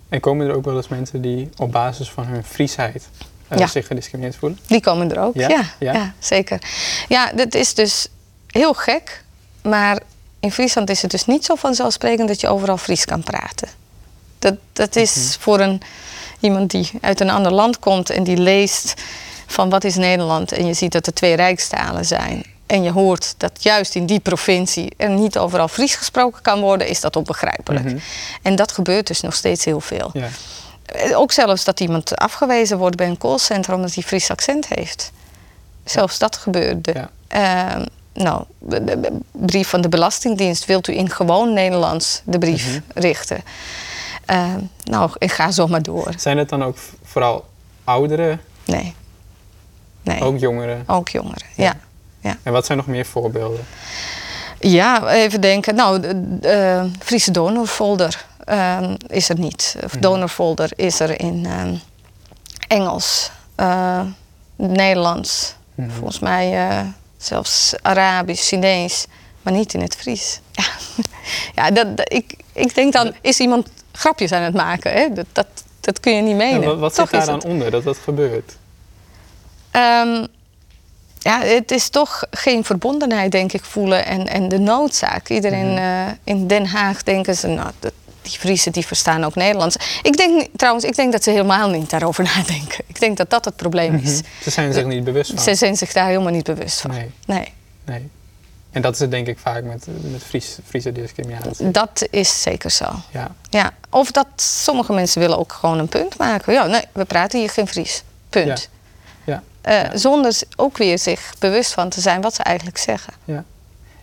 En 0.10 0.20
komen 0.20 0.48
er 0.48 0.56
ook 0.56 0.66
wel 0.66 0.76
eens 0.76 0.88
mensen 0.88 1.22
die 1.22 1.50
op 1.58 1.72
basis 1.72 2.10
van 2.12 2.26
hun 2.26 2.44
Friesheid 2.44 3.08
Ja. 3.56 3.68
zich 3.68 3.88
gediscrimineerd 3.88 4.36
voelen? 4.36 4.60
Die 4.68 4.82
komen 4.82 5.12
er 5.12 5.20
ook, 5.20 5.36
Ja? 5.36 5.48
ja. 5.48 5.64
Ja? 5.80 5.94
Ja, 5.94 6.14
zeker. 6.20 6.62
Ja, 7.08 7.32
dat 7.36 7.56
is 7.56 7.74
dus 7.74 8.08
heel 8.48 8.74
gek. 8.74 9.24
Maar 9.70 10.00
in 10.40 10.52
Friesland 10.52 10.90
is 10.90 11.02
het 11.02 11.12
dus 11.12 11.26
niet 11.26 11.46
zo 11.46 11.56
vanzelfsprekend 11.56 12.28
dat 12.28 12.42
je 12.42 12.48
overal 12.48 12.78
Fries 12.78 13.06
kan 13.06 13.24
praten. 13.24 13.68
Dat, 14.40 14.56
dat 14.74 14.96
is 14.96 15.16
Mhm. 15.16 15.40
voor 15.40 15.60
een, 15.60 15.82
iemand 16.40 16.72
die 16.72 16.92
uit 17.02 17.20
een 17.20 17.30
ander 17.30 17.52
land 17.52 17.80
komt 17.80 18.10
en 18.10 18.24
die 18.24 18.38
leest 18.38 18.94
van 19.48 19.70
wat 19.70 19.84
is 19.84 19.96
Nederland 19.96 20.52
en 20.52 20.66
je 20.66 20.74
ziet 20.74 20.92
dat 20.92 21.08
er 21.08 21.14
twee 21.14 21.34
rijkstalen 21.36 22.06
zijn. 22.06 22.44
En 22.66 22.84
je 22.84 22.92
hoort 22.92 23.34
dat 23.38 23.64
juist 23.64 23.96
in 23.96 24.06
die 24.06 24.20
provincie 24.20 24.94
er 24.98 25.10
niet 25.10 25.38
overal 25.38 25.68
Fries 25.68 25.96
gesproken 25.96 26.42
kan 26.42 26.60
worden, 26.62 26.88
is 26.88 27.02
dat 27.02 27.16
onbegrijpelijk. 27.16 27.86
Mhm. 27.86 27.98
En 28.42 28.56
dat 28.56 28.72
gebeurt 28.72 29.08
dus 29.08 29.22
nog 29.22 29.36
steeds 29.36 29.66
heel 29.66 29.82
veel. 29.82 30.10
Ja. 30.14 30.28
Eh, 30.86 31.18
Ook 31.20 31.32
zelfs 31.32 31.64
dat 31.64 31.80
iemand 31.80 32.16
afgewezen 32.16 32.78
wordt 32.78 32.96
bij 32.96 33.08
een 33.08 33.18
callcenter 33.18 33.74
omdat 33.74 33.94
hij 33.94 34.04
Fries 34.04 34.30
accent 34.30 34.68
heeft. 34.68 35.12
Zelfs 35.86 36.18
dat 36.18 36.38
gebeurde. 36.38 36.94
Ja. 36.94 37.10
Ehm, 37.28 37.86
nou, 38.24 38.44
de, 38.60 38.84
de- 38.84 39.00
de 39.00 39.12
brief 39.32 39.68
van 39.70 39.82
de 39.82 39.90
Belastingdienst 39.90 40.66
wilt 40.66 40.88
u 40.88 40.96
in 40.98 41.10
gewoon 41.10 41.54
Nederlands 41.54 42.22
de 42.26 42.38
brief 42.38 42.68
Mhm. 42.68 42.80
richten. 43.00 43.44
Ehm, 44.26 44.60
nou, 44.84 45.12
ik 45.18 45.32
ga 45.32 45.52
zo 45.52 45.68
maar 45.68 45.82
door. 45.84 46.14
Zijn 46.18 46.38
het 46.38 46.50
dan 46.50 46.64
ook 46.64 46.78
vooral 47.04 47.46
ouderen, 47.84 48.42
Nee. 48.66 48.94
Nee, 50.02 50.22
ook 50.22 50.40
jongeren? 50.40 50.84
ook 50.88 51.10
jongeren. 51.10 51.48
Ja. 51.56 51.74
En 52.44 52.52
wat 52.52 52.66
zijn 52.66 52.78
nog 52.78 52.88
meer 52.88 53.06
voorbeelden? 53.06 53.66
Ja, 54.60 55.08
even 55.12 55.42
denken. 55.42 55.76
Nou, 55.76 56.00
de, 56.00 56.38
eh, 56.42 56.84
Friese 57.00 57.32
donorfolder 57.32 58.26
ehm, 58.46 58.96
is 59.08 59.30
er 59.30 59.40
niet. 59.40 59.76
Of 59.84 59.92
Mhm. 59.94 60.02
donorfolder 60.02 60.72
is 60.76 61.00
er 61.00 61.20
in 61.20 61.46
ehm, 61.46 61.76
Engels, 62.68 63.32
eh, 63.56 64.02
Nederlands, 64.56 65.56
Mhm. 65.76 65.90
volgens 65.92 66.20
mij 66.20 66.68
eh, 66.70 66.80
zelfs 67.20 67.74
Arabisch, 67.82 68.48
Chinees, 68.48 69.06
maar 69.42 69.54
niet 69.54 69.74
in 69.74 69.82
het 69.82 69.96
Fries. 69.96 70.40
Ja, 70.52 70.64
ja 71.64 71.72
dat, 71.72 71.98
dat- 71.98 72.14
ik, 72.14 72.34
ik 72.54 72.76
denk 72.76 72.94
dan, 72.94 73.14
is 73.22 73.40
iemand 73.40 73.68
grapjes 73.92 74.32
aan 74.32 74.42
het 74.42 74.54
maken? 74.54 74.92
Hè? 74.92 75.14
Dat, 75.14 75.26
dat, 75.32 75.48
dat 75.80 76.00
kun 76.00 76.16
je 76.16 76.22
niet 76.22 76.32
En 76.32 76.38
menen. 76.38 76.80
wat 76.80 76.96
zit 76.96 77.10
daar 77.12 77.26
dan 77.26 77.36
het- 77.36 77.46
onder 77.46 77.72
dat 77.72 77.84
dat 77.84 77.98
gebeurt? 77.98 78.58
Ehm, 79.72 80.26
ja, 81.20 81.42
het 81.42 81.72
is 81.72 81.90
toch 81.90 82.24
geen 82.32 82.64
verbondenheid, 82.64 83.32
denk 83.32 83.54
ik, 83.54 83.64
voelen 83.64 84.06
en, 84.06 84.28
en 84.28 84.50
de 84.50 84.60
noodzaak. 84.60 85.30
Iedereen 85.30 85.70
Mhm. 85.74 85.78
eh, 85.78 86.08
in 86.24 86.48
Den 86.48 86.66
Haag 86.66 87.04
denken 87.04 87.36
ze, 87.36 87.48
nou, 87.48 87.72
dat- 87.80 87.94
die 88.22 88.40
Friesen 88.40 88.72
die 88.72 88.86
verstaan 88.86 89.24
ook 89.24 89.36
Nederlands. 89.36 89.76
Ik 90.02 90.18
denk 90.18 90.48
trouwens, 90.56 90.86
ik 90.86 90.96
denk 90.96 91.12
dat 91.12 91.24
ze 91.24 91.30
helemaal 91.30 91.70
niet 91.70 91.90
daarover 91.90 92.24
nadenken. 92.36 92.84
Ik 92.88 93.00
denk 93.00 93.18
dat 93.18 93.30
dat 93.30 93.46
het 93.46 93.56
probleem 93.56 93.96
is. 93.96 94.22
Mhm. 94.22 94.24
Ze 94.44 94.50
zijn 94.50 94.74
zich 94.74 94.86
niet 94.86 95.04
bewust 95.04 95.30
van. 95.34 95.40
Ze 95.44 95.56
zijn 95.56 95.78
zich 95.78 95.94
daar 95.94 96.08
helemaal 96.08 96.32
niet 96.32 96.44
bewust 96.44 96.82
van. 96.82 96.92
Nee, 96.92 97.12
Nee, 97.26 97.54
nee. 97.86 98.10
En 98.72 98.82
dat 98.82 98.94
is 98.94 99.00
het 99.00 99.12
denk 99.12 99.28
ik 99.28 99.40
vaak 99.40 99.64
met, 99.64 99.86
met 100.02 100.24
Fries, 100.24 100.58
Friese 100.68 100.92
discriminatie. 100.92 101.72
dat 101.72 102.08
is 102.10 102.42
zeker 102.42 102.72
zo. 102.72 102.86
Ja. 103.12 103.32
Ja. 103.50 103.72
Of 103.90 104.12
dat 104.12 104.28
sommige 104.36 104.94
mensen 104.94 105.22
willen 105.22 105.38
ook 105.38 105.54
gewoon 105.54 105.80
een 105.80 105.88
punt 105.88 106.18
maken. 106.18 106.54
Ja, 106.54 106.66
nee, 106.66 106.84
we 106.92 107.06
praten 107.06 107.40
hier 107.40 107.50
geen 107.50 107.68
Fries. 107.68 108.04
Punt. 108.30 108.70
Ja. 109.26 109.44
Eh, 109.62 109.82
Zonder 109.94 110.40
ook 110.56 110.78
weer 110.78 111.00
zich 111.00 111.34
bewust 111.40 111.74
van 111.74 111.90
te 111.90 112.02
zijn 112.02 112.22
wat 112.22 112.36
ze 112.36 112.44
eigenlijk 112.44 112.78
zeggen. 112.78 113.14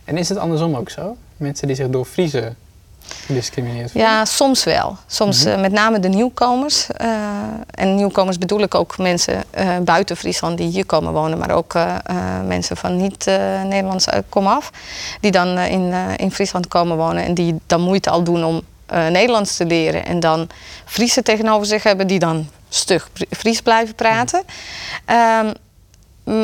En 0.03 0.17
is 0.17 0.29
het 0.29 0.37
andersom 0.37 0.75
ook 0.75 0.89
zo? 0.89 1.17
Mensen 1.37 1.67
die 1.67 1.75
zich 1.75 1.89
door 1.89 2.05
Friese 2.05 2.53
gediscrimineerd 3.25 3.91
voelen? 3.91 4.09
Ja, 4.11 4.25
soms 4.25 4.63
wel. 4.63 4.97
Soms 5.07 5.43
Mhm. 5.43 5.53
eh, 5.53 5.61
met 5.61 5.71
name 5.71 5.99
de 5.99 6.07
nieuwkomers. 6.07 6.87
eh, 6.91 7.09
en 7.71 7.95
nieuwkomers 7.95 8.37
bedoel 8.37 8.61
ik 8.61 8.75
ook 8.75 8.97
mensen 8.97 9.43
eh, 9.49 9.77
buiten 9.77 10.17
Friesland 10.17 10.57
die 10.57 10.67
hier 10.69 10.85
komen 10.85 11.13
wonen, 11.13 11.37
maar 11.37 11.51
ook 11.51 11.73
mensen 12.45 12.77
van 12.77 12.97
niet-Nederlands 12.97 14.05
komaf. 14.29 14.71
Die 15.19 15.31
dan 15.31 15.57
in, 15.57 15.93
in 16.15 16.31
Friesland 16.31 16.67
komen 16.67 16.97
wonen 16.97 17.23
en 17.23 17.33
die 17.33 17.55
dan 17.67 17.81
moeite 17.81 18.09
al 18.09 18.23
doen 18.23 18.43
om 18.43 18.61
Nederlands 18.91 19.55
te 19.57 19.65
leren. 19.65 20.05
En 20.05 20.19
dan 20.19 20.47
Friesen 20.85 21.23
tegenover 21.23 21.65
zich 21.67 21.83
hebben 21.83 22.07
die 22.07 22.19
dan 22.19 22.49
stug 22.69 23.09
Fri- 23.13 23.27
Fries 23.29 23.61
blijven 23.61 23.95
praten. 23.95 24.43
Ehm, 25.05 25.53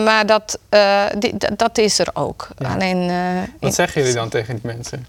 maar 0.04 0.26
dat, 0.26 0.60
die- 1.20 1.34
dat- 1.56 1.78
is 1.78 2.00
er 2.00 2.08
ook. 2.14 2.48
Ja. 2.58 2.74
Alleen, 2.74 2.98
in- 3.10 3.54
Wat 3.60 3.74
zeggen 3.74 4.02
jullie 4.02 4.16
dan 4.16 4.30
tegen 4.30 4.54
die 4.54 4.74
mensen? 4.76 5.08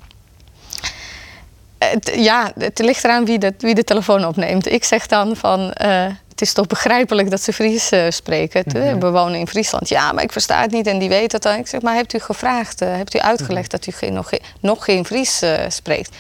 Het- 1.79 2.13
ja, 2.17 2.53
het 2.59 2.79
ligt 2.79 3.05
eraan 3.05 3.25
wie 3.25 3.39
de, 3.39 3.55
wie 3.59 3.75
de 3.75 3.85
telefoon 3.85 4.27
opneemt. 4.27 4.71
Ik 4.73 4.85
zeg 4.85 5.07
dan 5.07 5.37
van, 5.37 5.73
eh, 5.73 6.07
het 6.29 6.41
is 6.41 6.53
toch 6.53 6.67
begrijpelijk 6.67 7.31
dat 7.31 7.41
ze 7.43 7.53
Fries 7.53 7.91
eh, 7.91 8.05
spreken. 8.09 8.61
Het- 8.65 8.73
Mhm. 8.75 8.99
We 8.99 9.11
wonen 9.11 9.39
in 9.39 9.47
Friesland. 9.49 9.89
Ja, 9.89 10.13
maar 10.13 10.23
ik 10.23 10.33
versta 10.33 10.61
het 10.61 10.71
niet 10.71 10.87
en 10.87 10.99
die 10.99 11.09
weet 11.09 11.33
het 11.33 11.43
dan. 11.43 11.59
Ik 11.59 11.67
zeg, 11.67 11.81
maar 11.83 11.95
hebt 11.95 12.15
u 12.15 12.19
gevraagd, 12.19 12.81
eh, 12.81 12.89
hebt 12.97 13.15
u 13.15 13.19
uitgelegd 13.19 13.73
Mhm. 13.73 13.77
dat 13.81 13.87
u 13.87 13.93
geen, 13.97 14.13
nog, 14.13 14.29
geen- 14.29 14.43
nog 14.61 14.85
geen 14.85 15.05
Fries 15.07 15.43
spreekt? 15.69 16.17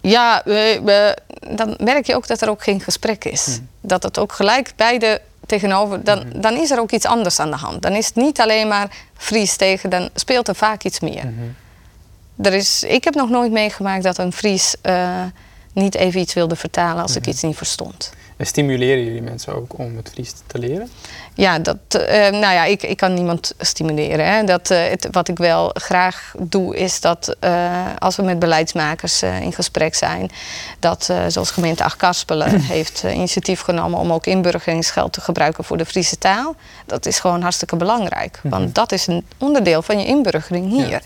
Ja, 0.00 0.42
we, 0.44 0.80
we- 0.84 1.16
dan 1.56 1.74
merk 1.78 2.06
je 2.06 2.14
ook 2.14 2.26
dat 2.26 2.40
er 2.40 2.48
ook 2.50 2.62
geen 2.62 2.80
gesprek 2.80 3.24
is. 3.24 3.46
Mhm. 3.46 3.58
Dat 3.80 4.02
het 4.02 4.18
ook 4.18 4.32
gelijk 4.32 4.72
beide 4.76 5.20
tegenover, 5.46 6.04
dan, 6.04 6.24
dan 6.36 6.54
is 6.56 6.70
er 6.70 6.80
ook 6.80 6.90
iets 6.90 7.06
anders 7.06 7.38
aan 7.38 7.50
de 7.50 7.56
hand. 7.56 7.82
Dan 7.82 7.92
is 7.92 8.06
het 8.06 8.16
niet 8.16 8.40
alleen 8.40 8.68
maar 8.68 8.88
Fries 9.16 9.56
tegen, 9.56 9.90
dan 9.90 10.08
speelt 10.14 10.48
er 10.48 10.54
vaak 10.54 10.82
iets 10.82 11.00
meer. 11.00 11.32
Mhm. 12.42 12.52
er 12.52 12.58
is, 12.58 12.82
ik 12.82 13.04
heb 13.04 13.14
nog 13.14 13.28
nooit 13.30 13.52
meegemaakt 13.52 14.02
dat 14.02 14.18
een 14.18 14.32
Fries 14.32 14.74
eh, 14.82 15.22
niet 15.72 15.94
even 15.94 16.20
iets 16.20 16.34
wilde 16.34 16.56
vertalen 16.56 17.02
als 17.02 17.14
ik 17.16 17.20
Mhm. 17.20 17.30
iets 17.30 17.42
niet 17.42 17.56
verstond. 17.56 18.12
En 18.36 18.46
stimuleren 18.46 19.04
jullie 19.04 19.22
mensen 19.22 19.54
ook 19.54 19.78
om 19.78 19.96
het 19.96 20.08
Fries 20.12 20.32
te 20.46 20.58
leren? 20.58 20.90
Ja, 21.34 21.58
dat, 21.58 21.76
eh, 21.88 22.20
nou 22.30 22.54
ja, 22.54 22.64
ik, 22.64 22.82
ik 22.82 22.96
kan 22.96 23.14
niemand 23.14 23.54
stimuleren. 23.58 24.26
Hè. 24.32 24.44
Dat, 24.44 24.70
eh, 24.70 24.88
het, 24.88 25.08
wat 25.10 25.28
ik 25.28 25.38
wel 25.38 25.70
graag 25.74 26.34
doe, 26.38 26.76
is 26.76 27.00
dat 27.00 27.36
als 27.98 28.16
we 28.16 28.22
met 28.22 28.38
beleidsmakers 28.38 29.22
in 29.22 29.52
gesprek 29.52 29.94
zijn, 29.94 30.30
dat 30.78 31.10
zoals 31.28 31.50
gemeente 31.50 31.84
Achtkarspelen 31.84 32.60
heeft 32.76 33.02
initiatief 33.12 33.60
genomen 33.60 33.98
om 33.98 34.12
ook 34.12 34.26
inburgeringsgeld 34.26 35.12
te 35.12 35.20
gebruiken 35.20 35.64
voor 35.64 35.76
de 35.76 35.86
Friese 35.86 36.18
taal. 36.18 36.54
Dat 36.86 37.06
is 37.06 37.18
gewoon 37.20 37.42
hartstikke 37.42 37.76
belangrijk, 37.76 38.38
Mhm. 38.42 38.48
want 38.54 38.74
dat 38.74 38.92
is 38.92 39.06
een 39.06 39.26
onderdeel 39.38 39.82
van 39.82 39.98
je 39.98 40.06
inburgering 40.06 40.70
hier. 40.70 40.88
Ja. 40.88 41.00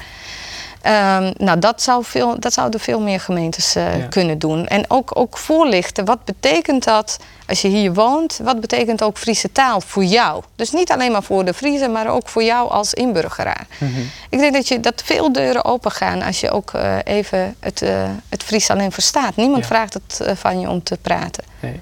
Ehm, 0.86 1.32
nou, 1.38 1.58
dat, 1.58 1.82
zou 1.82 2.04
veel, 2.04 2.40
dat 2.40 2.52
zouden 2.52 2.80
veel 2.80 3.00
meer 3.00 3.20
gemeentes 3.20 3.74
eh, 3.74 3.98
Ja. 3.98 4.06
kunnen 4.06 4.38
doen. 4.38 4.66
En 4.66 4.84
ook, 4.90 5.18
ook 5.18 5.38
voorlichten. 5.38 6.04
Wat 6.04 6.24
betekent 6.24 6.84
dat 6.84 7.18
als 7.46 7.62
je 7.62 7.68
hier 7.68 7.94
woont? 7.94 8.40
Wat 8.42 8.60
betekent 8.60 9.02
ook 9.02 9.18
Friese 9.18 9.52
taal 9.52 9.80
voor 9.80 10.04
jou? 10.04 10.42
Dus 10.56 10.70
niet 10.70 10.90
alleen 10.92 11.12
maar 11.12 11.22
voor 11.22 11.44
de 11.44 11.54
Friese, 11.54 11.88
maar 11.88 12.08
ook 12.08 12.28
voor 12.28 12.42
jou 12.42 12.70
als 12.70 12.94
inburgeraar. 12.94 13.66
Mhm. 13.78 14.00
Ik 14.30 14.38
denk 14.38 14.52
dat, 14.54 14.68
je, 14.68 14.80
dat 14.80 15.02
veel 15.04 15.32
deuren 15.32 15.64
open 15.64 15.90
gaan 15.90 16.22
als 16.22 16.40
je 16.40 16.50
ook 16.50 16.72
eh, 16.74 16.96
even 17.04 17.54
het, 17.60 17.82
eh, 17.82 18.10
het 18.28 18.42
Fries 18.42 18.70
alleen 18.70 18.92
verstaat. 18.92 19.36
Niemand 19.36 19.62
Ja. 19.62 19.68
vraagt 19.68 19.94
het 19.94 20.38
van 20.38 20.60
je 20.60 20.68
om 20.68 20.82
te 20.82 20.96
praten. 21.02 21.44
Nee, 21.60 21.80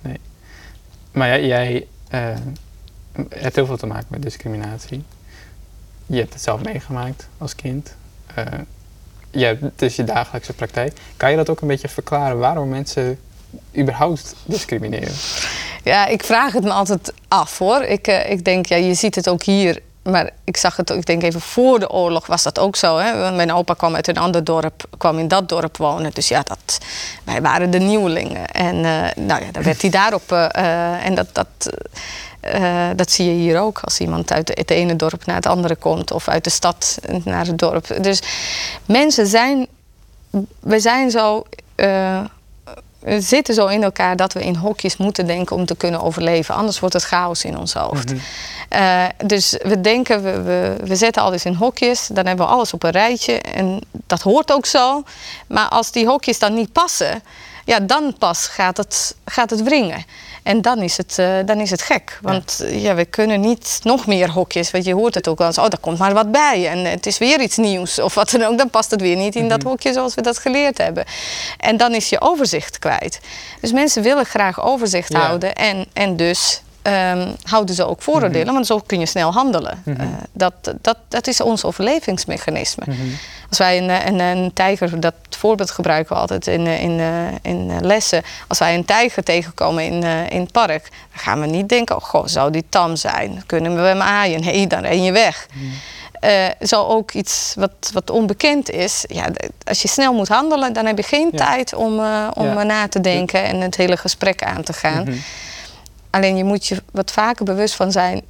nee. 0.00 0.20
Maar 1.12 1.28
jij, 1.28 1.46
jij 1.46 1.86
hebt 3.28 3.56
heel 3.56 3.66
veel 3.66 3.76
te 3.76 3.86
maken 3.86 4.06
met 4.08 4.22
discriminatie. 4.22 5.04
Je 6.06 6.18
hebt 6.18 6.32
het 6.32 6.42
zelf 6.42 6.62
meegemaakt 6.62 7.28
als 7.38 7.54
kind. 7.56 7.94
Eh, 8.34 8.44
hebt, 9.30 9.60
het 9.60 9.82
is 9.82 9.96
je 9.96 10.04
dagelijkse 10.04 10.52
praktijk. 10.52 10.98
Kan 11.16 11.30
je 11.30 11.36
dat 11.36 11.48
ook 11.48 11.60
een 11.60 11.68
beetje 11.68 11.88
verklaren 11.88 12.38
waarom 12.38 12.68
mensen 12.68 13.18
überhaupt 13.76 14.34
discrimineren? 14.44 15.14
Ja, 15.84 16.06
ik 16.06 16.22
vraag 16.22 16.52
het 16.52 16.64
me 16.64 16.70
altijd 16.70 17.12
af 17.28 17.58
hoor. 17.58 17.82
Ik, 17.82 18.06
eh, 18.06 18.30
ik 18.30 18.44
denk, 18.44 18.66
ja, 18.66 18.76
je 18.76 18.94
ziet 18.94 19.14
het 19.14 19.28
ook 19.28 19.42
hier. 19.42 19.80
Maar 20.02 20.30
ik 20.44 20.56
zag 20.56 20.76
het 20.76 20.90
ik 20.90 21.06
denk 21.06 21.22
even 21.22 21.40
voor 21.40 21.78
de 21.78 21.90
oorlog 21.90 22.26
was 22.26 22.42
dat 22.42 22.58
ook 22.58 22.76
zo. 22.76 22.98
Hè? 22.98 23.18
Want 23.18 23.36
Mijn 23.36 23.52
opa 23.52 23.74
kwam 23.74 23.94
uit 23.94 24.08
een 24.08 24.16
ander 24.16 24.44
dorp, 24.44 24.84
kwam 24.98 25.18
in 25.18 25.28
dat 25.28 25.48
dorp 25.48 25.76
wonen. 25.76 26.10
Dus 26.14 26.28
ja, 26.28 26.42
dat, 26.42 26.78
wij 27.24 27.42
waren 27.42 27.70
de 27.70 27.78
nieuwelingen. 27.78 28.46
En 28.48 28.74
eh, 28.74 29.24
nou 29.24 29.44
ja, 29.44 29.50
dan 29.52 29.62
werd 29.62 29.82
hij 29.82 29.90
daarop. 29.90 30.32
en 31.02 31.14
dat, 31.14 31.26
dat, 31.32 31.70
eh, 32.42 32.88
dat 32.96 33.10
zie 33.10 33.26
je 33.26 33.32
hier 33.32 33.60
ook. 33.60 33.80
Als 33.80 34.00
iemand 34.00 34.32
uit 34.32 34.48
het 34.54 34.70
ene 34.70 34.96
dorp 34.96 35.26
naar 35.26 35.36
het 35.36 35.46
andere 35.46 35.76
komt. 35.76 36.10
Of 36.10 36.28
uit 36.28 36.44
de 36.44 36.50
stad 36.50 36.98
naar 37.24 37.46
het 37.46 37.58
dorp. 37.58 38.02
Dus 38.02 38.22
mensen 38.86 39.26
zijn... 39.26 39.66
We 40.60 40.80
zijn 40.80 41.10
zo... 41.10 41.44
eh, 41.74 42.20
zitten 43.18 43.54
zo 43.54 43.66
in 43.66 43.82
elkaar 43.82 44.16
dat 44.16 44.32
we 44.32 44.44
in 44.44 44.56
hokjes 44.56 44.96
moeten 44.96 45.26
denken 45.26 45.56
om 45.56 45.66
te 45.66 45.76
kunnen 45.76 46.02
overleven. 46.02 46.54
Anders 46.54 46.80
wordt 46.80 46.94
het 46.94 47.04
chaos 47.04 47.44
in 47.44 47.58
ons 47.58 47.72
hoofd. 47.72 48.12
Eh, 48.68 49.04
dus 49.24 49.56
we 49.62 49.80
denken, 49.80 50.22
we, 50.22 50.42
we, 50.42 50.76
we 50.84 50.96
zetten 50.96 51.22
alles 51.22 51.44
in 51.44 51.54
hokjes. 51.54 52.08
Dan 52.12 52.26
hebben 52.26 52.46
we 52.46 52.52
alles 52.52 52.72
op 52.72 52.82
een 52.82 52.90
rijtje. 52.90 53.40
En 53.40 53.80
dat 54.06 54.20
hoort 54.20 54.52
ook 54.52 54.66
zo. 54.66 55.02
Maar 55.46 55.68
als 55.68 55.92
die 55.92 56.06
hokjes 56.06 56.38
dan 56.38 56.54
niet 56.54 56.72
passen, 56.72 57.22
ja, 57.64 57.80
dan 57.80 58.14
pas 58.18 58.46
gaat 58.46 58.76
het, 58.76 59.16
gaat 59.24 59.50
het 59.50 59.62
wringen. 59.62 60.04
En 60.42 60.62
dan 60.62 60.78
is 60.78 60.96
het, 60.96 61.18
eh, 61.18 61.34
dan 61.44 61.60
is 61.60 61.70
het 61.70 61.82
gek. 61.82 62.18
Want 62.22 62.60
eh, 62.60 62.82
ja. 62.82 62.94
we 62.94 63.04
kunnen 63.04 63.40
niet 63.40 63.80
nog 63.82 64.06
meer 64.06 64.30
hokjes. 64.30 64.70
Want 64.70 64.84
je 64.84 64.94
hoort 64.94 65.14
het 65.14 65.28
ook 65.28 65.38
wel 65.38 65.46
eens. 65.46 65.58
Oh, 65.58 65.68
daar 65.68 65.80
komt 65.80 65.98
maar 65.98 66.14
wat 66.14 66.30
bij. 66.32 66.68
En 66.68 66.84
het 66.84 67.06
is 67.06 67.18
weer 67.18 67.40
iets 67.40 67.56
nieuws. 67.56 67.98
Of 67.98 68.14
wat 68.14 68.30
dan 68.30 68.42
ook. 68.42 68.58
Dan 68.58 68.70
past 68.70 68.90
het 68.90 69.00
weer 69.00 69.16
niet 69.16 69.34
in 69.36 69.48
dat 69.48 69.62
hokje 69.62 69.92
zoals 69.92 70.14
we 70.14 70.22
dat 70.22 70.38
geleerd 70.38 70.78
hebben. 70.78 71.04
En 71.58 71.76
dan 71.76 71.94
is 71.94 72.08
je 72.08 72.20
overzicht 72.20 72.78
kwijt. 72.78 73.20
Dus 73.60 73.72
mensen 73.72 74.02
willen 74.02 74.24
graag 74.26 74.62
overzicht 74.62 75.12
Ja. 75.12 75.18
houden. 75.20 75.54
En, 75.54 75.86
en 75.92 76.16
dus 76.16 76.62
ehm, 76.82 77.32
houden 77.42 77.74
ze 77.74 77.86
ook 77.86 78.02
vooroordelen. 78.02 78.54
Want 78.54 78.66
zo 78.66 78.78
kun 78.86 78.98
je 79.00 79.06
snel 79.06 79.32
handelen. 79.32 79.82
Eh, 79.84 80.06
dat, 80.32 80.52
dat, 80.80 80.96
dat 81.08 81.26
is 81.26 81.40
ons 81.40 81.64
overlevingsmechanisme. 81.64 82.84
Als 83.48 83.58
wij 83.58 83.78
een, 83.78 84.06
een, 84.06 84.20
een 84.20 84.52
tijger, 84.52 85.00
dat 85.00 85.14
voorbeeld 85.42 85.70
gebruiken 85.70 86.14
we 86.14 86.20
altijd 86.20 86.46
in, 86.46 86.66
eh, 86.66 86.82
in, 86.82 87.00
eh, 87.00 87.52
in 87.52 87.70
eh, 87.70 87.76
lessen. 87.80 88.22
Als 88.48 88.58
wij 88.58 88.74
een 88.74 88.84
tijger 88.84 89.22
tegenkomen 89.24 89.84
in, 89.84 90.02
in 90.30 90.40
het 90.40 90.52
park, 90.52 90.88
dan 91.10 91.18
gaan 91.18 91.40
we 91.40 91.46
niet 91.46 91.68
denken: 91.68 91.96
oh, 91.96 92.02
goh, 92.02 92.26
zou 92.26 92.50
die 92.50 92.64
tam 92.68 92.96
zijn? 92.96 93.42
Kunnen 93.46 93.74
we 93.74 93.80
hem 93.80 94.00
aaien? 94.02 94.40
Nee, 94.40 94.66
dan 94.66 94.80
ren 94.82 95.02
je 95.02 95.12
weg. 95.12 95.46
Eh, 96.20 96.48
zo 96.60 96.84
ook 96.86 97.12
iets 97.12 97.54
wat, 97.58 97.90
wat 97.92 98.10
onbekend 98.10 98.70
is. 98.70 99.04
Ja, 99.08 99.26
als 99.64 99.82
je 99.82 99.88
snel 99.88 100.12
moet 100.14 100.28
handelen, 100.28 100.72
dan 100.72 100.86
heb 100.86 100.96
je 100.96 101.02
geen 101.02 101.28
Ja. 101.32 101.38
tijd 101.46 101.74
om, 101.74 101.92
om 102.34 102.46
Ja. 102.46 102.62
na 102.62 102.88
te 102.88 103.00
denken 103.00 103.44
en 103.44 103.60
het 103.60 103.76
hele 103.76 103.96
gesprek 103.96 104.42
aan 104.44 104.62
te 104.62 104.72
gaan. 104.72 105.02
Mhm. 105.04 105.16
Alleen 106.10 106.36
je 106.36 106.44
moet 106.44 106.66
je 106.66 106.82
wat 106.92 107.10
vaker 107.12 107.44
bewust 107.44 107.74
van 107.74 107.92
zijn: 107.92 108.22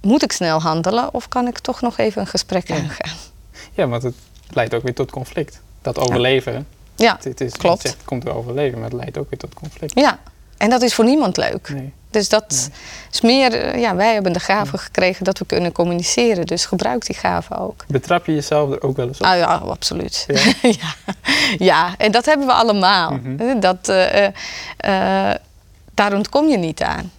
moet 0.00 0.22
ik 0.22 0.32
snel 0.32 0.60
handelen 0.60 1.14
of 1.14 1.28
kan 1.28 1.46
ik 1.46 1.58
toch 1.58 1.80
nog 1.80 1.98
even 1.98 2.20
een 2.20 2.26
gesprek 2.26 2.68
Ja. 2.68 2.74
aangaan? 2.74 3.16
Ja, 3.72 3.86
want 3.86 4.02
het 4.02 4.14
leidt 4.50 4.74
ook 4.74 4.82
weer 4.82 4.94
tot 4.94 5.10
conflict. 5.10 5.60
Dat 5.82 5.98
overleven, 5.98 6.66
Ja, 6.96 7.14
het, 7.14 7.24
het 7.24 7.40
is, 7.40 7.52
klopt. 7.52 7.82
het 7.82 7.96
komt 8.04 8.24
door 8.24 8.34
overleven, 8.34 8.78
maar 8.80 8.88
het 8.90 8.98
leidt 8.98 9.18
ook 9.18 9.30
weer 9.30 9.38
tot 9.38 9.54
conflict. 9.54 9.98
ja. 9.98 10.18
En 10.58 10.70
dat 10.70 10.82
is 10.82 10.94
voor 10.94 11.04
niemand 11.04 11.36
leuk. 11.36 11.68
Nee. 11.68 11.92
Dus 12.10 12.28
dat 12.28 12.70
is 13.12 13.20
meer, 13.20 13.52
eh, 13.54 13.80
ja, 13.80 13.94
wij 13.96 14.12
hebben 14.12 14.32
de 14.32 14.40
gave 14.40 14.78
gekregen 14.78 15.24
dat 15.24 15.38
we 15.38 15.44
kunnen 15.46 15.72
communiceren. 15.72 16.46
Dus 16.46 16.66
gebruik 16.66 17.06
die 17.06 17.16
gave 17.16 17.56
ook. 17.56 17.84
Betrap 17.88 18.26
je 18.26 18.34
jezelf 18.34 18.70
er 18.72 18.82
ook 18.82 18.96
wel 18.96 19.06
eens 19.06 19.18
op? 19.18 19.26
Ah 19.26 19.36
ja, 19.36 19.54
absoluut. 19.54 20.24
Ja? 20.28 20.52
ja. 20.80 20.94
ja, 21.58 21.94
en 21.98 22.12
dat 22.12 22.24
hebben 22.26 22.46
we 22.46 22.52
allemaal. 22.52 23.10
Mhm. 23.12 23.60
dat, 23.60 23.88
eh, 23.88 24.26
eh, 24.26 24.32
eh, 24.76 25.36
daar 25.94 26.14
ontkom 26.14 26.48
je 26.48 26.56
niet 26.58 26.82
aan. 26.82 27.10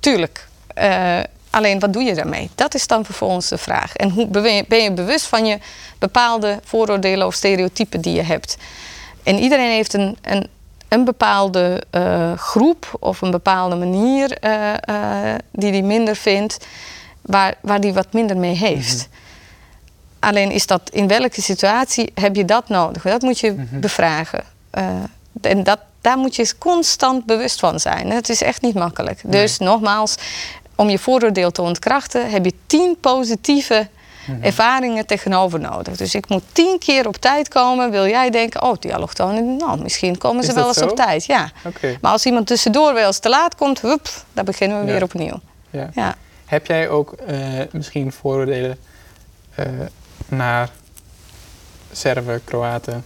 Tuurlijk. 0.00 0.48
Eh, 0.74 1.18
alleen 1.50 1.78
wat 1.78 1.92
doe 1.92 2.02
je 2.02 2.14
daarmee? 2.14 2.50
Dat 2.54 2.74
is 2.74 2.86
dan 2.86 3.04
vervolgens 3.04 3.48
de 3.48 3.58
vraag. 3.58 3.96
En 3.96 4.10
hoe 4.10 4.26
ben 4.68 4.82
je, 4.82 4.92
bewust 4.92 5.26
van 5.26 5.46
je 5.46 5.58
bepaalde 5.98 6.60
vooroordelen 6.64 7.26
of 7.26 7.34
stereotypen 7.34 8.00
die 8.00 8.14
je 8.14 8.22
hebt? 8.22 8.56
En 9.22 9.38
iedereen 9.38 9.70
heeft 9.70 9.94
een, 9.94 10.16
een, 10.22 10.46
een 10.88 11.04
bepaalde 11.04 11.82
eh, 11.90 12.32
groep 12.32 12.96
of 13.00 13.20
een 13.20 13.30
bepaalde 13.30 13.76
manier 13.76 14.32
eh, 14.32 15.34
die 15.50 15.70
hij 15.70 15.82
minder 15.82 16.16
vindt, 16.16 16.66
waar, 17.20 17.54
waar 17.60 17.78
hij 17.78 17.92
wat 17.92 18.12
minder 18.12 18.36
mee 18.36 18.54
heeft. 18.54 19.08
Alleen 20.18 20.50
is 20.50 20.66
dat 20.66 20.90
in 20.90 21.08
welke 21.08 21.42
situatie 21.42 22.12
heb 22.14 22.36
je 22.36 22.44
dat 22.44 22.68
nodig? 22.68 23.02
Dat 23.02 23.22
moet 23.22 23.38
je 23.38 23.54
bevragen. 23.70 24.44
Eh, 24.70 24.88
en 25.40 25.62
dat, 25.62 25.78
daar 26.00 26.18
moet 26.18 26.36
je 26.36 26.58
constant 26.58 27.26
bewust 27.26 27.60
van 27.60 27.80
zijn. 27.80 28.10
Het 28.10 28.28
is 28.28 28.42
echt 28.42 28.62
niet 28.62 28.74
makkelijk. 28.74 29.20
Dus 29.24 29.58
nogmaals, 29.58 30.14
om 30.80 30.88
je 30.90 30.98
vooroordeel 30.98 31.50
te 31.50 31.62
ontkrachten, 31.62 32.30
heb 32.30 32.44
je 32.44 32.54
tien 32.66 32.96
positieve 33.00 33.88
ervaringen 34.40 35.06
tegenover 35.06 35.60
nodig. 35.60 35.96
Dus 35.96 36.14
ik 36.14 36.28
moet 36.28 36.42
tien 36.52 36.78
keer 36.78 37.06
op 37.06 37.16
tijd 37.16 37.48
komen. 37.48 37.90
Wil 37.90 38.06
jij 38.06 38.30
denken, 38.30 38.62
oh, 38.62 38.74
die 38.78 38.94
allochtonen, 38.94 39.56
nou, 39.56 39.82
misschien 39.82 40.18
komen 40.18 40.44
ze 40.44 40.52
wel 40.52 40.66
eens 40.66 40.76
zo? 40.76 40.86
op 40.86 40.96
tijd. 40.96 41.24
Ja. 41.24 41.50
Maar 42.00 42.12
als 42.12 42.26
iemand 42.26 42.46
tussendoor 42.46 42.94
wel 42.94 43.06
eens 43.06 43.18
te 43.18 43.28
laat 43.28 43.54
komt, 43.54 43.80
hup, 43.80 44.08
dan 44.32 44.44
beginnen 44.44 44.80
we 44.80 44.86
Ja. 44.86 44.92
weer 44.92 45.02
opnieuw. 45.02 45.40
Ja. 45.70 45.90
Ja. 45.94 46.16
Heb 46.46 46.66
jij 46.66 46.88
ook 46.88 47.12
eh, 47.12 47.38
misschien 47.72 48.12
vooroordelen 48.12 48.78
eh, 49.54 49.66
naar 50.28 50.68
Serven, 51.92 52.40
Kroaten? 52.44 53.04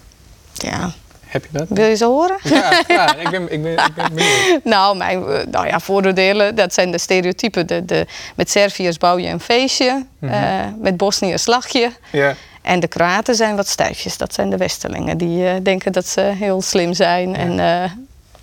ja. 0.55 0.93
Heb 1.35 1.45
je 1.51 1.59
dat? 1.59 1.67
Wil 1.69 1.87
je 1.87 1.97
ze 1.97 2.05
horen? 2.05 2.37
Ja, 2.43 2.83
ja 2.89 3.17
ik, 3.17 3.31
ben, 3.31 3.53
ik, 3.53 3.63
ben, 3.63 3.73
ik 3.73 3.95
ben 3.95 4.09
benieuwd. 4.15 4.65
Nou, 4.65 4.97
mijn 4.97 5.27
eh, 5.29 5.47
nou 5.51 5.67
ja, 5.67 5.81
vooroordelen, 5.81 6.55
dat 6.55 6.75
zijn 6.75 6.91
de 6.91 6.99
stereotypen. 6.99 7.67
De, 7.67 7.85
de, 7.85 8.07
met 8.35 8.51
Serviërs 8.51 8.99
bouw 8.99 9.19
je 9.19 9.29
een 9.29 9.41
feestje, 9.41 10.07
eh, 10.21 10.61
met 10.81 10.97
Bosniërs 10.97 11.47
lach 11.47 11.69
je. 11.69 11.91
Ja. 12.13 12.35
En 12.63 12.81
de 12.81 12.89
Kroaten 12.89 13.35
zijn 13.35 13.57
wat 13.57 13.69
stijfjes, 13.69 14.17
dat 14.17 14.35
zijn 14.35 14.51
de 14.51 14.57
Westerlingen. 14.57 15.19
Die 15.19 15.47
eh, 15.47 15.55
denken 15.63 15.93
dat 15.93 16.07
ze 16.07 16.21
heel 16.21 16.63
slim 16.63 16.93
zijn. 16.95 17.37
En, 17.37 17.55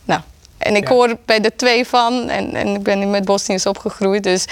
nou, 0.06 0.22
en 0.58 0.76
ik 0.76 0.88
Ja. 0.88 0.94
hoor 0.94 1.18
bij 1.26 1.40
de 1.40 1.56
twee 1.56 1.86
van, 1.88 2.30
en, 2.30 2.56
en 2.56 2.68
ik 2.68 2.84
ben 2.84 3.10
met 3.10 3.26
Bosniërs 3.26 3.66
opgegroeid, 3.66 4.24
dus 4.24 4.46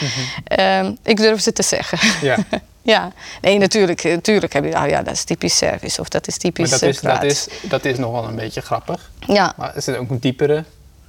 ehm, 0.43 0.91
ik 1.03 1.17
durf 1.17 1.41
ze 1.41 1.53
te 1.53 1.63
zeggen. 1.63 1.99
ja. 2.21 2.37
ja, 2.89 3.11
nee, 3.41 3.57
natuurlijk, 3.57 4.03
natuurlijk 4.03 4.53
heb 4.53 4.63
je, 4.63 4.75
oh 4.75 4.87
ja, 4.87 5.01
dat 5.01 5.13
is 5.13 5.23
typisch 5.23 5.57
Servisch 5.57 5.99
of 5.99 6.09
dat 6.09 6.27
is 6.27 6.33
Maar 6.33 6.51
typisch 6.51 6.69
dat 6.69 6.81
eh, 6.81 6.89
is, 6.89 6.99
dat, 7.01 7.23
is, 7.23 7.47
dat 7.61 7.85
is 7.85 7.97
nogal 7.97 8.23
een 8.27 8.35
beetje 8.35 8.61
grappig. 8.61 9.11
Ja, 9.19 9.53
Maar 9.57 9.75
er 9.75 9.81
zitten 9.81 10.03
ook 10.03 10.09
een 10.09 10.19
diepere 10.19 10.63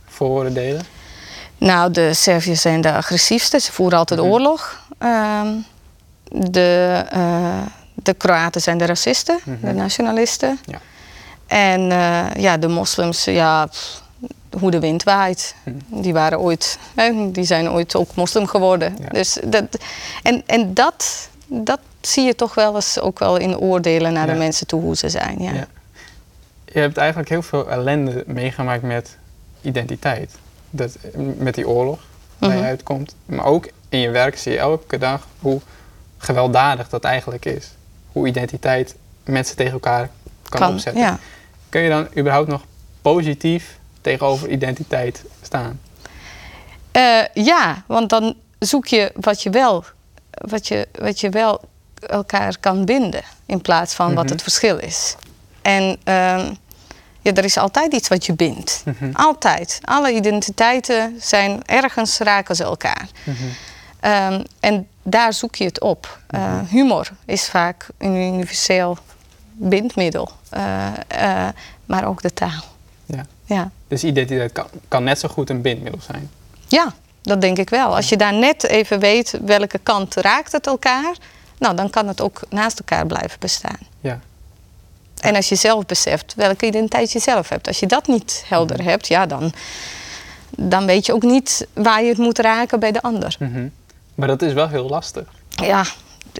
vooroordelen. 0.09 0.83
Nou, 1.59 1.91
de 1.91 2.15
Serviërs 2.15 2.61
zijn 2.61 2.81
de 2.81 2.93
agressiefste. 2.93 3.59
Ze 3.61 3.73
voeren 3.73 3.99
altijd 3.99 4.21
Mhm. 4.21 4.29
oorlog. 4.29 4.83
Ehm, 4.99 5.49
de, 6.51 7.05
eh, 7.11 7.63
de 7.95 8.15
Kroaten 8.15 8.61
zijn 8.61 8.79
de 8.79 8.87
racisten, 8.87 9.39
de 9.61 9.73
nationalisten. 9.73 10.59
Mhm. 10.67 10.71
Ja. 10.71 10.81
En 11.47 11.91
eh, 11.93 12.43
ja, 12.43 12.57
de 12.57 12.69
moslims, 12.69 13.25
ja, 13.25 13.67
pff, 13.67 14.03
hoe 14.59 14.71
de 14.71 14.79
wind 14.81 15.03
waait. 15.03 15.55
Mhm. 15.65 16.03
Die 16.03 16.13
waren 16.13 16.41
ooit, 16.41 16.79
hè, 16.95 17.31
die 17.31 17.45
zijn 17.45 17.71
ooit 17.71 17.95
ook 17.97 18.15
moslim 18.15 18.47
geworden. 18.47 18.97
Ja. 19.01 19.09
Dus 19.09 19.39
dat, 19.45 19.65
en, 20.23 20.43
en 20.47 20.75
dat, 20.75 21.29
dat 21.51 21.81
zie 22.01 22.25
je 22.25 22.35
toch 22.35 22.55
wel 22.55 22.75
eens 22.75 23.01
ook 23.01 23.19
wel 23.19 23.37
in 23.37 23.59
oordelen 23.59 24.13
naar 24.13 24.27
Ja. 24.27 24.33
de 24.33 24.39
mensen 24.39 24.67
toe 24.67 24.81
hoe 24.81 24.97
ze 24.97 25.09
zijn. 25.09 25.43
Ja. 25.43 25.53
Ja. 25.53 25.67
Je 26.73 26.79
hebt 26.81 26.97
eigenlijk 26.97 27.29
heel 27.29 27.43
veel 27.43 27.71
ellende 27.71 28.25
meegemaakt 28.27 28.83
met 28.83 29.17
identiteit. 29.61 30.35
Dat, 30.71 30.97
met 31.37 31.55
die 31.55 31.69
oorlog 31.69 31.99
waar 32.39 32.51
je 32.51 32.57
Mhm. 32.57 32.65
uitkomt. 32.67 33.15
Maar 33.27 33.45
ook 33.45 33.69
in 33.89 33.99
je 33.99 34.11
werk 34.11 34.39
zie 34.39 34.53
je 34.53 34.59
elke 34.59 34.99
dag 34.99 35.27
hoe 35.39 35.61
gewelddadig 36.19 36.89
dat 36.89 37.05
eigenlijk 37.05 37.45
is. 37.45 37.69
Hoe 38.13 38.27
identiteit 38.29 38.95
mensen 39.25 39.57
tegen 39.57 39.73
elkaar 39.73 40.11
kan, 40.49 40.73
opzetten. 40.73 41.03
ja. 41.03 41.19
Kun 41.69 41.81
je 41.81 41.89
dan 41.89 42.09
überhaupt 42.17 42.49
nog 42.49 42.63
positief 43.03 43.79
tegenover 44.01 44.49
identiteit 44.49 45.25
staan? 45.43 45.81
Eh, 46.93 47.21
ja, 47.35 47.83
want 47.87 48.09
dan 48.11 48.35
zoek 48.59 48.87
je 48.87 49.13
wat 49.21 49.43
je 49.43 49.51
wel, 49.51 49.85
wat 50.41 50.69
je, 50.69 50.89
wat 50.99 51.21
je 51.21 51.29
wel 51.29 51.61
elkaar 52.07 52.59
kan 52.61 52.85
binden 52.85 53.23
in 53.47 53.61
plaats 53.61 53.95
van 53.95 54.15
wat 54.15 54.25
Mhm. 54.25 54.33
het 54.33 54.43
verschil 54.43 54.79
is. 54.79 55.17
En 55.63 55.97
ehm, 56.05 56.53
ja, 57.21 57.33
er 57.35 57.45
is 57.45 57.57
altijd 57.57 57.93
iets 57.93 58.09
wat 58.09 58.27
je 58.27 58.33
bindt. 58.33 58.83
Mhm. 58.85 59.11
Altijd. 59.13 59.79
Alle 59.85 60.13
identiteiten 60.15 61.17
zijn 61.21 61.63
ergens 61.67 62.19
raken 62.19 62.57
ze 62.57 62.65
elkaar. 62.65 63.09
Mhm. 63.25 63.37
Ehm, 64.01 64.43
en 64.61 64.89
daar 65.03 65.33
zoek 65.33 65.55
je 65.55 65.65
het 65.65 65.81
op. 65.81 66.19
Eh, 66.27 66.59
humor 66.69 67.11
is 67.25 67.49
vaak 67.49 67.89
een 67.99 68.15
universeel 68.15 68.99
bindmiddel, 69.53 70.31
Eh, 70.51 70.87
eh, 71.09 71.49
maar 71.87 72.05
ook 72.07 72.23
de 72.23 72.33
taal. 72.33 72.65
Ja. 73.07 73.27
Ja. 73.45 73.71
Dus 73.89 74.05
identiteit 74.05 74.53
kan, 74.53 74.67
kan 74.89 75.05
net 75.05 75.19
zo 75.19 75.29
goed 75.29 75.51
een 75.51 75.63
bindmiddel 75.63 76.01
zijn. 76.01 76.31
Ja, 76.69 76.93
dat 77.23 77.41
denk 77.41 77.59
ik 77.59 77.71
wel. 77.71 77.97
Als 77.97 78.09
je 78.09 78.17
daar 78.17 78.35
net 78.35 78.65
even 78.65 78.99
weet 78.99 79.39
welke 79.45 79.79
kant 79.83 80.15
raakt 80.15 80.53
het 80.53 80.67
elkaar, 80.67 81.15
nou, 81.59 81.77
dan 81.77 81.91
kan 81.91 82.09
het 82.09 82.21
ook 82.21 82.41
naast 82.49 82.79
elkaar 82.79 83.07
blijven 83.07 83.39
bestaan. 83.39 83.79
Ja. 84.01 84.21
En 85.21 85.37
als 85.37 85.49
je 85.49 85.55
zelf 85.55 85.87
beseft 85.87 86.35
welke 86.37 86.67
identiteit 86.67 87.13
je 87.13 87.19
zelf 87.19 87.49
hebt. 87.49 87.67
Als 87.67 87.79
je 87.81 87.87
dat 87.87 88.07
niet 88.07 88.45
helder 88.49 88.83
hebt, 88.85 89.07
ja, 89.09 89.27
dan, 89.27 89.53
dan 90.51 90.87
weet 90.87 91.07
je 91.07 91.13
ook 91.15 91.23
niet 91.23 91.67
waar 91.75 92.03
je 92.03 92.09
het 92.09 92.19
moet 92.19 92.39
raken 92.39 92.81
bij 92.81 92.93
de 92.93 93.03
ander. 93.03 93.37
Mhm. 93.39 93.69
Maar 94.15 94.29
dat 94.29 94.43
is 94.43 94.53
wel 94.53 94.69
heel 94.69 94.89
lastig. 94.89 95.25
Ja, 95.49 95.85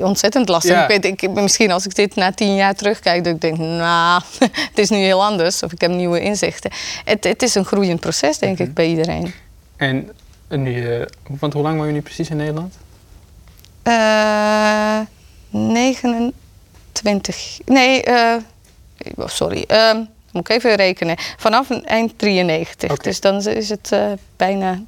ontzettend 0.01 0.49
lastig. 0.49 0.71
Ja. 0.75 0.89
Ik 0.89 1.03
weet, 1.03 1.23
ik, 1.23 1.31
misschien 1.31 1.71
als 1.71 1.85
ik 1.85 1.95
dit 1.95 2.15
na 2.15 2.33
tien 2.33 2.55
jaar 2.55 2.75
terugkijk, 2.75 3.25
dat 3.25 3.35
ik 3.35 3.41
denk, 3.41 3.59
nou, 3.59 4.23
het 4.71 4.79
is 4.79 4.89
nu 4.91 4.97
heel 4.97 5.25
anders. 5.25 5.63
Of 5.63 5.73
ik 5.73 5.81
heb 5.81 5.91
nieuwe 5.91 6.21
inzichten. 6.21 6.71
Het, 7.05 7.25
het 7.25 7.43
is 7.43 7.55
een 7.55 7.65
groeiend 7.65 8.01
proces, 8.01 8.39
denk 8.39 8.59
Mhm. 8.59 8.69
ik, 8.69 8.75
bij 8.75 8.87
iedereen. 8.87 9.35
En 9.77 10.11
nu, 10.51 10.95
eh, 11.01 11.07
want 11.41 11.53
hoe 11.53 11.63
lang 11.63 11.77
woon 11.77 11.87
je 11.87 11.93
nu 11.93 12.01
precies 12.01 12.31
in 12.31 12.37
Nederland? 12.37 12.75
Eh 13.83 15.01
29. 15.51 17.59
Nee, 17.65 18.03
eh, 18.03 18.37
oh, 19.17 19.27
sorry. 19.29 19.65
Ehm, 19.67 19.97
moet 20.33 20.49
ik 20.51 20.57
even 20.57 20.75
rekenen. 20.75 21.17
Vanaf 21.37 21.71
eind 21.71 22.19
93. 22.19 22.91
Oké. 22.91 23.03
Dus 23.03 23.21
dan 23.21 23.47
is 23.47 23.69
het 23.69 23.95
bijna 24.37 24.81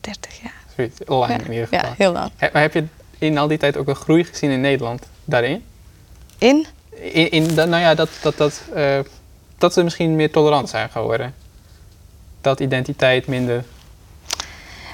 30 0.00 0.40
jaar. 0.42 0.54
Zoiets, 0.76 0.98
lang 1.06 1.30
Ja, 1.30 1.38
in 1.38 1.52
ieder 1.52 1.66
geval. 1.68 1.88
ja, 1.88 1.94
heel 1.96 2.12
lang. 2.12 2.30
He- 2.36 2.48
maar 2.52 2.62
heb 2.62 2.74
je 2.74 2.84
in 3.18 3.38
al 3.38 3.48
die 3.48 3.58
tijd 3.58 3.76
ook 3.76 3.88
een 3.88 3.94
groei 3.94 4.24
gezien 4.24 4.50
in 4.50 4.60
Nederland 4.60 5.02
daarin? 5.24 5.64
In? 6.38 6.66
In, 6.94 7.30
in 7.30 7.54
nou 7.54 7.76
ja, 7.76 7.94
dat, 7.94 8.08
dat, 8.22 8.36
dat, 8.36 8.62
dat 9.58 9.72
ze 9.72 9.82
misschien 9.82 10.16
meer 10.16 10.30
tolerant 10.30 10.68
zijn 10.68 10.90
geworden. 10.90 11.34
Dat 12.40 12.60
identiteit 12.60 13.26
minder. 13.26 13.64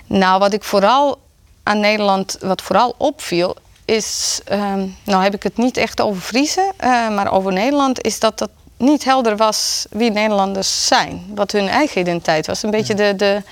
Nou, 0.06 0.38
wat 0.38 0.52
ik 0.52 0.64
vooral 0.64 1.18
aan 1.62 1.80
Nederland, 1.80 2.36
wat 2.40 2.62
vooral 2.62 2.94
opviel, 2.98 3.56
is, 3.84 4.40
ehm, 4.44 4.86
nou 5.04 5.22
heb 5.22 5.34
ik 5.34 5.42
het 5.42 5.56
niet 5.56 5.76
echt 5.76 6.00
over 6.00 6.22
Friese, 6.22 6.72
eh, 6.76 7.08
maar 7.08 7.32
over 7.32 7.52
Nederland, 7.52 8.02
is 8.02 8.20
dat 8.20 8.40
het 8.40 8.50
niet 8.76 9.04
helder 9.04 9.36
was 9.36 9.86
wie 9.90 10.10
Nederlanders 10.10 10.86
zijn. 10.86 11.26
Wat 11.34 11.52
hun 11.52 11.68
eigen 11.68 12.00
identiteit 12.00 12.46
was. 12.46 12.62
Een 12.62 12.70
beetje 12.70 12.94
de, 12.94 13.16
de, 13.16 13.42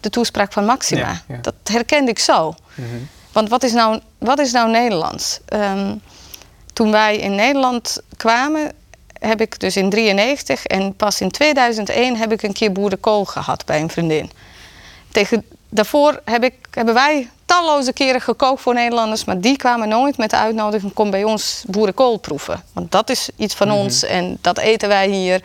de 0.00 0.10
toespraak 0.10 0.52
van 0.52 0.64
Maxima. 0.64 1.00
Ja, 1.00 1.22
ja. 1.28 1.38
Dat 1.42 1.54
herkende 1.64 2.10
ik 2.10 2.18
zo. 2.18 2.54
Mhm. 2.74 2.86
Want 3.32 3.48
wat 3.48 3.62
is 3.62 3.72
nou, 3.72 4.00
wat 4.18 4.38
is 4.38 4.52
nou 4.52 4.70
Nederlands? 4.70 5.40
Ehm, 5.44 5.94
toen 6.72 6.90
wij 6.90 7.16
in 7.16 7.34
Nederland 7.34 8.00
kwamen, 8.16 8.72
heb 9.18 9.40
ik 9.40 9.60
dus 9.60 9.76
in 9.76 9.90
93 9.90 10.66
en 10.66 10.94
pas 10.94 11.20
in 11.20 11.30
2001 11.30 12.16
heb 12.16 12.32
ik 12.32 12.42
een 12.42 12.52
keer 12.52 12.72
boerenkool 12.72 13.24
gehad 13.24 13.64
bij 13.64 13.80
een 13.80 13.90
vriendin. 13.90 14.30
Tegen, 15.12 15.44
daarvoor 15.68 16.20
heb 16.24 16.44
ik, 16.44 16.54
hebben 16.70 16.94
wij 16.94 17.28
talloze 17.44 17.92
keren 17.92 18.20
gekookt 18.20 18.60
voor 18.60 18.74
Nederlanders, 18.74 19.24
maar 19.24 19.40
die 19.40 19.56
kwamen 19.56 19.88
nooit 19.88 20.16
met 20.16 20.30
de 20.30 20.36
uitnodiging: 20.36 20.92
kom 20.92 21.10
bij 21.10 21.24
ons 21.24 21.64
boerenkool 21.66 22.16
proeven. 22.16 22.62
Want 22.72 22.92
dat 22.92 23.10
is 23.10 23.28
iets 23.36 23.54
van 23.54 23.70
ons 23.70 24.02
en 24.02 24.38
dat 24.40 24.58
eten 24.58 24.88
wij 24.88 25.08
hier. 25.08 25.42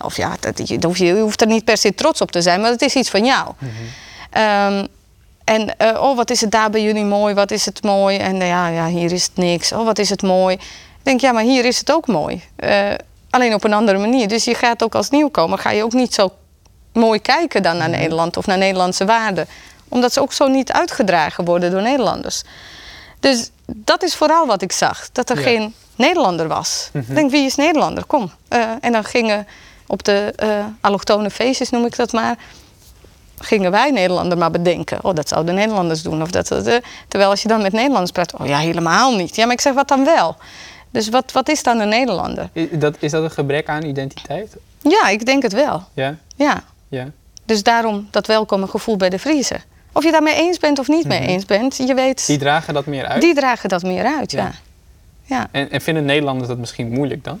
Of 0.00 0.16
ja, 0.16 0.36
dat, 0.40 0.68
je, 0.68 0.78
hoef 0.80 0.98
je, 0.98 1.04
je 1.04 1.20
hoeft 1.20 1.40
er 1.40 1.46
niet 1.46 1.64
per 1.64 1.76
se 1.76 1.94
trots 1.94 2.20
op 2.20 2.30
te 2.30 2.42
zijn, 2.42 2.60
maar 2.60 2.70
het 2.70 2.82
is 2.82 2.94
iets 2.94 3.10
van 3.10 3.24
jou. 3.24 3.52
Ehm, 4.30 4.86
en 5.44 5.78
eh, 5.78 6.02
oh, 6.02 6.16
wat 6.16 6.30
is 6.30 6.40
het 6.40 6.50
daar 6.50 6.70
bij 6.70 6.82
jullie 6.82 7.04
mooi? 7.04 7.34
Wat 7.34 7.50
is 7.50 7.64
het 7.64 7.82
mooi? 7.82 8.16
En 8.16 8.40
eh, 8.40 8.48
ja, 8.48 8.68
ja, 8.68 8.86
hier 8.86 9.12
is 9.12 9.22
het 9.22 9.36
niks. 9.36 9.72
Oh, 9.72 9.84
wat 9.84 9.98
is 9.98 10.10
het 10.10 10.22
mooi? 10.22 10.54
Ik 10.54 11.08
denk, 11.08 11.20
ja, 11.20 11.32
maar 11.32 11.42
hier 11.42 11.64
is 11.64 11.78
het 11.78 11.92
ook 11.92 12.06
mooi. 12.06 12.42
Eh, 12.56 12.90
alleen 13.30 13.54
op 13.54 13.64
een 13.64 13.72
andere 13.72 13.98
manier. 13.98 14.28
Dus 14.28 14.44
je 14.44 14.54
gaat 14.54 14.82
ook 14.82 14.94
als 14.94 15.10
nieuwkomer, 15.10 15.58
ga 15.58 15.70
je 15.70 15.84
ook 15.84 15.92
niet 15.92 16.14
zo 16.14 16.32
mooi 16.92 17.20
kijken 17.20 17.62
dan 17.62 17.76
naar 17.76 17.88
Nederland 17.88 18.36
of 18.36 18.46
naar 18.46 18.58
Nederlandse 18.58 19.04
waarden. 19.04 19.46
Omdat 19.88 20.12
ze 20.12 20.20
ook 20.20 20.32
zo 20.32 20.46
niet 20.48 20.72
uitgedragen 20.72 21.44
worden 21.44 21.70
door 21.70 21.82
Nederlanders. 21.82 22.42
Dus 23.20 23.50
dat 23.66 24.02
is 24.02 24.14
vooral 24.14 24.46
wat 24.46 24.62
ik 24.62 24.72
zag. 24.72 25.08
Dat 25.12 25.30
er 25.30 25.36
Ja. 25.36 25.42
geen 25.42 25.74
Nederlander 25.96 26.48
was. 26.48 26.90
Ik 26.92 27.14
denk, 27.14 27.30
wie 27.30 27.44
is 27.46 27.54
Nederlander? 27.54 28.04
Kom. 28.04 28.30
Eh, 28.48 28.70
en 28.80 28.92
dan 28.92 29.04
gingen 29.04 29.46
op 29.86 30.02
de 30.04 30.32
eh 30.36 30.64
allochtone 30.80 31.30
feestjes, 31.30 31.70
noem 31.70 31.84
ik 31.86 31.96
dat 31.96 32.12
maar 32.12 32.36
gingen 33.38 33.70
wij 33.70 33.90
Nederlander 33.90 34.38
maar 34.38 34.50
bedenken. 34.50 34.98
Oh, 35.04 35.14
dat 35.14 35.28
zouden 35.28 35.54
Nederlanders 35.54 36.02
doen. 36.02 36.22
Of 36.22 36.30
dat, 36.30 36.48
dat, 36.48 36.66
eh. 36.66 36.76
terwijl 37.08 37.30
als 37.30 37.42
je 37.42 37.48
dan 37.48 37.62
met 37.62 37.72
Nederlanders 37.72 38.10
praat, 38.10 38.34
oh 38.40 38.46
ja, 38.46 38.58
helemaal 38.58 39.16
niet. 39.16 39.36
Ja, 39.36 39.44
maar 39.44 39.54
ik 39.54 39.60
zeg, 39.60 39.72
wat 39.72 39.88
dan 39.88 40.04
wel? 40.04 40.36
Dus 40.90 41.08
wat, 41.08 41.32
wat 41.32 41.48
is 41.48 41.62
dan 41.62 41.80
een 41.80 41.88
Nederlander? 41.88 42.48
Is 42.52 42.66
dat, 42.72 42.96
is 42.98 43.10
dat 43.10 43.22
een 43.22 43.30
gebrek 43.30 43.68
aan 43.68 43.84
identiteit? 43.84 44.56
Ja, 44.82 45.08
ik 45.08 45.26
denk 45.26 45.42
het 45.42 45.52
wel. 45.52 45.84
Ja? 45.94 46.16
Ja. 46.36 46.62
Ja. 46.98 47.06
Dus 47.44 47.62
daarom 47.62 48.08
dat 48.10 48.26
welkome 48.26 48.66
gevoel 48.66 48.96
bij 48.96 49.08
de 49.08 49.18
Friese. 49.18 49.56
Of 49.92 50.04
je 50.04 50.10
daarmee 50.10 50.34
eens 50.34 50.58
bent 50.58 50.78
of 50.78 50.88
niet 50.88 51.06
mee 51.06 51.20
eens 51.20 51.44
bent, 51.44 51.76
je 51.76 51.94
weet, 51.94 52.18
Mhm. 52.18 52.26
Die 52.26 52.38
dragen 52.38 52.74
dat 52.74 52.86
meer 52.86 53.06
uit? 53.06 53.20
die 53.20 53.34
dragen 53.34 53.68
dat 53.68 53.82
meer 53.82 54.04
uit. 54.04 54.30
Ja. 54.30 54.42
Ja. 54.42 54.52
Ja. 55.24 55.48
En, 55.52 55.70
en 55.70 55.80
vinden 55.80 56.04
Nederlanders 56.04 56.48
dat 56.48 56.58
misschien 56.58 56.88
moeilijk 56.90 57.24
dan? 57.24 57.40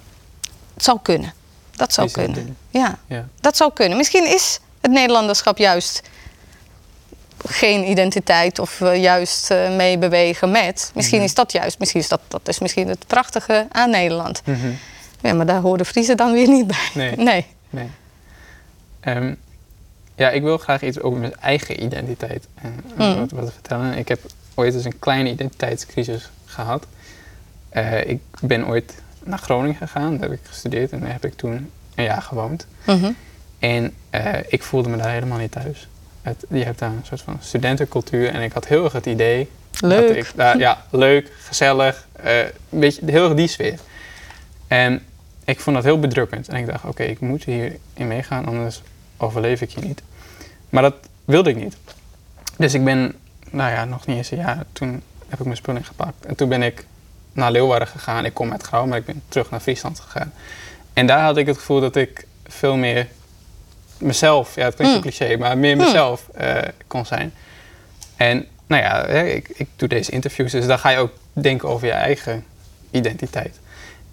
het 0.74 0.84
zou 0.84 0.98
kunnen. 1.02 1.32
Dat 1.76 1.92
zou 1.92 2.10
kunnen. 2.10 2.56
Ja, 2.70 2.98
Ja. 3.06 3.28
dat 3.40 3.56
zou 3.56 3.72
kunnen. 3.72 3.96
Misschien 3.98 4.26
is 4.26 4.60
het 4.80 4.90
Nederlanderschap 4.90 5.58
juist 5.58 6.02
geen 7.46 7.90
identiteit 7.90 8.58
of 8.58 8.80
eh, 8.80 9.02
juist 9.02 9.50
eh, 9.50 9.76
meebewegen 9.76 10.50
met. 10.50 10.90
Misschien 10.94 11.18
Mhm. 11.18 11.26
is 11.26 11.34
dat 11.34 11.52
juist, 11.52 11.78
misschien 11.78 12.00
is 12.00 12.08
dat, 12.08 12.20
dat 12.28 12.48
is 12.48 12.58
misschien 12.58 12.88
het 12.88 13.06
prachtige 13.06 13.66
aan 13.72 13.90
Nederland. 13.90 14.42
Mhm. 14.44 14.70
Ja, 15.20 15.34
maar 15.34 15.46
daar 15.46 15.60
horen 15.60 15.86
Friese 15.86 16.14
dan 16.14 16.32
weer 16.32 16.48
niet 16.48 16.66
bij. 16.66 16.88
Nee. 16.94 17.16
nee. 17.16 17.46
Nee. 17.70 17.90
Ehm, 19.02 19.34
ja, 20.14 20.30
ik 20.30 20.42
wil 20.42 20.58
graag 20.58 20.82
iets 20.82 21.00
over 21.00 21.20
mijn 21.20 21.34
eigen 21.40 21.82
identiteit 21.84 22.46
eh, 22.54 22.64
Mm. 22.98 23.18
wat, 23.18 23.30
wat 23.30 23.52
vertellen. 23.52 23.96
Ik 23.98 24.08
heb 24.08 24.20
ooit 24.54 24.74
eens 24.74 24.84
een 24.84 24.98
kleine 24.98 25.30
identiteitscrisis 25.30 26.30
gehad. 26.44 26.86
Eh, 27.68 28.06
ik 28.08 28.20
ben 28.40 28.66
ooit 28.66 28.94
naar 29.24 29.38
Groningen 29.38 29.76
gegaan, 29.76 30.10
daar 30.18 30.28
heb 30.30 30.38
ik 30.38 30.46
gestudeerd 30.46 30.90
en 30.92 31.00
daar 31.00 31.12
heb 31.12 31.24
ik 31.24 31.34
toen 31.36 31.70
een 31.94 32.04
jaar 32.04 32.22
gewoond. 32.22 32.66
Mhm. 32.86 33.10
En 33.58 33.94
eh, 34.10 34.34
ik 34.48 34.62
voelde 34.62 34.88
me 34.88 34.96
daar 34.96 35.12
helemaal 35.12 35.38
niet 35.38 35.52
thuis. 35.52 35.88
Het, 36.22 36.44
je 36.48 36.64
hebt 36.64 36.78
daar 36.78 36.90
een 36.90 37.04
soort 37.04 37.20
van 37.20 37.36
studentencultuur 37.40 38.28
en 38.28 38.40
ik 38.42 38.52
had 38.52 38.66
heel 38.66 38.84
erg 38.84 38.92
het 38.92 39.06
idee 39.06 39.48
Leuk. 39.80 40.08
dat 40.08 40.16
ik 40.16 40.32
daar, 40.34 40.58
ja, 40.58 40.84
leuk, 40.90 41.32
gezellig, 41.40 42.06
eh, 42.12 42.38
een 42.40 42.50
beetje 42.80 43.00
heel 43.10 43.24
erg 43.24 43.34
die 43.34 43.46
sfeer. 43.48 43.78
En 44.68 45.02
ik 45.44 45.60
vond 45.60 45.76
dat 45.76 45.84
heel 45.84 45.98
bedrukkend. 46.00 46.48
En 46.48 46.56
ik 46.56 46.66
dacht, 46.66 46.84
oké, 46.84 47.02
ik 47.02 47.20
moet 47.20 47.44
hierin 47.44 47.78
meegaan, 47.96 48.46
anders 48.46 48.82
overleef 49.16 49.60
ik 49.60 49.72
hier 49.72 49.84
niet. 49.84 50.02
Maar 50.68 50.82
dat 50.82 50.94
wilde 51.24 51.50
ik 51.50 51.56
niet. 51.56 51.76
Dus 52.56 52.74
ik 52.74 52.84
ben, 52.84 53.14
nou 53.50 53.70
ja, 53.72 53.84
nog 53.84 54.06
niet 54.06 54.16
eens 54.16 54.30
een 54.30 54.38
jaar, 54.38 54.64
toen 54.72 55.02
heb 55.28 55.38
ik 55.38 55.44
mijn 55.44 55.56
spullen 55.56 55.84
gepakt. 55.84 56.26
En 56.26 56.34
toen 56.34 56.48
ben 56.48 56.62
ik 56.62 56.86
naar 57.32 57.50
Leeuwarden 57.50 57.88
gegaan. 57.88 58.24
Ik 58.24 58.34
kom 58.34 58.52
uit 58.52 58.62
Grauw, 58.62 58.86
maar 58.86 58.98
ik 58.98 59.04
ben 59.04 59.22
terug 59.28 59.50
naar 59.50 59.60
Friesland 59.60 60.00
gegaan. 60.00 60.32
En 60.92 61.06
daar 61.06 61.22
had 61.22 61.36
ik 61.36 61.46
het 61.46 61.58
gevoel 61.58 61.80
dat 61.80 61.96
ik 61.96 62.26
veel 62.46 62.76
meer 62.76 63.08
mezelf, 63.98 64.54
ja, 64.54 64.64
het 64.64 64.74
klinkt 64.74 64.92
zo 64.94 64.98
Mm. 65.00 65.04
cliché, 65.04 65.36
maar 65.36 65.58
meer 65.58 65.76
mezelf 65.76 66.28
eh, 66.34 66.56
kon 66.86 67.06
zijn. 67.06 67.32
En 68.16 68.46
nou 68.66 68.82
ja, 68.82 69.04
ik, 69.06 69.48
ik 69.48 69.68
doe 69.76 69.88
deze 69.88 70.10
interviews, 70.10 70.52
dus 70.52 70.66
dan 70.66 70.78
ga 70.78 70.88
je 70.88 70.98
ook 70.98 71.12
denken 71.32 71.68
over 71.68 71.86
je 71.86 71.92
eigen 71.92 72.44
identiteit. 72.90 73.60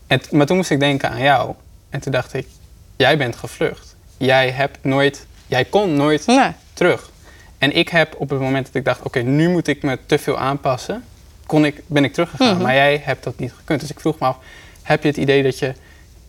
En, 0.08 0.22
maar 0.32 0.46
toen 0.46 0.58
moest 0.58 0.70
ik 0.70 0.80
denken 0.80 1.10
aan 1.10 1.22
jou. 1.22 1.54
En 1.90 2.00
toen 2.00 2.12
dacht 2.12 2.34
ik, 2.34 2.48
jij 2.96 3.18
bent 3.18 3.36
gevlucht. 3.36 3.89
Jij 4.20 4.50
hebt 4.52 4.78
nooit, 4.82 5.26
jij 5.48 5.66
kon 5.66 5.94
nooit 5.96 6.26
Nee. 6.26 6.52
terug. 6.74 7.10
En 7.58 7.76
ik 7.76 7.90
heb 7.90 8.16
op 8.18 8.30
het 8.30 8.40
moment 8.40 8.66
dat 8.66 8.76
ik 8.76 8.86
dacht, 8.86 9.02
oké, 9.02 9.20
nu 9.20 9.50
moet 9.50 9.68
ik 9.68 9.84
me 9.84 10.00
te 10.06 10.18
veel 10.18 10.38
aanpassen, 10.38 11.04
kon 11.46 11.66
ik, 11.66 11.82
ben 11.88 12.04
ik 12.04 12.14
teruggegaan. 12.14 12.54
Mhm. 12.54 12.62
Maar 12.62 12.74
jij 12.74 13.02
hebt 13.04 13.24
dat 13.24 13.40
niet 13.40 13.52
gekund. 13.58 13.80
Dus 13.80 13.90
ik 13.90 14.00
vroeg 14.00 14.20
me 14.20 14.26
af, 14.28 14.38
heb 14.82 15.02
je 15.04 15.08
het 15.08 15.18
idee 15.18 15.44
dat 15.44 15.60
je 15.60 15.74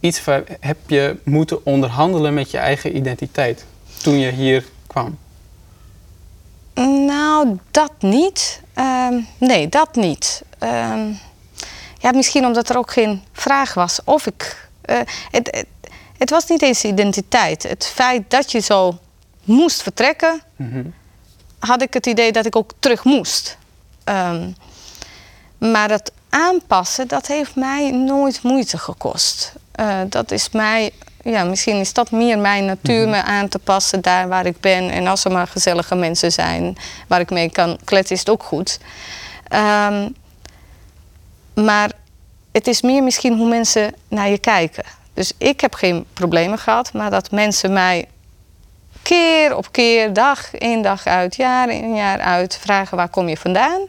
iets 0.00 0.22
heb 0.60 0.76
je 0.86 1.16
moeten 1.24 1.66
onderhandelen 1.66 2.34
met 2.34 2.50
je 2.50 2.58
eigen 2.58 2.96
identiteit 2.96 3.64
toen 4.02 4.18
je 4.18 4.30
hier 4.30 4.64
kwam? 4.86 5.18
Nou, 7.06 7.58
dat 7.70 7.92
niet. 7.98 8.60
Ehm, 8.74 9.14
nee, 9.38 9.68
dat 9.68 9.94
niet. 9.94 10.42
Ehm, 10.58 11.06
ja, 11.98 12.12
misschien 12.12 12.46
omdat 12.46 12.68
er 12.68 12.76
ook 12.78 12.92
geen 12.92 13.22
vraag 13.32 13.74
was 13.74 14.00
of 14.04 14.26
ik. 14.26 14.68
eh, 14.82 14.96
het, 15.30 15.48
het, 15.50 15.66
het 16.20 16.30
was 16.30 16.46
niet 16.46 16.62
eens 16.62 16.84
identiteit. 16.84 17.62
Het 17.62 17.86
feit 17.86 18.30
dat 18.30 18.52
je 18.52 18.58
zo 18.60 18.98
moest 19.44 19.82
vertrekken, 19.82 20.42
Mhm. 20.56 20.82
had 21.58 21.82
ik 21.82 21.94
het 21.94 22.06
idee 22.06 22.32
dat 22.32 22.46
ik 22.46 22.56
ook 22.56 22.70
terug 22.78 23.04
moest. 23.04 23.58
Ehm, 24.04 24.50
maar 25.58 25.88
dat 25.88 26.12
aanpassen, 26.28 27.08
dat 27.08 27.26
heeft 27.26 27.54
mij 27.54 27.90
nooit 27.90 28.42
moeite 28.42 28.78
gekost. 28.78 29.52
Eh, 29.72 29.98
dat 30.08 30.30
is 30.30 30.50
mij, 30.50 30.90
ja, 31.24 31.44
misschien 31.44 31.76
is 31.76 31.92
dat 31.92 32.10
meer 32.10 32.38
mijn 32.38 32.64
natuur, 32.64 33.08
me 33.08 33.22
aan 33.22 33.48
te 33.48 33.58
passen 33.58 34.00
daar 34.00 34.28
waar 34.28 34.46
ik 34.46 34.60
ben. 34.60 34.90
En 34.90 35.06
als 35.06 35.24
er 35.24 35.32
maar 35.32 35.46
gezellige 35.46 35.94
mensen 35.94 36.32
zijn 36.32 36.76
waar 37.06 37.20
ik 37.20 37.30
mee 37.30 37.50
kan 37.50 37.78
kletsen, 37.84 38.14
is 38.14 38.20
het 38.20 38.30
ook 38.30 38.42
goed. 38.42 38.78
Ehm, 39.48 40.08
maar 41.54 41.90
het 42.52 42.66
is 42.66 42.80
meer 42.82 43.02
misschien 43.02 43.36
hoe 43.36 43.48
mensen 43.48 43.94
naar 44.08 44.28
je 44.28 44.38
kijken. 44.38 44.84
Dus 45.14 45.32
ik 45.38 45.60
heb 45.60 45.74
geen 45.74 46.06
problemen 46.12 46.58
gehad, 46.58 46.92
maar 46.92 47.10
dat 47.10 47.30
mensen 47.30 47.72
mij 47.72 48.08
keer 49.02 49.56
op 49.56 49.72
keer, 49.72 50.12
dag 50.12 50.54
in 50.54 50.82
dag 50.82 51.06
uit, 51.06 51.36
jaar 51.36 51.70
in 51.70 51.94
jaar 51.94 52.18
uit, 52.18 52.58
vragen 52.60 52.96
waar 52.96 53.08
kom 53.08 53.28
je 53.28 53.36
vandaan. 53.36 53.80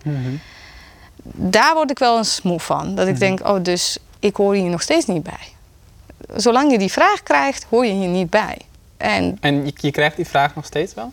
Daar 1.24 1.74
word 1.74 1.92
ik 1.92 2.00
wel 2.00 2.18
eens 2.18 2.42
moe 2.42 2.60
van. 2.60 2.96
Dat 2.96 3.08
ik 3.08 3.20
denk, 3.20 3.48
oh, 3.48 3.64
dus 3.64 3.98
ik 4.20 4.36
hoor 4.36 4.54
hier 4.54 4.70
nog 4.70 4.82
steeds 4.82 5.06
niet 5.06 5.24
bij. 5.24 5.48
Zolang 6.36 6.72
je 6.72 6.78
die 6.78 6.92
vraag 6.92 7.24
krijgt, 7.24 7.66
hoor 7.70 7.86
je 7.86 7.94
hier 7.94 8.08
niet 8.08 8.30
bij. 8.30 8.58
En 8.98 9.38
En 9.40 9.66
je, 9.66 9.74
je 9.76 9.92
krijgt 9.92 10.16
die 10.16 10.28
vraag 10.28 10.56
nog 10.56 10.66
steeds 10.66 10.94
wel? 10.94 11.10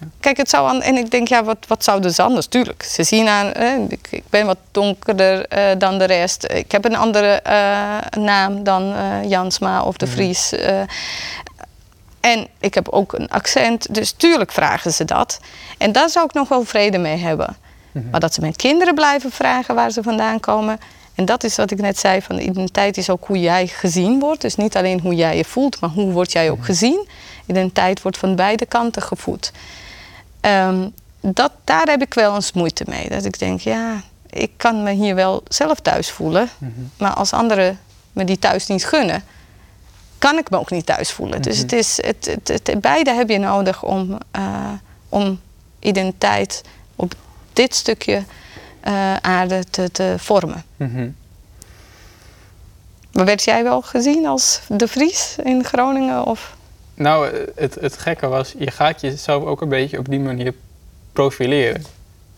Ja. 0.00 0.06
Kijk, 0.20 0.36
het 0.36 0.48
zou 0.50 0.68
aan, 0.68 0.82
en 0.82 0.96
ik 0.96 1.10
denk, 1.10 1.28
ja, 1.28 1.44
wat, 1.44 1.58
wat 1.68 1.84
zouden 1.84 2.14
ze 2.14 2.22
anders? 2.22 2.46
Tuurlijk, 2.46 2.82
ze 2.82 3.02
zien 3.04 3.28
aan, 3.28 3.52
eh, 3.52 3.78
ik, 3.88 4.06
ik 4.10 4.22
ben 4.30 4.46
wat 4.46 4.58
donkerder 4.70 5.46
eh, 5.46 5.64
dan 5.78 5.98
de 5.98 6.04
rest. 6.04 6.46
Ik 6.52 6.72
heb 6.72 6.84
een 6.84 6.96
andere 6.96 7.26
eh, 7.32 7.96
naam 8.18 8.62
dan 8.64 8.94
eh, 8.94 9.28
Jansma 9.30 9.82
of 9.82 9.96
de 9.96 10.06
Vries. 10.06 10.52
eh. 10.52 10.80
en 12.20 12.46
ik 12.60 12.74
heb 12.74 12.88
ook 12.88 13.12
een 13.12 13.28
accent, 13.28 13.94
dus 13.94 14.12
tuurlijk 14.12 14.52
vragen 14.52 14.92
ze 14.92 15.04
dat. 15.04 15.40
En 15.78 15.92
daar 15.92 16.10
zou 16.10 16.24
ik 16.26 16.32
nog 16.32 16.48
wel 16.48 16.64
vrede 16.64 16.98
mee 16.98 17.16
hebben. 17.16 17.56
Maar 18.10 18.20
dat 18.20 18.34
ze 18.34 18.40
mijn 18.40 18.56
kinderen 18.56 18.94
blijven 18.94 19.30
vragen 19.30 19.74
waar 19.74 19.90
ze 19.90 20.02
vandaan 20.02 20.40
komen. 20.40 20.78
En 21.14 21.24
dat 21.24 21.44
is 21.44 21.56
wat 21.56 21.70
ik 21.70 21.80
net 21.80 21.98
zei, 21.98 22.22
van 22.22 22.36
de 22.36 22.42
identiteit 22.42 22.96
is 22.96 23.10
ook 23.10 23.26
hoe 23.26 23.40
jij 23.40 23.66
gezien 23.66 24.18
wordt. 24.20 24.40
Dus 24.40 24.56
niet 24.56 24.76
alleen 24.76 25.00
hoe 25.00 25.14
jij 25.14 25.36
je 25.36 25.44
voelt, 25.44 25.80
maar 25.80 25.90
hoe 25.90 26.12
word 26.12 26.32
jij 26.32 26.50
ook 26.50 26.64
gezien. 26.64 27.08
Identiteit 27.46 28.02
wordt 28.02 28.18
van 28.18 28.34
beide 28.36 28.66
kanten 28.66 29.02
gevoed. 29.02 29.52
Ehm, 30.46 30.88
dat, 31.20 31.52
daar 31.64 31.86
heb 31.86 32.02
ik 32.02 32.14
wel 32.14 32.34
eens 32.34 32.52
moeite 32.52 32.84
mee. 32.88 33.08
Dat 33.08 33.24
ik 33.24 33.38
denk, 33.38 33.60
ja, 33.60 34.02
ik 34.30 34.50
kan 34.56 34.82
me 34.82 34.90
hier 34.92 35.14
wel 35.14 35.42
zelf 35.48 35.80
thuis 35.80 36.10
voelen. 36.10 36.48
Maar 36.98 37.14
als 37.14 37.32
anderen 37.32 37.78
me 38.12 38.24
die 38.24 38.38
thuis 38.38 38.66
niet 38.66 38.84
gunnen, 38.86 39.24
kan 40.18 40.38
ik 40.38 40.50
me 40.50 40.58
ook 40.58 40.70
niet 40.70 40.86
thuis 40.86 41.12
voelen. 41.12 41.42
Dus 41.42 41.58
het 41.58 41.72
is, 41.72 41.96
het, 42.02 42.26
het, 42.44 42.48
het- 42.68 42.80
beide 42.80 43.10
heb 43.12 43.28
je 43.28 43.38
nodig 43.38 43.82
om, 43.82 44.18
eh, 44.30 44.72
om 45.08 45.40
identiteit 45.80 46.62
op 46.96 47.14
dit 47.52 47.74
stukje 47.74 48.22
eh, 48.80 49.16
aarde 49.16 49.64
te, 49.70 49.90
te 49.90 50.14
vormen. 50.18 50.64
Mhm. 50.76 51.08
Maar 53.12 53.24
werd 53.24 53.42
jij 53.44 53.62
wel 53.62 53.82
gezien 53.82 54.26
als 54.26 54.60
de 54.68 54.88
Vries 54.88 55.36
in 55.42 55.64
Groningen? 55.64 56.24
Of? 56.24 56.55
Nou, 56.96 57.46
het, 57.54 57.74
het 57.74 57.98
gekke 57.98 58.26
was, 58.28 58.54
je 58.58 58.70
gaat 58.70 59.00
jezelf 59.00 59.44
ook 59.44 59.60
een 59.60 59.68
beetje 59.68 59.98
op 59.98 60.08
die 60.08 60.20
manier 60.20 60.54
profileren. 61.12 61.84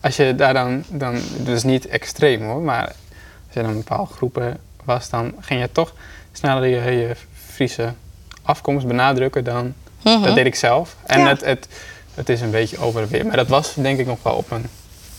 Als 0.01 0.15
je 0.15 0.35
daar 0.35 0.53
dan, 0.53 0.83
dan 0.89 1.21
dus 1.37 1.63
niet 1.63 1.87
extreem 1.87 2.41
hoor, 2.41 2.61
maar 2.61 2.85
als 2.85 3.53
je 3.53 3.61
dan 3.61 3.69
een 3.69 3.77
bepaalde 3.77 4.13
groepen 4.13 4.57
was, 4.83 5.09
dan 5.09 5.33
ging 5.39 5.61
je 5.61 5.71
toch 5.71 5.93
sneller 6.31 6.65
je, 6.67 6.91
je 6.91 7.15
Friese 7.33 7.93
afkomst 8.41 8.87
benadrukken 8.87 9.43
dan. 9.43 9.73
Mhm. 10.03 10.21
Dat 10.21 10.35
deed 10.35 10.45
ik 10.45 10.55
zelf. 10.55 10.95
En 11.05 11.19
Ja. 11.19 11.27
het, 11.27 11.45
het, 11.45 11.67
het 12.13 12.29
is 12.29 12.41
een 12.41 12.51
beetje 12.51 12.77
over 12.77 13.01
en 13.01 13.07
weer. 13.07 13.25
Maar 13.25 13.35
dat 13.35 13.47
was 13.47 13.73
denk 13.73 13.99
ik 13.99 14.05
nog 14.05 14.23
wel 14.23 14.33
op 14.35 14.51
een 14.51 14.65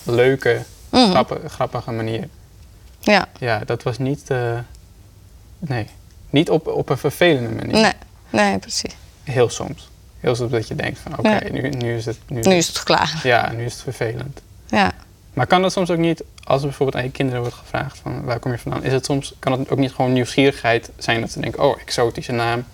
leuke, 0.03 0.62
Mhm. 0.91 1.11
grappige, 1.11 1.49
grappige 1.49 1.91
manier. 1.91 2.28
Ja, 3.01 3.28
Ja, 3.38 3.59
dat 3.66 3.82
was 3.82 3.99
niet. 3.99 4.30
eh, 4.30 4.59
nee, 5.59 5.86
niet 6.30 6.51
op, 6.51 6.66
op 6.66 6.88
een 6.88 6.99
vervelende 6.99 7.49
manier. 7.51 7.72
nee, 7.82 7.93
nee, 8.30 8.59
precies. 8.59 8.95
Heel 9.30 9.48
soms. 9.48 9.88
Heel 10.20 10.34
soms 10.34 10.50
dat 10.50 10.68
je 10.68 10.74
denkt 10.74 10.98
van 10.98 11.18
oké, 11.18 11.28
Ja. 11.30 11.40
nu, 11.52 11.68
nu 11.70 11.96
is 11.96 12.06
het. 12.06 12.18
Nu, 12.26 12.40
Nu 12.40 12.54
is 12.54 12.66
het 12.66 12.82
klaar. 12.82 13.20
Ja, 13.22 13.52
nu 13.52 13.64
is 13.64 13.72
het 13.72 13.82
vervelend. 13.82 14.40
Ja. 14.66 14.92
Maar 15.32 15.46
kan 15.46 15.62
dat 15.62 15.72
soms 15.72 15.90
ook 15.90 15.98
niet, 15.98 16.22
als 16.44 16.60
er 16.60 16.66
bijvoorbeeld 16.68 16.96
aan 16.98 17.04
je 17.04 17.10
kinderen 17.10 17.40
wordt 17.40 17.56
gevraagd 17.56 17.98
van 18.02 18.24
waar 18.24 18.38
kom 18.38 18.52
je 18.52 18.58
vandaan, 18.58 18.82
is 18.84 18.92
het 18.92 19.04
soms, 19.04 19.34
kan 19.38 19.52
het 19.58 19.70
ook 19.70 19.78
niet 19.78 19.92
gewoon 19.92 20.12
nieuwsgierigheid 20.12 20.90
zijn 20.98 21.20
dat 21.20 21.30
ze 21.30 21.40
denken, 21.40 21.62
oh, 21.62 21.80
exotische 21.80 22.32
naam. 22.32 22.64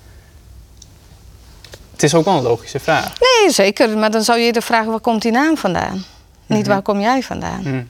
Het 1.93 2.03
is 2.03 2.15
ook 2.15 2.25
wel 2.25 2.37
een 2.37 2.43
logische 2.43 2.79
vraag. 2.81 3.13
Nee, 3.21 3.51
zeker. 3.53 3.99
Maar 3.99 4.11
dan 4.11 4.23
zou 4.23 4.39
je 4.39 4.45
eerder 4.45 4.63
vragen, 4.63 4.91
waar 4.91 5.01
komt 5.01 5.23
die 5.23 5.33
naam 5.33 5.57
vandaan? 5.57 6.05
Niet 6.47 6.67
waar 6.67 6.83
kom 6.83 7.01
jij 7.01 7.23
vandaan? 7.23 7.63
Hm. 7.63 7.83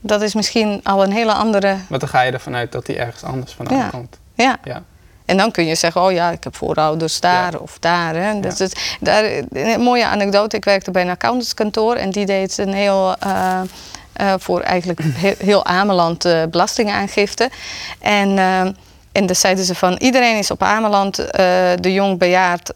Dat 0.00 0.22
is 0.22 0.34
misschien 0.34 0.80
al 0.82 1.02
een 1.02 1.12
hele 1.12 1.32
andere... 1.32 1.76
Want 1.88 2.00
dan 2.00 2.10
ga 2.10 2.20
je 2.22 2.32
ervan 2.32 2.54
uit 2.54 2.72
dat 2.72 2.86
die 2.86 2.96
ergens 2.96 3.22
anders 3.22 3.52
vandaan 3.52 3.78
Ja. 3.78 3.88
komt. 3.88 4.18
Ja. 4.34 4.58
Ja. 4.64 4.82
En 5.24 5.36
dan 5.36 5.50
kun 5.50 5.66
je 5.66 5.74
zeggen, 5.74 6.02
oh 6.02 6.12
ja, 6.12 6.30
ik 6.30 6.44
heb 6.44 6.56
voorouders 6.56 7.20
daar 7.20 7.52
Ja. 7.52 7.58
of 7.58 7.78
daar. 7.78 8.14
Hè. 8.14 8.40
Dus 8.40 8.58
het, 8.58 8.96
daar, 9.00 9.24
een 9.52 9.80
mooie 9.80 10.06
anekdote, 10.06 10.56
ik 10.56 10.64
werkte 10.64 10.90
bij 10.90 11.02
een 11.02 11.10
accountantskantoor 11.10 11.96
en 11.96 12.10
die 12.10 12.26
deed 12.26 12.58
een 12.58 12.72
heel, 12.72 13.16
eh, 13.18 13.60
eh, 14.12 14.34
voor 14.38 14.60
eigenlijk 14.60 15.00
heel, 15.14 15.34
heel 15.38 15.64
Ameland 15.64 16.24
eh, 16.24 16.42
belastingaangifte. 16.50 17.50
En, 18.00 18.38
en 19.12 19.26
dan 19.26 19.36
zeiden 19.36 19.64
ze 19.64 19.74
van, 19.74 19.96
iedereen 19.96 20.38
is 20.38 20.50
op 20.50 20.62
Ameland 20.62 21.16
de 21.80 21.92
jong 21.92 22.18
bejaard 22.18 22.72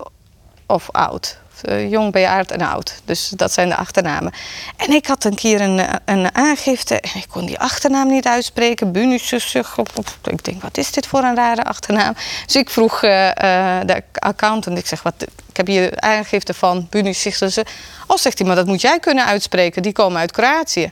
of 0.67 0.91
oud. 0.91 1.39
Eh, 1.63 1.91
jong, 1.91 2.13
bejaard 2.13 2.51
en 2.51 2.61
oud. 2.61 2.95
Dus 3.05 3.29
dat 3.29 3.53
zijn 3.53 3.69
de 3.69 3.77
achternamen. 3.77 4.33
En 4.77 4.91
ik 4.91 5.07
had 5.07 5.25
een 5.25 5.35
keer 5.35 5.61
een, 5.61 5.81
een 6.05 6.35
aangifte 6.35 7.01
en 7.01 7.11
ik 7.15 7.27
kon 7.29 7.47
die 7.47 7.59
achternaam 7.59 8.09
niet 8.09 8.27
uitspreken. 8.27 8.93
Bunussusug. 8.93 9.77
Ik 10.23 10.45
denk, 10.45 10.63
wat 10.63 10.79
is 10.79 10.91
dit 10.91 11.07
voor 11.07 11.23
een 11.23 11.35
rare 11.35 11.65
achternaam? 11.65 12.15
Dus 12.47 12.57
ik 12.57 12.71
vroeg 12.71 13.03
eh, 13.03 13.29
eh, 13.29 13.87
de 13.87 14.03
accountant, 14.13 14.79
ik 14.79 14.87
zeg, 14.87 15.03
wat, 15.03 15.15
ik 15.49 15.57
heb 15.57 15.67
hier 15.67 16.01
aangifte 16.01 16.55
van 16.55 16.87
Bunussusug. 16.91 17.67
Oh, 18.07 18.17
zegt 18.17 18.39
hij, 18.39 18.47
maar 18.47 18.57
dat 18.57 18.67
moet 18.67 18.81
jij 18.81 18.99
kunnen 18.99 19.25
uitspreken. 19.25 19.83
Die 19.83 19.93
komen 19.93 20.21
uit 20.21 20.33
Kroatië. 20.33 20.91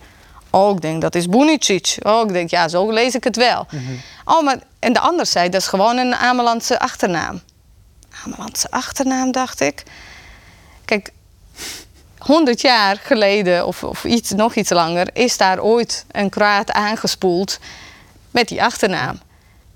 Oh, 0.50 0.74
ik 0.74 0.80
denk, 0.80 1.00
dat 1.00 1.14
is 1.14 1.28
Bunicic. 1.28 1.96
Oh, 2.02 2.26
ik 2.26 2.32
denk, 2.32 2.50
ja, 2.50 2.68
zo 2.68 2.90
lees 2.90 3.14
ik 3.14 3.24
het 3.24 3.36
wel. 3.36 3.66
Oh, 4.24 4.44
maar, 4.44 4.58
en 4.78 4.92
de 4.92 5.00
ander 5.00 5.26
zei, 5.26 5.48
dat 5.48 5.60
is 5.60 5.66
gewoon 5.66 5.96
een 5.96 6.14
Amelandse 6.14 6.78
achternaam. 6.78 7.40
Amelandse 8.24 8.70
achternaam, 8.70 9.32
dacht 9.32 9.60
ik. 9.60 9.82
Kijk, 10.86 11.12
100 12.18 12.60
jaar 12.60 12.96
geleden, 13.02 13.66
of, 13.66 13.84
of 13.84 14.04
iets, 14.04 14.30
nog 14.30 14.54
iets 14.54 14.70
langer, 14.70 15.08
is 15.12 15.36
daar 15.36 15.60
ooit 15.60 16.04
een 16.10 16.30
Kroaat 16.30 16.72
aangespoeld 16.72 17.58
met 18.30 18.48
die 18.48 18.62
achternaam. 18.62 19.20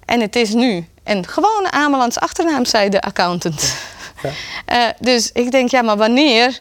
En 0.04 0.20
het 0.20 0.36
is 0.36 0.52
nu 0.52 0.86
een 1.04 1.26
gewone 1.26 1.70
Amelands 1.70 2.18
achternaam, 2.18 2.64
zei 2.64 2.88
de 2.88 3.00
accountant. 3.00 3.74
Eh, 4.64 4.86
dus 4.98 5.30
ik 5.32 5.50
denk, 5.50 5.70
ja, 5.70 5.82
maar 5.82 5.96
wanneer, 5.96 6.60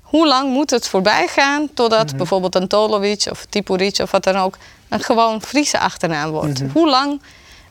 hoe 0.00 0.26
lang 0.26 0.52
moet 0.52 0.70
het 0.70 0.88
voorbij 0.88 1.26
gaan 1.26 1.68
totdat 1.74 2.16
bijvoorbeeld 2.16 2.54
een 2.54 2.68
Tolovic 2.68 3.26
of 3.30 3.44
Tipuric 3.48 3.98
of 3.98 4.10
wat 4.10 4.24
dan 4.24 4.36
ook 4.36 4.56
een 4.88 5.00
gewoon 5.02 5.42
Friese 5.42 5.78
achternaam 5.78 6.30
wordt? 6.30 6.62
Hoe 6.72 6.88
lang 6.88 7.22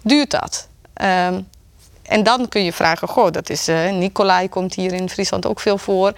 duurt 0.04 0.32
dat? 0.32 0.68
Ehm, 0.94 1.42
en 2.10 2.24
dan 2.24 2.48
kun 2.50 2.64
je 2.64 2.74
vragen, 2.74 3.08
goh, 3.08 3.32
dat 3.32 3.50
is 3.50 3.68
Nicolai 3.92 4.50
komt 4.50 4.74
hier 4.74 4.94
in 4.94 5.10
Friesland 5.10 5.46
ook 5.46 5.60
veel 5.60 5.78
voor. 5.78 6.14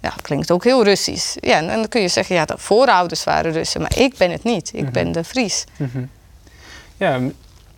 Ja, 0.00 0.10
dat 0.10 0.22
klinkt 0.22 0.50
ook 0.50 0.64
heel 0.64 0.84
Russisch. 0.84 1.36
Ja, 1.40 1.56
en 1.56 1.66
dan 1.66 1.88
kun 1.88 2.00
je 2.00 2.08
zeggen, 2.08 2.34
ja, 2.34 2.44
de 2.44 2.54
voorouders 2.58 3.24
waren 3.24 3.52
Russen, 3.52 3.80
maar 3.80 3.98
ik 3.98 4.16
ben 4.16 4.30
het 4.30 4.42
niet. 4.44 4.70
Ik 4.74 4.90
ben 4.90 5.12
de 5.12 5.24
Fries. 5.24 5.64
Ja, 6.96 7.18
m- 7.18 7.32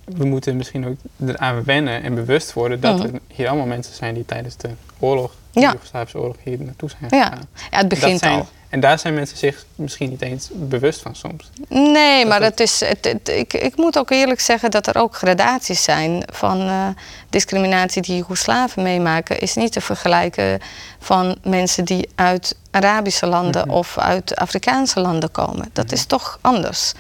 we 0.04 0.24
moeten 0.24 0.56
misschien 0.56 0.86
ook 0.86 0.96
eraan 1.28 1.64
wennen 1.64 2.02
en 2.02 2.14
bewust 2.14 2.52
worden 2.52 2.80
dat 2.80 3.00
er 3.00 3.10
hier 3.28 3.48
allemaal 3.48 3.66
mensen 3.66 3.94
zijn 3.94 4.14
die 4.14 4.24
tijdens 4.24 4.56
de 4.56 4.68
oorlog, 4.98 5.32
de 5.52 5.60
Ja. 5.60 5.70
Joegoslavische 5.70 6.18
oorlog, 6.18 6.36
hier 6.44 6.58
naartoe 6.62 6.90
zijn 6.90 7.20
Ja, 7.20 7.24
gegaan. 7.24 7.48
ja 7.70 7.78
het 7.78 7.88
begint 7.88 8.18
zijn, 8.18 8.38
al. 8.38 8.46
En 8.74 8.80
daar 8.80 8.98
zijn 8.98 9.14
mensen 9.14 9.36
zich 9.38 9.64
misschien 9.74 10.10
niet 10.10 10.22
eens 10.22 10.48
bewust 10.52 11.00
van 11.02 11.14
soms. 11.14 11.50
Nee, 11.68 12.26
maar 12.26 12.40
dat- 12.40 12.60
is, 12.60 12.80
het, 12.80 13.04
het- 13.04 13.28
ik, 13.28 13.52
ik 13.52 13.76
moet 13.76 13.98
ook 13.98 14.10
eerlijk 14.10 14.40
zeggen 14.40 14.70
dat 14.70 14.86
er 14.86 14.96
ook 14.96 15.16
gradaties 15.16 15.82
zijn 15.82 16.22
van 16.32 16.60
eh, 16.60 16.86
discriminatie 17.30 18.02
die 18.02 18.16
Joegoslaven 18.16 18.82
meemaken. 18.82 19.38
Is 19.38 19.54
niet 19.54 19.72
te 19.72 19.80
vergelijken 19.80 20.60
van 20.98 21.36
mensen 21.42 21.84
die 21.84 22.08
uit 22.14 22.56
Arabische 22.70 23.26
landen 23.26 23.68
of 23.68 23.98
uit 23.98 24.36
Afrikaanse 24.36 25.00
landen 25.00 25.30
komen. 25.30 25.70
Dat 25.72 25.92
is 25.92 26.04
toch 26.04 26.38
anders. 26.40 26.92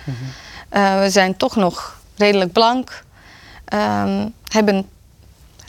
Eh, 0.68 0.98
we 1.00 1.10
zijn 1.10 1.36
toch 1.36 1.56
nog 1.56 1.98
redelijk 2.16 2.52
blank. 2.52 3.02
ehm, 3.64 4.28
hebben 4.48 4.88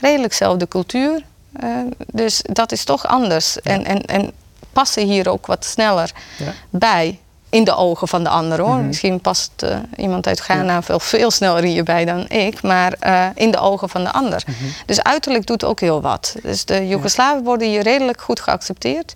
redelijk 0.00 0.30
dezelfde 0.30 0.68
cultuur. 0.68 1.22
Eh, 1.52 1.68
dus 2.06 2.42
dat 2.52 2.72
is 2.72 2.84
toch 2.84 3.06
anders. 3.06 3.60
En, 3.60 3.84
en, 3.84 4.00
en 4.02 4.32
passen 4.76 5.06
hier 5.06 5.28
ook 5.28 5.46
wat 5.46 5.64
sneller 5.64 6.12
Ja. 6.38 6.52
bij. 6.70 7.18
In 7.50 7.64
de 7.64 7.74
ogen 7.76 8.08
van 8.08 8.22
de 8.24 8.28
ander 8.28 8.60
hoor. 8.60 8.76
Mhm. 8.76 8.86
Misschien 8.86 9.20
past 9.20 9.50
eh, 9.62 9.78
iemand 9.96 10.26
uit 10.26 10.40
Ghana 10.40 10.82
veel, 10.82 11.00
veel 11.00 11.30
sneller 11.30 11.62
hierbij 11.62 12.04
dan 12.04 12.28
ik. 12.28 12.62
Maar 12.62 12.92
eh, 12.92 13.26
in 13.34 13.50
de 13.50 13.58
ogen 13.58 13.88
van 13.88 14.04
de 14.04 14.12
ander. 14.12 14.42
Mhm. 14.46 14.64
Dus 14.86 15.02
uiterlijk 15.02 15.46
doet 15.46 15.64
ook 15.64 15.80
heel 15.80 16.00
wat. 16.00 16.36
Dus 16.42 16.64
de 16.64 16.88
Joegoslaven 16.88 17.44
worden 17.44 17.68
hier 17.68 17.82
redelijk 17.82 18.20
goed 18.20 18.40
geaccepteerd. 18.40 19.12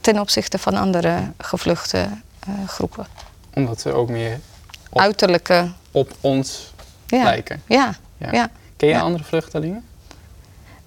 Ten 0.00 0.20
opzichte 0.20 0.58
van 0.58 0.74
andere 0.74 1.16
gevluchte 1.38 1.98
eh, 1.98 2.48
groepen. 2.66 3.06
Omdat 3.54 3.80
ze 3.80 3.92
ook 3.92 4.08
meer 4.08 4.40
Op- 4.90 5.00
Uiterlijke. 5.00 5.68
op 5.90 6.10
ons 6.20 6.72
Ja. 7.06 7.22
lijken. 7.22 7.62
Ja. 7.66 7.94
Ja. 8.18 8.28
ja. 8.32 8.50
Ken 8.76 8.88
je 8.88 9.00
andere 9.00 9.24
vluchtelingen? 9.24 9.84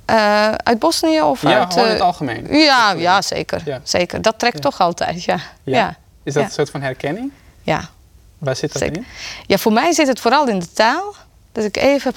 Eh, 0.05 0.51
uit 0.51 0.79
Bosnië 0.79 1.21
of 1.21 1.41
Ja, 1.41 1.59
uit... 1.59 1.67
gewoon 1.73 1.83
in 1.83 1.85
eh, 1.93 1.97
het 1.97 2.01
algemeen. 2.07 2.47
ja, 2.57 2.91
ja, 2.91 3.21
zeker. 3.21 3.61
Ja. 3.65 3.79
zeker. 3.83 4.21
Dat 4.21 4.39
trekt 4.39 4.55
Ja. 4.55 4.59
toch 4.61 4.79
altijd, 4.79 5.23
ja. 5.23 5.35
Ja. 5.63 5.77
Ja. 5.77 5.95
Is 6.23 6.33
dat 6.33 6.41
Ja. 6.41 6.47
een 6.47 6.53
soort 6.55 6.69
van 6.69 6.81
herkenning? 6.81 7.31
ja. 7.63 7.89
Waar 8.37 8.55
zit 8.55 8.73
dat 8.73 8.81
Zeker. 8.81 8.97
in? 8.97 9.05
Ja, 9.45 9.57
voor 9.57 9.73
mij 9.73 9.91
zit 9.91 10.07
het 10.07 10.19
vooral 10.19 10.47
in 10.47 10.59
de 10.59 10.71
taal. 10.73 11.15
Dat 11.51 11.63
ik 11.63 11.77
even 11.77 12.13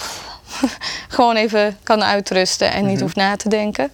gewoon 1.08 1.36
even 1.36 1.78
kan 1.82 2.04
uitrusten 2.04 2.72
en 2.72 2.84
niet 2.86 2.94
Mhm. 2.94 3.02
hoef 3.02 3.14
na 3.14 3.36
te 3.36 3.48
denken. 3.48 3.90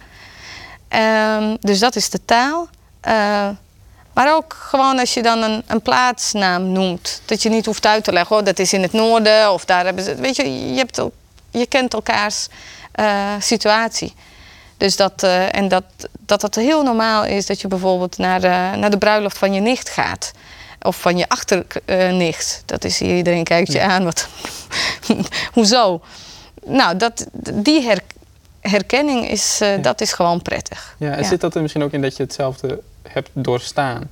Ehm, 0.88 1.56
dus 1.60 1.78
dat 1.78 1.96
is 1.96 2.10
de 2.10 2.24
taal. 2.24 2.68
Eh, 3.00 3.48
maar 4.14 4.34
ook 4.34 4.56
gewoon 4.58 4.98
als 4.98 5.14
je 5.14 5.22
dan 5.22 5.42
een, 5.42 5.62
een 5.66 5.82
plaatsnaam 5.82 6.72
noemt. 6.72 7.22
Dat 7.24 7.42
je 7.42 7.48
niet 7.48 7.66
hoeft 7.66 7.86
uit 7.86 8.04
te 8.04 8.12
leggen, 8.12 8.36
oh, 8.36 8.44
dat 8.44 8.58
is 8.58 8.72
in 8.72 8.82
het 8.82 8.92
noorden 8.92 9.52
of 9.52 9.64
daar 9.64 9.84
hebben 9.84 10.04
ze. 10.04 10.14
Weet 10.14 10.36
je, 10.36 10.70
je, 10.72 10.78
hebt 10.78 11.00
je 11.50 11.66
kent 11.66 11.94
elkaars 11.94 12.48
eh, 12.92 13.32
situatie. 13.40 14.14
Dus 14.76 14.96
dat, 14.96 15.22
eh, 15.22 15.54
en 15.56 15.68
dat, 15.68 15.84
dat 16.20 16.42
het 16.42 16.54
heel 16.54 16.82
normaal 16.82 17.24
is 17.24 17.46
dat 17.46 17.60
je 17.60 17.68
bijvoorbeeld 17.68 18.18
naar 18.18 18.40
de, 18.40 18.76
naar 18.78 18.90
de 18.90 18.98
bruiloft 18.98 19.38
van 19.38 19.52
je 19.52 19.60
nicht 19.60 19.88
gaat. 19.88 20.30
Of 20.82 20.96
van 21.00 21.16
je 21.16 21.28
achternicht. 21.28 22.62
dat 22.66 22.84
is 22.84 22.98
hier, 22.98 23.16
iedereen 23.16 23.44
kijkt 23.44 23.72
je 23.72 23.80
aan. 23.82 24.04
Wat, 24.04 24.28
hoezo? 25.52 26.00
Nou, 26.66 26.96
dat, 26.96 27.26
die 27.52 27.82
her- 27.82 28.02
herkenning 28.60 29.28
is, 29.28 29.58
eh, 29.60 29.82
dat 29.82 30.00
is 30.00 30.12
gewoon 30.12 30.42
prettig. 30.42 30.94
Ja, 30.98 31.10
en 31.12 31.18
Ja. 31.22 31.28
zit 31.28 31.40
dat 31.40 31.54
er 31.54 31.60
misschien 31.62 31.82
ook 31.82 31.92
in 31.92 32.02
dat 32.02 32.16
je 32.16 32.22
hetzelfde 32.22 32.80
hebt 33.08 33.30
doorstaan? 33.32 34.10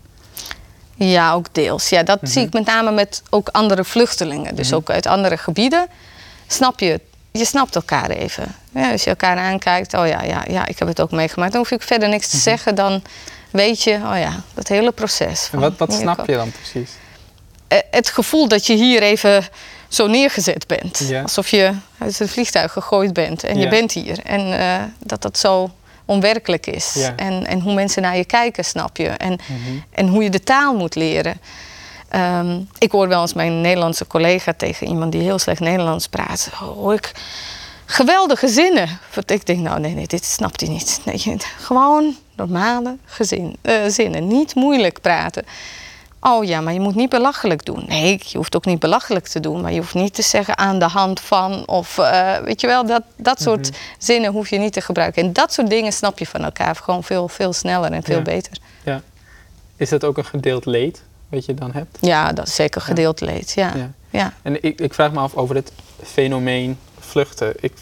Ja, 0.95 1.33
ook 1.33 1.55
deels. 1.55 1.89
Ja, 1.89 2.03
dat 2.03 2.19
zie 2.23 2.39
Mhm. 2.39 2.47
ik 2.47 2.53
met 2.53 2.65
name 2.75 2.91
met 2.91 3.23
ook 3.31 3.49
andere 3.49 3.85
vluchtelingen. 3.85 4.55
Dus 4.55 4.67
Mhm. 4.67 4.77
ook 4.77 4.91
uit 4.91 5.07
andere 5.07 5.37
gebieden. 5.37 5.87
Snap 6.47 6.81
je, 6.81 7.01
je 7.31 7.45
snapt 7.45 7.75
elkaar 7.75 8.11
even. 8.11 8.55
Ja, 8.75 8.91
als 8.93 9.03
je 9.05 9.11
elkaar 9.11 9.37
aankijkt, 9.37 9.95
oh 9.95 10.07
ja, 10.07 10.23
ja, 10.23 10.45
ja, 10.49 10.67
ik 10.67 10.79
heb 10.79 10.89
het 10.89 11.01
ook 11.01 11.11
meegemaakt. 11.11 11.53
Dan 11.53 11.61
hoef 11.61 11.71
ik 11.71 11.83
verder 11.83 12.09
niks 12.09 12.29
te 12.29 12.37
zeggen. 12.37 12.75
Dan 12.75 13.03
weet 13.51 13.83
je, 13.83 13.95
oh 13.95 14.19
ja, 14.19 14.43
dat 14.55 14.69
hele 14.69 14.93
proces. 14.93 15.49
En 15.53 15.61
wat, 15.61 15.73
snap 15.95 16.27
je 16.27 16.35
dan 16.35 16.51
precies? 16.51 16.91
Eh, 17.69 17.79
Het 17.91 18.09
gevoel 18.09 18.49
dat 18.49 18.67
je 18.67 18.75
hier 18.75 19.03
even 19.03 19.47
zo 19.89 20.07
neergezet 20.07 20.67
bent. 20.67 21.01
Alsof 21.23 21.49
je 21.49 21.73
uit 21.99 22.19
het 22.19 22.31
vliegtuig 22.31 22.73
gegooid 22.73 23.13
bent. 23.13 23.45
En 23.45 23.59
je 23.59 23.69
bent 23.69 23.93
hier. 23.93 24.19
En 24.25 24.59
eh, 24.61 24.83
dat 24.99 25.23
dat 25.23 25.39
zo 25.39 25.71
onwerkelijk 26.05 26.67
is. 26.67 26.97
En, 27.17 27.47
en 27.47 27.61
hoe 27.61 27.75
mensen 27.75 28.03
naar 28.03 28.17
je 28.17 28.25
kijken, 28.25 28.65
snap 28.65 28.97
je. 28.97 29.09
En, 29.09 29.31
Mhm. 29.47 29.77
en 29.91 30.09
hoe 30.09 30.23
je 30.23 30.31
de 30.31 30.43
taal 30.43 30.75
moet 30.75 30.95
leren. 30.95 31.41
Ehm, 32.09 32.59
ik 32.79 32.91
hoor 32.91 33.09
wel 33.09 33.21
eens 33.21 33.33
mijn 33.35 33.61
Nederlandse 33.61 34.07
collega 34.07 34.53
tegen 34.57 34.87
iemand 34.87 35.13
die 35.13 35.23
heel 35.23 35.39
slecht 35.39 35.61
Nederlands 35.61 36.07
praat. 36.09 36.49
Hoor 36.55 36.95
ik 36.95 37.13
geweldige 37.91 38.49
zinnen. 38.49 38.89
Ik 39.27 39.47
denk, 39.47 39.59
nou 39.61 39.81
nee, 39.81 39.95
nee, 39.95 40.07
dit 40.07 40.25
snapt 40.25 40.61
hij 40.61 40.69
niet. 40.71 41.01
Nee, 41.05 41.37
gewoon 41.59 42.17
normale 42.37 42.97
gezin, 43.05 43.57
eh, 43.63 43.75
zinnen. 43.87 44.27
Niet 44.27 44.55
moeilijk 44.55 45.01
praten. 45.01 45.45
Oh 46.21 46.45
ja, 46.45 46.61
maar 46.61 46.73
je 46.73 46.81
moet 46.81 46.95
niet 46.95 47.11
belachelijk 47.11 47.65
doen. 47.65 47.85
Nee, 47.87 48.21
je 48.27 48.37
hoeft 48.37 48.57
ook 48.57 48.65
niet 48.65 48.79
belachelijk 48.79 49.27
te 49.29 49.41
doen. 49.41 49.61
Maar 49.61 49.73
je 49.73 49.79
hoeft 49.79 49.95
niet 49.95 50.15
te 50.15 50.23
zeggen 50.23 50.59
aan 50.59 50.79
de 50.79 50.85
hand 50.89 51.21
van. 51.21 51.69
Of 51.69 51.99
eh, 51.99 52.37
weet 52.37 52.61
je 52.61 52.67
wel, 52.67 52.87
dat, 52.87 53.03
dat 53.17 53.43
soort 53.43 53.71
zinnen 53.99 54.33
hoef 54.33 54.51
je 54.51 54.59
niet 54.59 54.73
te 54.73 54.81
gebruiken. 54.81 55.23
En 55.23 55.33
dat 55.33 55.53
soort 55.53 55.71
dingen 55.71 55.93
snap 55.93 56.19
je 56.19 56.27
van 56.27 56.45
elkaar 56.45 56.77
gewoon 56.77 57.05
veel, 57.05 57.29
veel 57.29 57.53
sneller 57.53 57.93
en 57.93 58.03
veel 58.03 58.17
Ja. 58.17 58.23
beter. 58.23 58.53
Ja. 58.85 59.03
Is 59.77 59.89
dat 59.89 60.05
ook 60.05 60.19
een 60.19 60.25
gedeeld 60.25 60.67
leed 60.67 61.03
wat 61.29 61.45
je 61.45 61.55
dan 61.55 61.73
hebt? 61.73 61.99
Ja, 62.01 62.33
dat 62.33 62.47
is 62.47 62.55
zeker 62.55 62.81
gedeeld 62.81 63.21
leed. 63.21 63.53
Ja. 63.53 63.73
Ja. 63.77 63.91
Ja. 64.11 64.33
En 64.43 64.63
ik, 64.63 64.81
ik 64.81 64.95
vraag 64.95 65.13
me 65.13 65.19
af 65.19 65.35
over 65.35 65.55
het 65.55 65.73
fenomeen 66.05 66.79
vluchten. 67.11 67.55
Ik, 67.61 67.73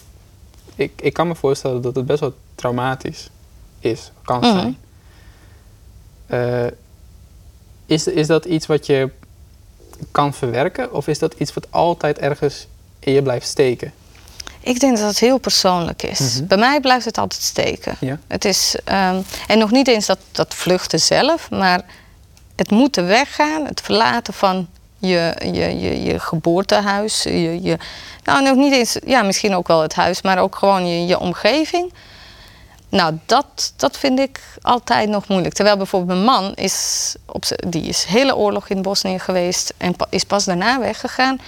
ik, 0.74 0.92
ik 1.00 1.12
kan 1.12 1.28
me 1.28 1.34
voorstellen 1.34 1.82
dat 1.82 1.94
het 1.96 2.06
best 2.06 2.20
wel 2.20 2.34
traumatisch 2.54 3.28
is, 3.80 4.10
kan 4.24 4.40
Mhm. 4.40 4.52
zijn. 4.58 4.78
Eh, 6.26 6.72
is, 7.86 8.06
is 8.06 8.26
dat 8.26 8.44
iets 8.44 8.66
wat 8.66 8.86
je 8.86 9.10
kan 10.10 10.34
verwerken 10.34 10.92
of 10.92 11.06
is 11.08 11.18
dat 11.18 11.34
iets 11.38 11.54
wat 11.54 11.66
altijd 11.70 12.18
ergens 12.18 12.66
in 12.98 13.12
je 13.12 13.22
blijft 13.22 13.46
steken? 13.48 13.92
Ik 14.60 14.80
denk 14.80 14.96
dat 14.98 15.06
het 15.08 15.18
heel 15.18 15.38
persoonlijk 15.38 16.02
is. 16.02 16.34
Mhm. 16.36 16.46
Bij 16.46 16.58
mij 16.58 16.80
blijft 16.80 17.04
het 17.04 17.18
altijd 17.18 17.42
steken. 17.42 17.96
Ja. 18.00 18.18
Het 18.26 18.44
is, 18.44 18.76
ehm, 18.84 19.20
en 19.46 19.58
nog 19.58 19.70
niet 19.70 19.88
eens 19.88 20.06
dat, 20.06 20.18
dat 20.32 20.54
vluchten 20.54 21.00
zelf, 21.00 21.50
maar 21.50 21.84
het 22.56 22.70
moeten 22.70 23.06
weggaan, 23.06 23.66
het 23.66 23.80
verlaten 23.80 24.34
van 24.34 24.68
je, 24.98 25.34
je, 25.52 25.80
je, 25.80 26.02
je 26.02 26.18
geboortehuis. 26.18 27.22
Je, 27.22 27.62
je, 27.62 27.78
nou, 28.24 28.42
nog 28.42 28.56
niet 28.56 28.72
eens, 28.72 28.96
ja, 29.06 29.22
misschien 29.22 29.54
ook 29.54 29.68
wel 29.68 29.82
het 29.82 29.94
huis, 29.94 30.22
maar 30.22 30.38
ook 30.38 30.56
gewoon 30.56 30.86
je, 30.86 31.06
je 31.06 31.18
omgeving. 31.18 31.92
Nou, 32.88 33.18
dat, 33.26 33.72
dat 33.76 33.96
vind 33.96 34.18
ik 34.18 34.40
altijd 34.62 35.08
nog 35.08 35.28
moeilijk. 35.28 35.54
Terwijl 35.54 35.76
bijvoorbeeld 35.76 36.24
mijn 36.24 36.30
man 36.30 36.54
is, 36.54 37.14
op 37.26 37.44
die 37.68 37.82
is 37.82 38.04
hele 38.04 38.36
oorlog 38.36 38.68
in 38.68 38.82
Bosnië 38.82 39.18
geweest 39.18 39.74
en 39.76 39.94
is 40.10 40.24
pas 40.24 40.44
daarna 40.44 40.78
weggegaan. 40.78 41.40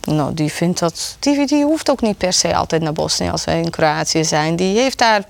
Nou, 0.00 0.34
die 0.34 0.52
vindt 0.52 0.78
dat. 0.78 1.16
Die, 1.18 1.46
die 1.46 1.64
hoeft 1.64 1.90
ook 1.90 2.00
niet 2.00 2.18
per 2.18 2.32
se 2.32 2.54
altijd 2.54 2.82
naar 2.82 2.92
Bosnië 2.92 3.30
als 3.30 3.44
wij 3.44 3.60
in 3.60 3.70
Kroatië 3.70 4.24
zijn. 4.24 4.56
Die 4.56 4.78
heeft 4.78 4.98
daar. 4.98 5.24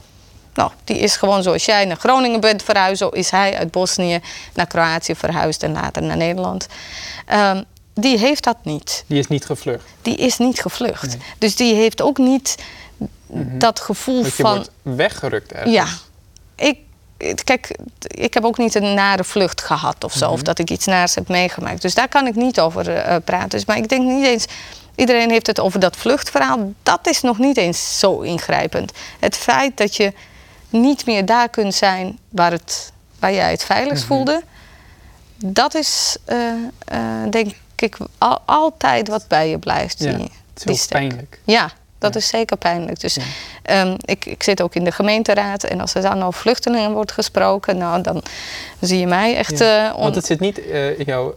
Nou, 0.59 0.71
die 0.85 0.99
is 0.99 1.17
gewoon 1.17 1.43
zoals 1.43 1.65
jij 1.65 1.85
naar 1.85 1.97
Groningen 1.97 2.41
bent 2.41 2.63
verhuisd, 2.63 2.99
zo 2.99 3.09
is 3.09 3.31
hij 3.31 3.59
uit 3.59 3.71
Bosnië 3.71 4.21
naar 4.55 4.67
Kroatië 4.67 5.15
verhuisd 5.15 5.63
en 5.63 5.73
later 5.73 6.03
naar 6.03 6.17
Nederland. 6.17 6.67
Ehm, 7.27 7.63
die 7.95 8.19
heeft 8.19 8.45
dat 8.45 8.57
niet. 8.63 9.05
Die 9.07 9.19
is 9.19 9.27
niet 9.27 9.45
gevlucht. 9.45 9.85
Die 10.03 10.17
is 10.17 10.39
niet 10.39 10.61
gevlucht. 10.61 11.07
Nee. 11.07 11.19
Dus 11.39 11.57
die 11.57 11.75
heeft 11.75 12.03
ook 12.03 12.19
niet 12.19 12.57
dat 13.59 13.81
gevoel 13.81 14.23
Dat 14.23 14.37
je 14.37 14.43
van. 14.43 14.55
wordt 14.55 14.71
weggerukt 14.83 15.53
ergens. 15.53 15.75
Ja, 15.75 15.87
ik, 16.57 16.79
kijk, 17.45 17.79
ik 18.01 18.35
heb 18.35 18.45
ook 18.45 18.59
niet 18.59 18.75
een 18.75 18.95
nare 18.95 19.25
vlucht 19.25 19.61
gehad 19.61 20.05
of 20.05 20.13
zo. 20.13 20.25
Mhm. 20.25 20.35
Of 20.35 20.43
dat 20.43 20.59
ik 20.59 20.71
iets 20.71 20.87
naars 20.87 21.15
heb 21.15 21.29
meegemaakt. 21.29 21.83
Dus 21.83 21.95
daar 21.95 22.09
kan 22.09 22.27
ik 22.27 22.35
niet 22.35 22.61
over 22.61 22.95
eh, 22.95 23.17
praten. 23.25 23.49
Dus, 23.49 23.65
maar 23.65 23.77
ik 23.77 23.89
denk 23.89 24.05
niet 24.05 24.27
eens... 24.27 24.47
Iedereen 24.95 25.31
heeft 25.31 25.47
het 25.47 25.61
over 25.61 25.81
dat 25.81 25.97
vluchtverhaal. 25.97 26.73
Dat 26.83 27.07
is 27.07 27.21
nog 27.21 27.39
niet 27.39 27.57
eens 27.57 27.99
zo 27.99 28.21
ingrijpend. 28.21 28.93
Het 29.19 29.37
feit 29.37 29.77
dat 29.77 29.97
je 29.97 30.13
niet 30.71 31.07
meer 31.07 31.27
daar 31.27 31.49
kunt 31.49 31.75
zijn 31.75 32.19
waar, 32.29 32.51
het, 32.53 32.93
waar 33.19 33.33
jij 33.33 33.51
het 33.51 33.65
veiligst 33.65 34.05
Mhm. 34.05 34.13
voelde... 34.15 34.43
Dat 35.45 35.75
is, 35.75 36.17
eh, 36.25 36.49
eh, 36.85 37.31
denk 37.31 37.53
ik, 37.77 37.97
al- 38.19 38.41
altijd 38.45 39.09
wat 39.09 39.25
bij 39.29 39.49
je 39.51 39.59
blijft. 39.59 39.99
Ja, 39.99 40.13
die- 40.13 40.31
Het 40.55 40.69
is 40.69 40.87
pijnlijk. 40.87 41.41
Ja, 41.45 41.71
dat 41.99 42.15
Ja. 42.15 42.21
is 42.21 42.29
zeker 42.29 42.57
pijnlijk. 42.57 43.01
Dus 43.01 43.15
Ja. 43.15 43.23
ehm, 43.63 43.95
ik, 44.05 44.25
ik 44.27 44.43
zit 44.43 44.63
ook 44.63 44.75
in 44.75 44.85
de 44.85 44.93
gemeenteraad 44.93 45.65
en 45.65 45.81
als 45.81 45.95
er 45.95 46.03
dan 46.03 46.23
over 46.23 46.41
vluchtelingen 46.41 46.93
wordt 46.93 47.13
gesproken, 47.13 47.77
nou 47.79 48.03
dan 48.03 48.23
zie 48.81 48.99
je 48.99 49.07
mij 49.07 49.37
echt. 49.37 49.59
Ja. 49.59 49.89
eh, 49.93 49.99
Want 50.01 50.15
het 50.15 50.27
zit 50.27 50.41
niet 50.41 50.59
in 50.59 51.05
jouw 51.05 51.35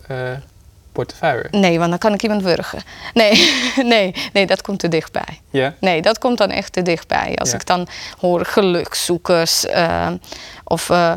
portefeuille. 0.92 1.48
Nee, 1.52 1.78
want 1.78 1.90
dan 1.90 2.00
kan 2.00 2.14
ik 2.14 2.24
iemand 2.24 2.44
wurgen. 2.44 2.82
Nee, 3.14 3.52
nee, 3.84 4.14
nee, 4.34 4.46
dat 4.46 4.62
komt 4.62 4.80
te 4.80 4.88
dichtbij. 4.88 5.40
Ja? 5.50 5.74
Nee, 5.80 6.02
dat 6.02 6.18
komt 6.18 6.38
dan 6.38 6.50
echt 6.50 6.74
te 6.74 6.82
dichtbij. 6.82 7.36
Als 7.36 7.54
ik 7.54 7.66
dan 7.66 7.88
hoor 8.20 8.46
gelukzoekers 8.46 9.66
ehm, 9.66 10.18
of 10.64 10.90
eh, 10.90 11.14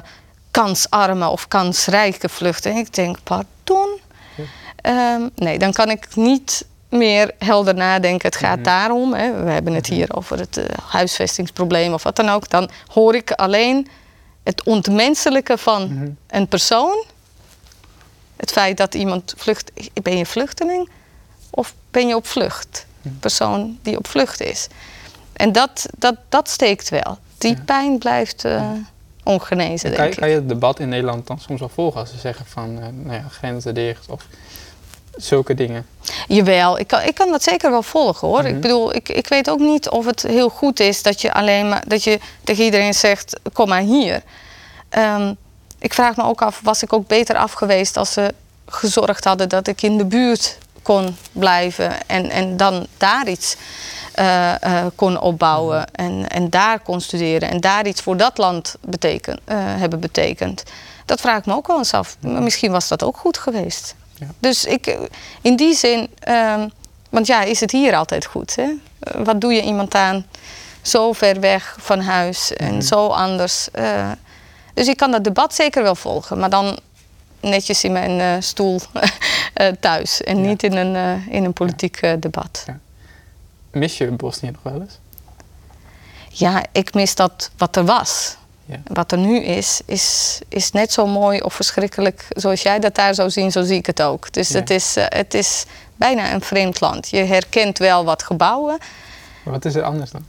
kansarme 0.51 1.29
of 1.29 1.49
kansrijke 1.49 2.29
vluchten. 2.29 2.77
Ik 2.77 2.95
denk, 2.95 3.17
pardon? 3.23 3.99
Ehm, 4.77 5.29
nee, 5.35 5.59
dan 5.59 5.73
kan 5.73 5.91
ik 5.91 6.17
niet 6.17 6.67
meer 6.89 7.31
helder 7.39 7.75
nadenken. 7.75 8.29
Het 8.29 8.37
gaat 8.39 8.55
Mhm. 8.57 8.65
daarom. 8.65 9.15
Hè, 9.15 9.45
we 9.45 9.51
hebben 9.51 9.73
het 9.75 9.87
hier 9.87 10.17
over 10.17 10.39
het 10.39 10.57
eh, 10.57 10.65
huisvestingsprobleem 10.89 11.93
of 11.93 12.03
wat 12.03 12.17
dan 12.17 12.29
ook. 12.29 12.51
Dan 12.51 12.71
hoor 12.93 13.15
ik 13.15 13.31
alleen 13.31 13.89
het 14.45 14.65
ontmenselijke 14.65 15.59
van 15.59 15.83
Mhm. 15.95 16.09
een 16.29 16.49
persoon. 16.49 17.05
Het 18.45 18.53
feit 18.53 18.77
dat 18.77 18.95
iemand 18.95 19.35
vlucht. 19.37 19.73
Ben 20.03 20.17
je 20.17 20.27
vluchteling 20.27 20.89
of 21.51 21.75
ben 21.91 22.09
je 22.09 22.17
op 22.17 22.27
vlucht? 22.27 22.87
Mhm. 23.03 23.15
Persoon 23.19 23.79
die 23.83 23.99
op 23.99 24.07
vlucht 24.07 24.41
is. 24.43 24.67
En 25.33 25.53
dat, 25.53 25.87
dat, 25.99 26.15
dat 26.29 26.49
steekt 26.49 26.89
wel. 26.89 27.19
Die 27.39 27.57
pijn 27.63 27.99
blijft 27.99 28.45
eh, 28.45 28.71
ongenezen, 29.23 29.89
Kan, 29.91 29.99
denk 29.99 30.09
je- 30.09 30.15
ik. 30.15 30.21
kan 30.21 30.29
je 30.29 30.35
het 30.35 30.49
debat 30.49 30.79
in 30.81 30.89
Nederland 30.89 31.27
dan 31.27 31.39
soms 31.41 31.61
wel 31.61 31.69
volgen 31.69 32.01
als 32.01 32.11
ze 32.11 32.19
zeggen 32.19 32.47
van, 32.47 32.79
eh, 32.81 32.87
nou 32.93 33.13
ja, 33.17 33.25
grenzen 33.31 33.75
dicht 33.75 34.07
of 34.09 34.27
zulke 35.17 35.55
dingen? 35.55 35.87
Jawel, 36.29 36.79
ik 36.79 36.87
kan, 36.87 37.01
ik 37.03 37.15
kan 37.15 37.31
dat 37.31 37.43
zeker 37.43 37.71
wel 37.71 37.83
volgen 37.83 38.29
hoor. 38.29 38.43
Mhm. 38.43 38.55
Ik 38.55 38.61
bedoel, 38.61 38.95
ik, 38.95 39.09
ik 39.09 39.27
weet 39.29 39.51
ook 39.51 39.59
niet 39.61 39.89
of 39.89 40.07
het 40.07 40.23
heel 40.23 40.49
goed 40.49 40.81
is 40.81 41.03
dat 41.03 41.21
je 41.21 41.33
alleen 41.33 41.69
maar 41.69 41.85
dat 41.87 42.05
je 42.05 42.19
tegen 42.45 42.65
iedereen 42.65 42.95
zegt: 42.95 43.41
kom 43.53 43.69
maar 43.69 43.81
hier. 43.81 44.23
Ehm, 44.89 45.35
ik 45.85 45.95
vraag 45.95 46.17
me 46.17 46.23
ook 46.23 46.43
af, 46.43 46.61
was 46.63 46.83
ik 46.83 46.93
ook 46.93 47.07
beter 47.07 47.37
af 47.37 47.53
geweest 47.53 47.97
als 47.97 48.13
ze 48.13 48.35
gezorgd 48.67 49.25
hadden 49.25 49.49
dat 49.49 49.67
ik 49.67 49.83
in 49.83 49.99
de 49.99 50.05
buurt 50.05 50.59
kon 50.83 51.17
blijven 51.33 52.07
en, 52.07 52.31
en 52.31 52.57
dan 52.57 52.87
daar 52.97 53.29
iets 53.29 53.57
eh, 54.15 54.63
eh, 54.63 54.87
kon 54.95 55.21
opbouwen 55.21 55.91
en, 55.93 56.29
en 56.29 56.51
daar 56.51 56.79
kon 56.79 57.01
studeren 57.01 57.51
en 57.51 57.61
daar 57.61 57.87
iets 57.87 58.01
voor 58.01 58.17
dat 58.17 58.39
land 58.39 58.75
beteken, 58.81 59.41
eh, 59.45 59.57
hebben 59.59 60.01
betekend. 60.01 60.63
Dat 61.05 61.21
vraag 61.21 61.39
ik 61.39 61.47
me 61.47 61.55
ook 61.55 61.67
wel 61.67 61.79
eens 61.79 61.95
af. 61.95 62.17
Maar 62.21 62.43
misschien 62.43 62.73
was 62.73 62.89
dat 62.89 63.03
ook 63.03 63.17
goed 63.17 63.39
geweest. 63.39 63.95
Ja. 64.15 64.27
Dus 64.39 64.65
ik, 64.65 64.99
in 65.41 65.57
die 65.57 65.75
zin, 65.75 66.09
ehm, 66.19 66.69
want 67.11 67.27
ja, 67.27 67.43
is 67.43 67.61
het 67.61 67.71
hier 67.71 67.97
altijd 67.97 68.25
goed? 68.25 68.57
Hè? 68.57 68.69
Wat 69.25 69.41
doe 69.41 69.53
je 69.53 69.63
iemand 69.63 69.95
aan 69.95 70.27
zo 70.83 71.13
ver 71.13 71.41
weg 71.41 71.77
van 71.81 72.01
huis 72.01 72.53
en 72.53 72.83
zo 72.83 73.07
anders? 73.07 73.69
Dus 74.75 74.89
ik 74.89 74.97
kan 74.97 75.11
dat 75.11 75.25
debat 75.25 75.55
zeker 75.55 75.83
wel 75.83 75.95
volgen, 75.95 76.39
maar 76.39 76.51
dan 76.51 76.79
netjes 77.41 77.85
in 77.85 77.93
mijn 77.93 78.21
eh, 78.21 78.43
stoel 78.43 78.81
eh, 79.55 79.69
thuis 79.81 80.23
en 80.23 80.37
Ja. 80.43 80.47
niet 80.49 80.63
in 80.63 80.77
een, 80.77 80.97
eh, 80.97 81.35
in 81.35 81.45
een 81.45 81.53
politiek 81.53 82.01
debat. 82.21 82.65
Mis 83.71 83.99
je 83.99 84.11
Bosnië 84.11 84.51
nog 84.51 84.63
wel 84.63 84.81
eens? 84.81 84.99
Ja, 86.29 86.65
ik 86.73 86.95
mis 86.95 87.15
dat 87.15 87.51
wat 87.57 87.77
er 87.77 87.85
was. 87.85 88.37
Ja. 88.67 88.77
Wat 88.87 89.13
er 89.13 89.19
nu 89.19 89.41
is, 89.41 89.81
is, 89.87 90.41
is 90.49 90.71
net 90.71 90.93
zo 90.93 91.07
mooi 91.07 91.41
of 91.41 91.55
verschrikkelijk 91.55 92.27
zoals 92.29 92.63
jij 92.63 92.79
dat 92.79 92.95
daar 92.95 93.15
zou 93.15 93.31
zien, 93.31 93.53
zo 93.53 93.63
zie 93.63 93.77
ik 93.77 93.87
het 93.87 94.03
ook. 94.03 94.33
Dus 94.33 94.49
het, 94.49 94.71
is, 94.71 94.95
het 94.99 95.35
is 95.35 95.65
bijna 95.97 96.33
een 96.33 96.41
vreemd 96.41 96.81
land. 96.81 97.09
Je 97.09 97.17
herkent 97.25 97.79
wel 97.79 98.05
wat 98.05 98.23
gebouwen. 98.23 98.79
Maar 99.43 99.53
wat 99.55 99.65
is 99.65 99.75
er 99.75 99.83
anders 99.83 100.11
dan? 100.11 100.25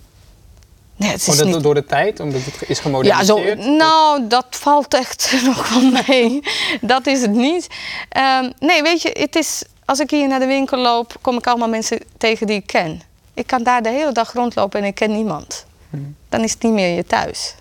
Nee, 0.95 1.09
het 1.09 1.27
is 1.27 1.43
niet... 1.43 1.63
door 1.63 1.73
de 1.73 1.85
tijd, 1.85 2.19
omdat 2.19 2.41
het 2.43 2.69
is 2.69 2.77
Ja, 2.77 2.83
gemoderniseerd? 2.83 3.63
zo, 3.63 3.69
nou, 3.71 4.27
dat 4.27 4.45
valt 4.49 4.93
echt 4.93 5.35
nog 5.45 5.69
wel 5.69 5.91
mee. 6.07 6.39
dat 6.81 7.07
is 7.07 7.21
het 7.21 7.31
niet. 7.31 7.67
Ehm, 8.09 8.51
nee, 8.59 8.81
weet 8.81 9.01
je, 9.01 9.09
het 9.19 9.35
is, 9.35 9.63
als 9.85 9.99
ik 9.99 10.09
hier 10.09 10.27
naar 10.27 10.39
de 10.39 10.45
winkel 10.45 10.77
loop, 10.77 11.15
kom 11.21 11.37
ik 11.37 11.47
allemaal 11.47 11.69
mensen 11.69 11.99
tegen 12.17 12.47
die 12.47 12.55
ik 12.55 12.67
ken. 12.67 13.01
Ik 13.33 13.47
kan 13.47 13.63
daar 13.63 13.81
de 13.81 13.89
hele 13.89 14.11
dag 14.11 14.33
rondlopen 14.33 14.79
en 14.79 14.85
ik 14.85 14.95
ken 14.95 15.11
niemand. 15.11 15.65
Hmm. 15.89 16.15
Dan 16.29 16.41
is 16.43 16.51
het 16.51 16.63
niet 16.63 16.71
meer 16.73 16.95
je 16.95 17.05
thuis. 17.05 17.55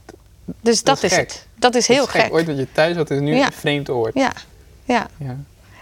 Dus 0.61 0.83
dat, 0.83 0.97
is 0.97 1.03
is, 1.03 1.13
gek. 1.19 1.31
het. 1.31 1.47
Dat 1.55 1.75
is 1.75 1.87
heel 1.89 2.07
Het 2.07 2.15
is 2.15 2.21
gek. 2.21 2.33
Ooit 2.33 2.47
dat 2.47 2.57
je 2.57 2.67
thuis 2.73 2.97
had, 2.97 3.11
is 3.11 3.21
nu 3.21 3.35
Ja. 3.37 3.47
een 3.47 3.53
vreemd 3.53 3.91
oord. 3.91 4.15
Ja, 4.15 4.33
ja. 4.85 5.07
Ja. 5.17 5.37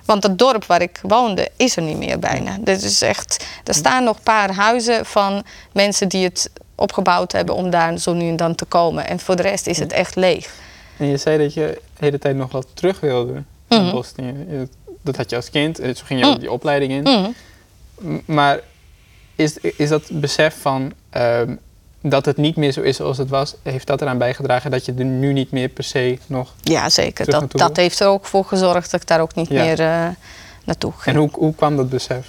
Want 0.05 0.23
het 0.23 0.39
dorp 0.39 0.65
waar 0.65 0.83
ik 0.83 0.99
woonde 1.03 1.51
is 1.57 1.77
er 1.77 1.83
niet 1.83 1.97
meer 1.97 2.19
bijna. 2.19 2.57
Dit 2.61 2.83
is 2.83 3.03
echt, 3.03 3.47
er 3.65 3.75
staan 3.75 4.05
nog 4.05 4.17
een 4.17 4.23
paar 4.23 4.55
huizen 4.55 5.07
van 5.07 5.45
mensen 5.73 6.09
die 6.09 6.25
het 6.25 6.51
opgebouwd 6.83 7.33
hebben 7.33 7.55
om 7.55 7.71
daar 7.71 7.99
zo 7.99 8.13
nu 8.13 8.29
en 8.29 8.37
dan 8.37 8.55
te 8.55 8.65
komen. 8.65 9.07
En 9.09 9.19
voor 9.21 9.37
de 9.37 9.43
rest 9.43 9.67
is 9.67 9.79
het 9.79 9.93
echt 9.93 10.15
leeg. 10.17 10.51
En 10.97 11.07
je 11.07 11.17
zei 11.17 11.39
dat 11.39 11.55
je 11.55 11.81
de 11.97 12.05
hele 12.05 12.19
tijd 12.19 12.37
nog 12.37 12.53
wat 12.53 12.67
terug 12.75 13.01
wilde 13.01 13.43
naar 13.69 13.81
Mhm. 13.81 13.91
Bosnië. 13.91 14.35
Dat 15.03 15.17
had 15.17 15.31
je 15.31 15.37
als 15.37 15.51
kind, 15.51 15.79
eh, 15.79 15.95
zo 15.95 16.03
ging 16.05 16.21
je 16.21 16.27
ook 16.27 16.41
die 16.41 16.51
opleiding 16.53 16.93
in. 16.93 17.03
Mhm. 17.03 17.31
Maar 18.25 18.61
is, 19.37 19.57
is 19.59 19.89
dat 19.89 20.03
besef 20.13 20.57
van 20.61 20.93
ehm, 21.11 21.57
dat 22.01 22.25
het 22.25 22.37
niet 22.37 22.57
meer 22.57 22.73
zo 22.73 22.81
is 22.81 22.97
zoals 22.97 23.19
het 23.19 23.29
was, 23.29 23.55
heeft 23.63 23.87
dat 23.87 24.01
eraan 24.03 24.19
bijgedragen 24.19 24.71
dat 24.71 24.85
je 24.85 24.95
er 24.99 25.05
nu 25.05 25.33
niet 25.33 25.51
meer 25.51 25.69
per 25.69 25.85
se 25.85 26.19
nog. 26.27 26.55
Ja, 26.61 26.89
zeker. 26.91 27.25
Dat, 27.31 27.41
naartoe 27.41 27.61
dat 27.61 27.77
heeft 27.77 28.01
er 28.01 28.07
ook 28.07 28.25
voor 28.27 28.45
gezorgd 28.45 28.91
dat 28.91 29.01
ik 29.03 29.07
daar 29.09 29.21
ook 29.21 29.35
niet 29.35 29.49
Ja. 29.49 29.63
meer 29.65 29.81
eh, 29.81 30.09
naartoe 30.65 30.93
ging. 30.97 31.17
En 31.17 31.23
hoe, 31.23 31.31
hoe 31.33 31.55
kwam 31.55 31.77
dat 31.77 31.89
besef? 31.89 32.27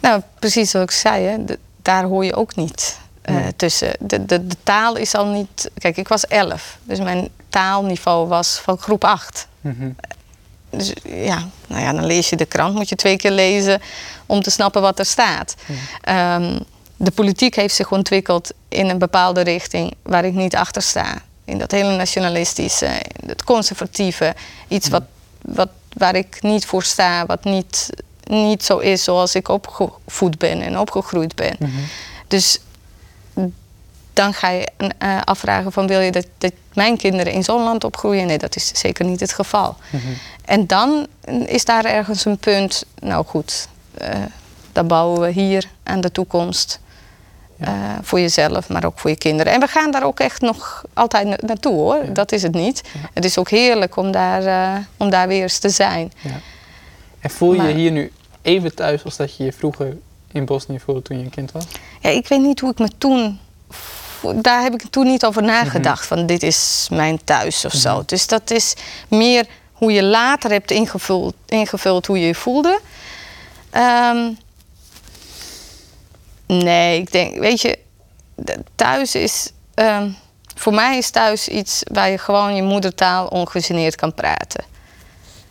Nou, 0.00 0.20
precies 0.38 0.70
zoals 0.70 0.86
ik 0.86 0.96
zei, 0.96 1.24
hè, 1.24 1.44
de- 1.44 1.58
daar 1.82 2.04
hoor 2.04 2.24
je 2.24 2.34
ook 2.34 2.54
niet 2.56 2.98
eh, 3.22 3.46
tussen. 3.56 3.92
De, 3.98 4.24
de, 4.24 4.46
de 4.46 4.56
taal 4.62 4.96
is 4.96 5.14
al 5.14 5.26
niet. 5.26 5.70
Kijk, 5.78 5.96
ik 5.96 6.08
was 6.08 6.26
elf, 6.26 6.78
dus 6.82 6.98
mijn 6.98 7.28
taalniveau 7.48 8.28
was 8.28 8.58
van 8.62 8.78
groep 8.78 9.04
8. 9.04 9.46
Mhm. 9.60 9.90
Dus 10.70 10.92
ja, 11.04 11.48
nou 11.66 11.82
ja, 11.82 11.92
dan 11.92 12.06
lees 12.06 12.28
je 12.28 12.36
de 12.36 12.46
krant, 12.46 12.74
moet 12.74 12.88
je 12.88 12.96
twee 12.96 13.16
keer 13.16 13.30
lezen 13.30 13.80
om 14.26 14.42
te 14.42 14.50
snappen 14.50 14.82
wat 14.82 14.98
er 14.98 15.04
staat. 15.04 15.54
Ehm, 16.02 16.60
de 16.96 17.10
politiek 17.10 17.54
heeft 17.54 17.74
zich 17.74 17.92
ontwikkeld 17.92 18.50
in 18.68 18.88
een 18.88 18.98
bepaalde 18.98 19.40
richting 19.40 19.94
waar 20.02 20.24
ik 20.24 20.34
niet 20.34 20.56
achter 20.56 20.82
sta. 20.82 21.22
In 21.44 21.58
dat 21.58 21.70
hele 21.70 21.96
nationalistische, 21.96 22.88
het 23.26 23.44
conservatieve, 23.44 24.34
iets 24.68 24.88
wat, 24.88 25.02
wat, 25.42 25.68
waar 25.92 26.14
ik 26.14 26.38
niet 26.40 26.66
voor 26.66 26.82
sta, 26.82 27.26
wat 27.26 27.44
niet, 27.44 27.90
niet 28.24 28.64
zo 28.64 28.78
is 28.78 29.04
zoals 29.04 29.34
ik 29.34 29.48
opgevoed 29.48 30.38
ben 30.38 30.62
en 30.62 30.78
opgegroeid 30.78 31.34
ben. 31.34 31.56
Mhm. 31.58 31.70
Dus 32.28 32.60
dan 34.22 34.34
ga 34.34 34.48
je 34.50 34.68
eh, 34.98 35.20
afvragen 35.24 35.72
van 35.72 35.86
wil 35.86 36.00
je 36.00 36.10
dat, 36.10 36.26
dat 36.38 36.52
mijn 36.74 36.96
kinderen 36.96 37.32
in 37.32 37.44
zo'n 37.44 37.62
land 37.62 37.84
opgroeien? 37.84 38.26
Nee, 38.26 38.38
dat 38.38 38.56
is 38.56 38.68
zeker 38.74 39.04
niet 39.04 39.20
het 39.20 39.32
geval. 39.32 39.76
Mhm. 39.90 40.02
En 40.44 40.66
dan 40.66 41.06
is 41.46 41.64
daar 41.64 41.84
ergens 41.84 42.24
een 42.24 42.38
punt, 42.38 42.84
nou 42.98 43.24
goed, 43.24 43.68
eh, 43.98 44.08
dan 44.72 44.86
bouwen 44.86 45.20
we 45.20 45.30
hier 45.30 45.64
aan 45.82 46.00
de 46.00 46.12
toekomst. 46.12 46.80
Ja. 47.56 47.66
eh, 47.66 47.72
voor 48.02 48.20
jezelf, 48.20 48.68
maar 48.68 48.84
ook 48.84 48.98
voor 48.98 49.10
je 49.10 49.16
kinderen. 49.16 49.52
En 49.52 49.60
we 49.60 49.66
gaan 49.66 49.90
daar 49.90 50.04
ook 50.04 50.20
echt 50.20 50.40
nog 50.40 50.84
altijd 50.94 51.26
na- 51.26 51.38
naartoe 51.46 51.72
hoor. 51.74 52.04
Ja. 52.04 52.10
Dat 52.12 52.32
is 52.32 52.42
het 52.42 52.54
niet. 52.54 52.82
Ja. 52.94 53.00
Het 53.14 53.24
is 53.24 53.38
ook 53.38 53.50
heerlijk 53.50 53.96
om 53.96 54.10
daar, 54.10 54.86
om 54.96 55.10
daar 55.10 55.28
weer 55.28 55.42
eens 55.42 55.58
te 55.58 55.68
zijn. 55.68 56.12
En 57.20 57.30
voel 57.30 57.52
je 57.54 57.62
je 57.62 57.74
hier 57.74 57.90
nu 57.90 58.12
even 58.42 58.74
thuis 58.74 59.04
als 59.04 59.16
dat 59.16 59.36
je 59.36 59.44
je 59.44 59.52
vroeger 59.52 59.96
in 60.32 60.44
Bosnië 60.44 60.80
voelde 60.80 61.02
toen 61.02 61.18
je 61.18 61.24
een 61.24 61.30
kind 61.30 61.52
was? 61.52 61.64
Ja, 62.00 62.10
ik 62.10 62.28
weet 62.28 62.40
niet 62.40 62.60
hoe 62.60 62.70
ik 62.70 62.78
me 62.78 62.88
toen. 62.98 63.38
Daar 64.36 64.62
heb 64.62 64.74
ik 64.74 64.82
toen 64.90 65.06
niet 65.06 65.24
over 65.24 65.42
nagedacht. 65.42 66.06
Van 66.06 66.26
dit 66.26 66.42
is 66.42 66.88
mijn 66.90 67.24
thuis 67.24 67.64
of 67.64 67.72
zo. 67.72 68.02
Dus 68.06 68.26
dat 68.26 68.50
is 68.50 68.74
meer 69.08 69.46
hoe 69.72 69.92
je 69.92 70.02
later 70.02 70.50
hebt 70.50 70.70
ingevuld, 70.70 71.34
ingevuld 71.46 72.06
hoe 72.06 72.20
je 72.20 72.26
je 72.26 72.34
voelde. 72.34 72.80
Ehm, 73.70 74.30
nee, 76.46 77.00
ik 77.00 77.12
denk, 77.12 77.38
weet 77.38 77.60
je, 77.60 77.78
thuis 78.74 79.14
is. 79.14 79.50
ehm, 79.74 80.08
voor 80.56 80.74
mij 80.74 80.98
is 80.98 81.10
thuis 81.10 81.48
iets 81.48 81.82
waar 81.92 82.10
je 82.10 82.18
gewoon 82.18 82.54
je 82.54 82.62
moedertaal 82.62 83.26
ongegeneerd 83.26 83.94
kan 83.94 84.14
praten. 84.14 84.64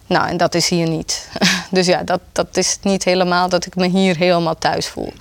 Nou, 0.08 0.28
en 0.28 0.38
dat 0.38 0.56
is 0.56 0.70
hier 0.70 0.90
niet. 0.90 1.28
Dus 1.72 1.86
ja, 1.86 2.04
dat, 2.04 2.20
dat 2.32 2.58
is 2.58 2.78
niet 2.82 3.04
helemaal 3.04 3.50
dat 3.50 3.66
ik 3.66 3.76
me 3.76 3.88
hier 3.88 4.18
helemaal 4.18 4.58
thuis 4.58 4.88
voel. 4.88 5.14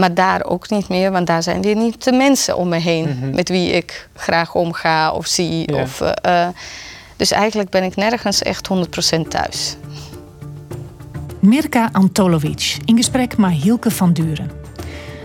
Maar 0.00 0.14
daar 0.14 0.44
ook 0.44 0.70
niet 0.70 0.88
meer, 0.88 1.10
want 1.10 1.26
daar 1.26 1.42
zijn 1.42 1.62
weer 1.62 1.76
niet 1.76 2.04
de 2.04 2.12
mensen 2.12 2.56
om 2.56 2.68
me 2.68 2.76
heen 2.78 3.08
Mhm. 3.18 3.34
met 3.34 3.48
wie 3.48 3.70
ik 3.70 4.08
graag 4.16 4.54
omga 4.54 5.10
of 5.12 5.26
zie. 5.26 5.72
Ja. 5.72 5.82
Of, 5.82 6.00
eh, 6.00 6.42
eh, 6.46 6.48
dus 7.16 7.30
eigenlijk 7.30 7.70
ben 7.70 7.82
ik 7.82 7.96
nergens 7.96 8.42
echt 8.42 8.66
100% 8.66 9.30
thuis. 9.30 9.76
Mirka 11.40 11.88
Antolovic 11.92 12.76
in 12.84 12.96
gesprek 12.96 13.36
met 13.36 13.50
Hielke 13.52 13.90
van 13.90 14.12
Duren. 14.12 14.50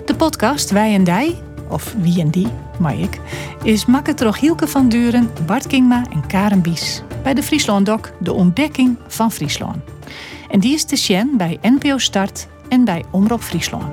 De 0.06 0.16
podcast 0.16 0.70
Wij 0.72 0.94
en 0.94 1.04
Dij, 1.04 1.36
of 1.70 1.94
Wie 1.98 2.20
en 2.22 2.30
Die, 2.30 2.48
maar 2.80 3.00
ik, 3.00 3.20
is 3.64 3.86
makkelijk 3.86 4.20
door 4.20 4.38
Hielke 4.40 4.68
van 4.68 4.90
Duren, 4.90 5.32
Bart 5.46 5.68
Kingma 5.68 6.04
en 6.14 6.28
Karen 6.28 6.62
Bies. 6.62 7.02
Bij 7.24 7.34
de 7.34 7.44
Friesland 7.44 7.86
Doc 7.86 8.00
De 8.20 8.34
Ontdekking 8.34 8.98
van 9.08 9.32
Friesland. 9.32 9.78
En 10.50 10.60
die 10.60 10.74
is 10.74 10.84
te 10.84 10.96
zien 10.96 11.34
bij 11.38 11.58
NPO 11.62 11.98
Start 11.98 12.48
en 12.70 12.84
bij 12.86 13.04
Omroep 13.12 13.42
Friesland. 13.42 13.86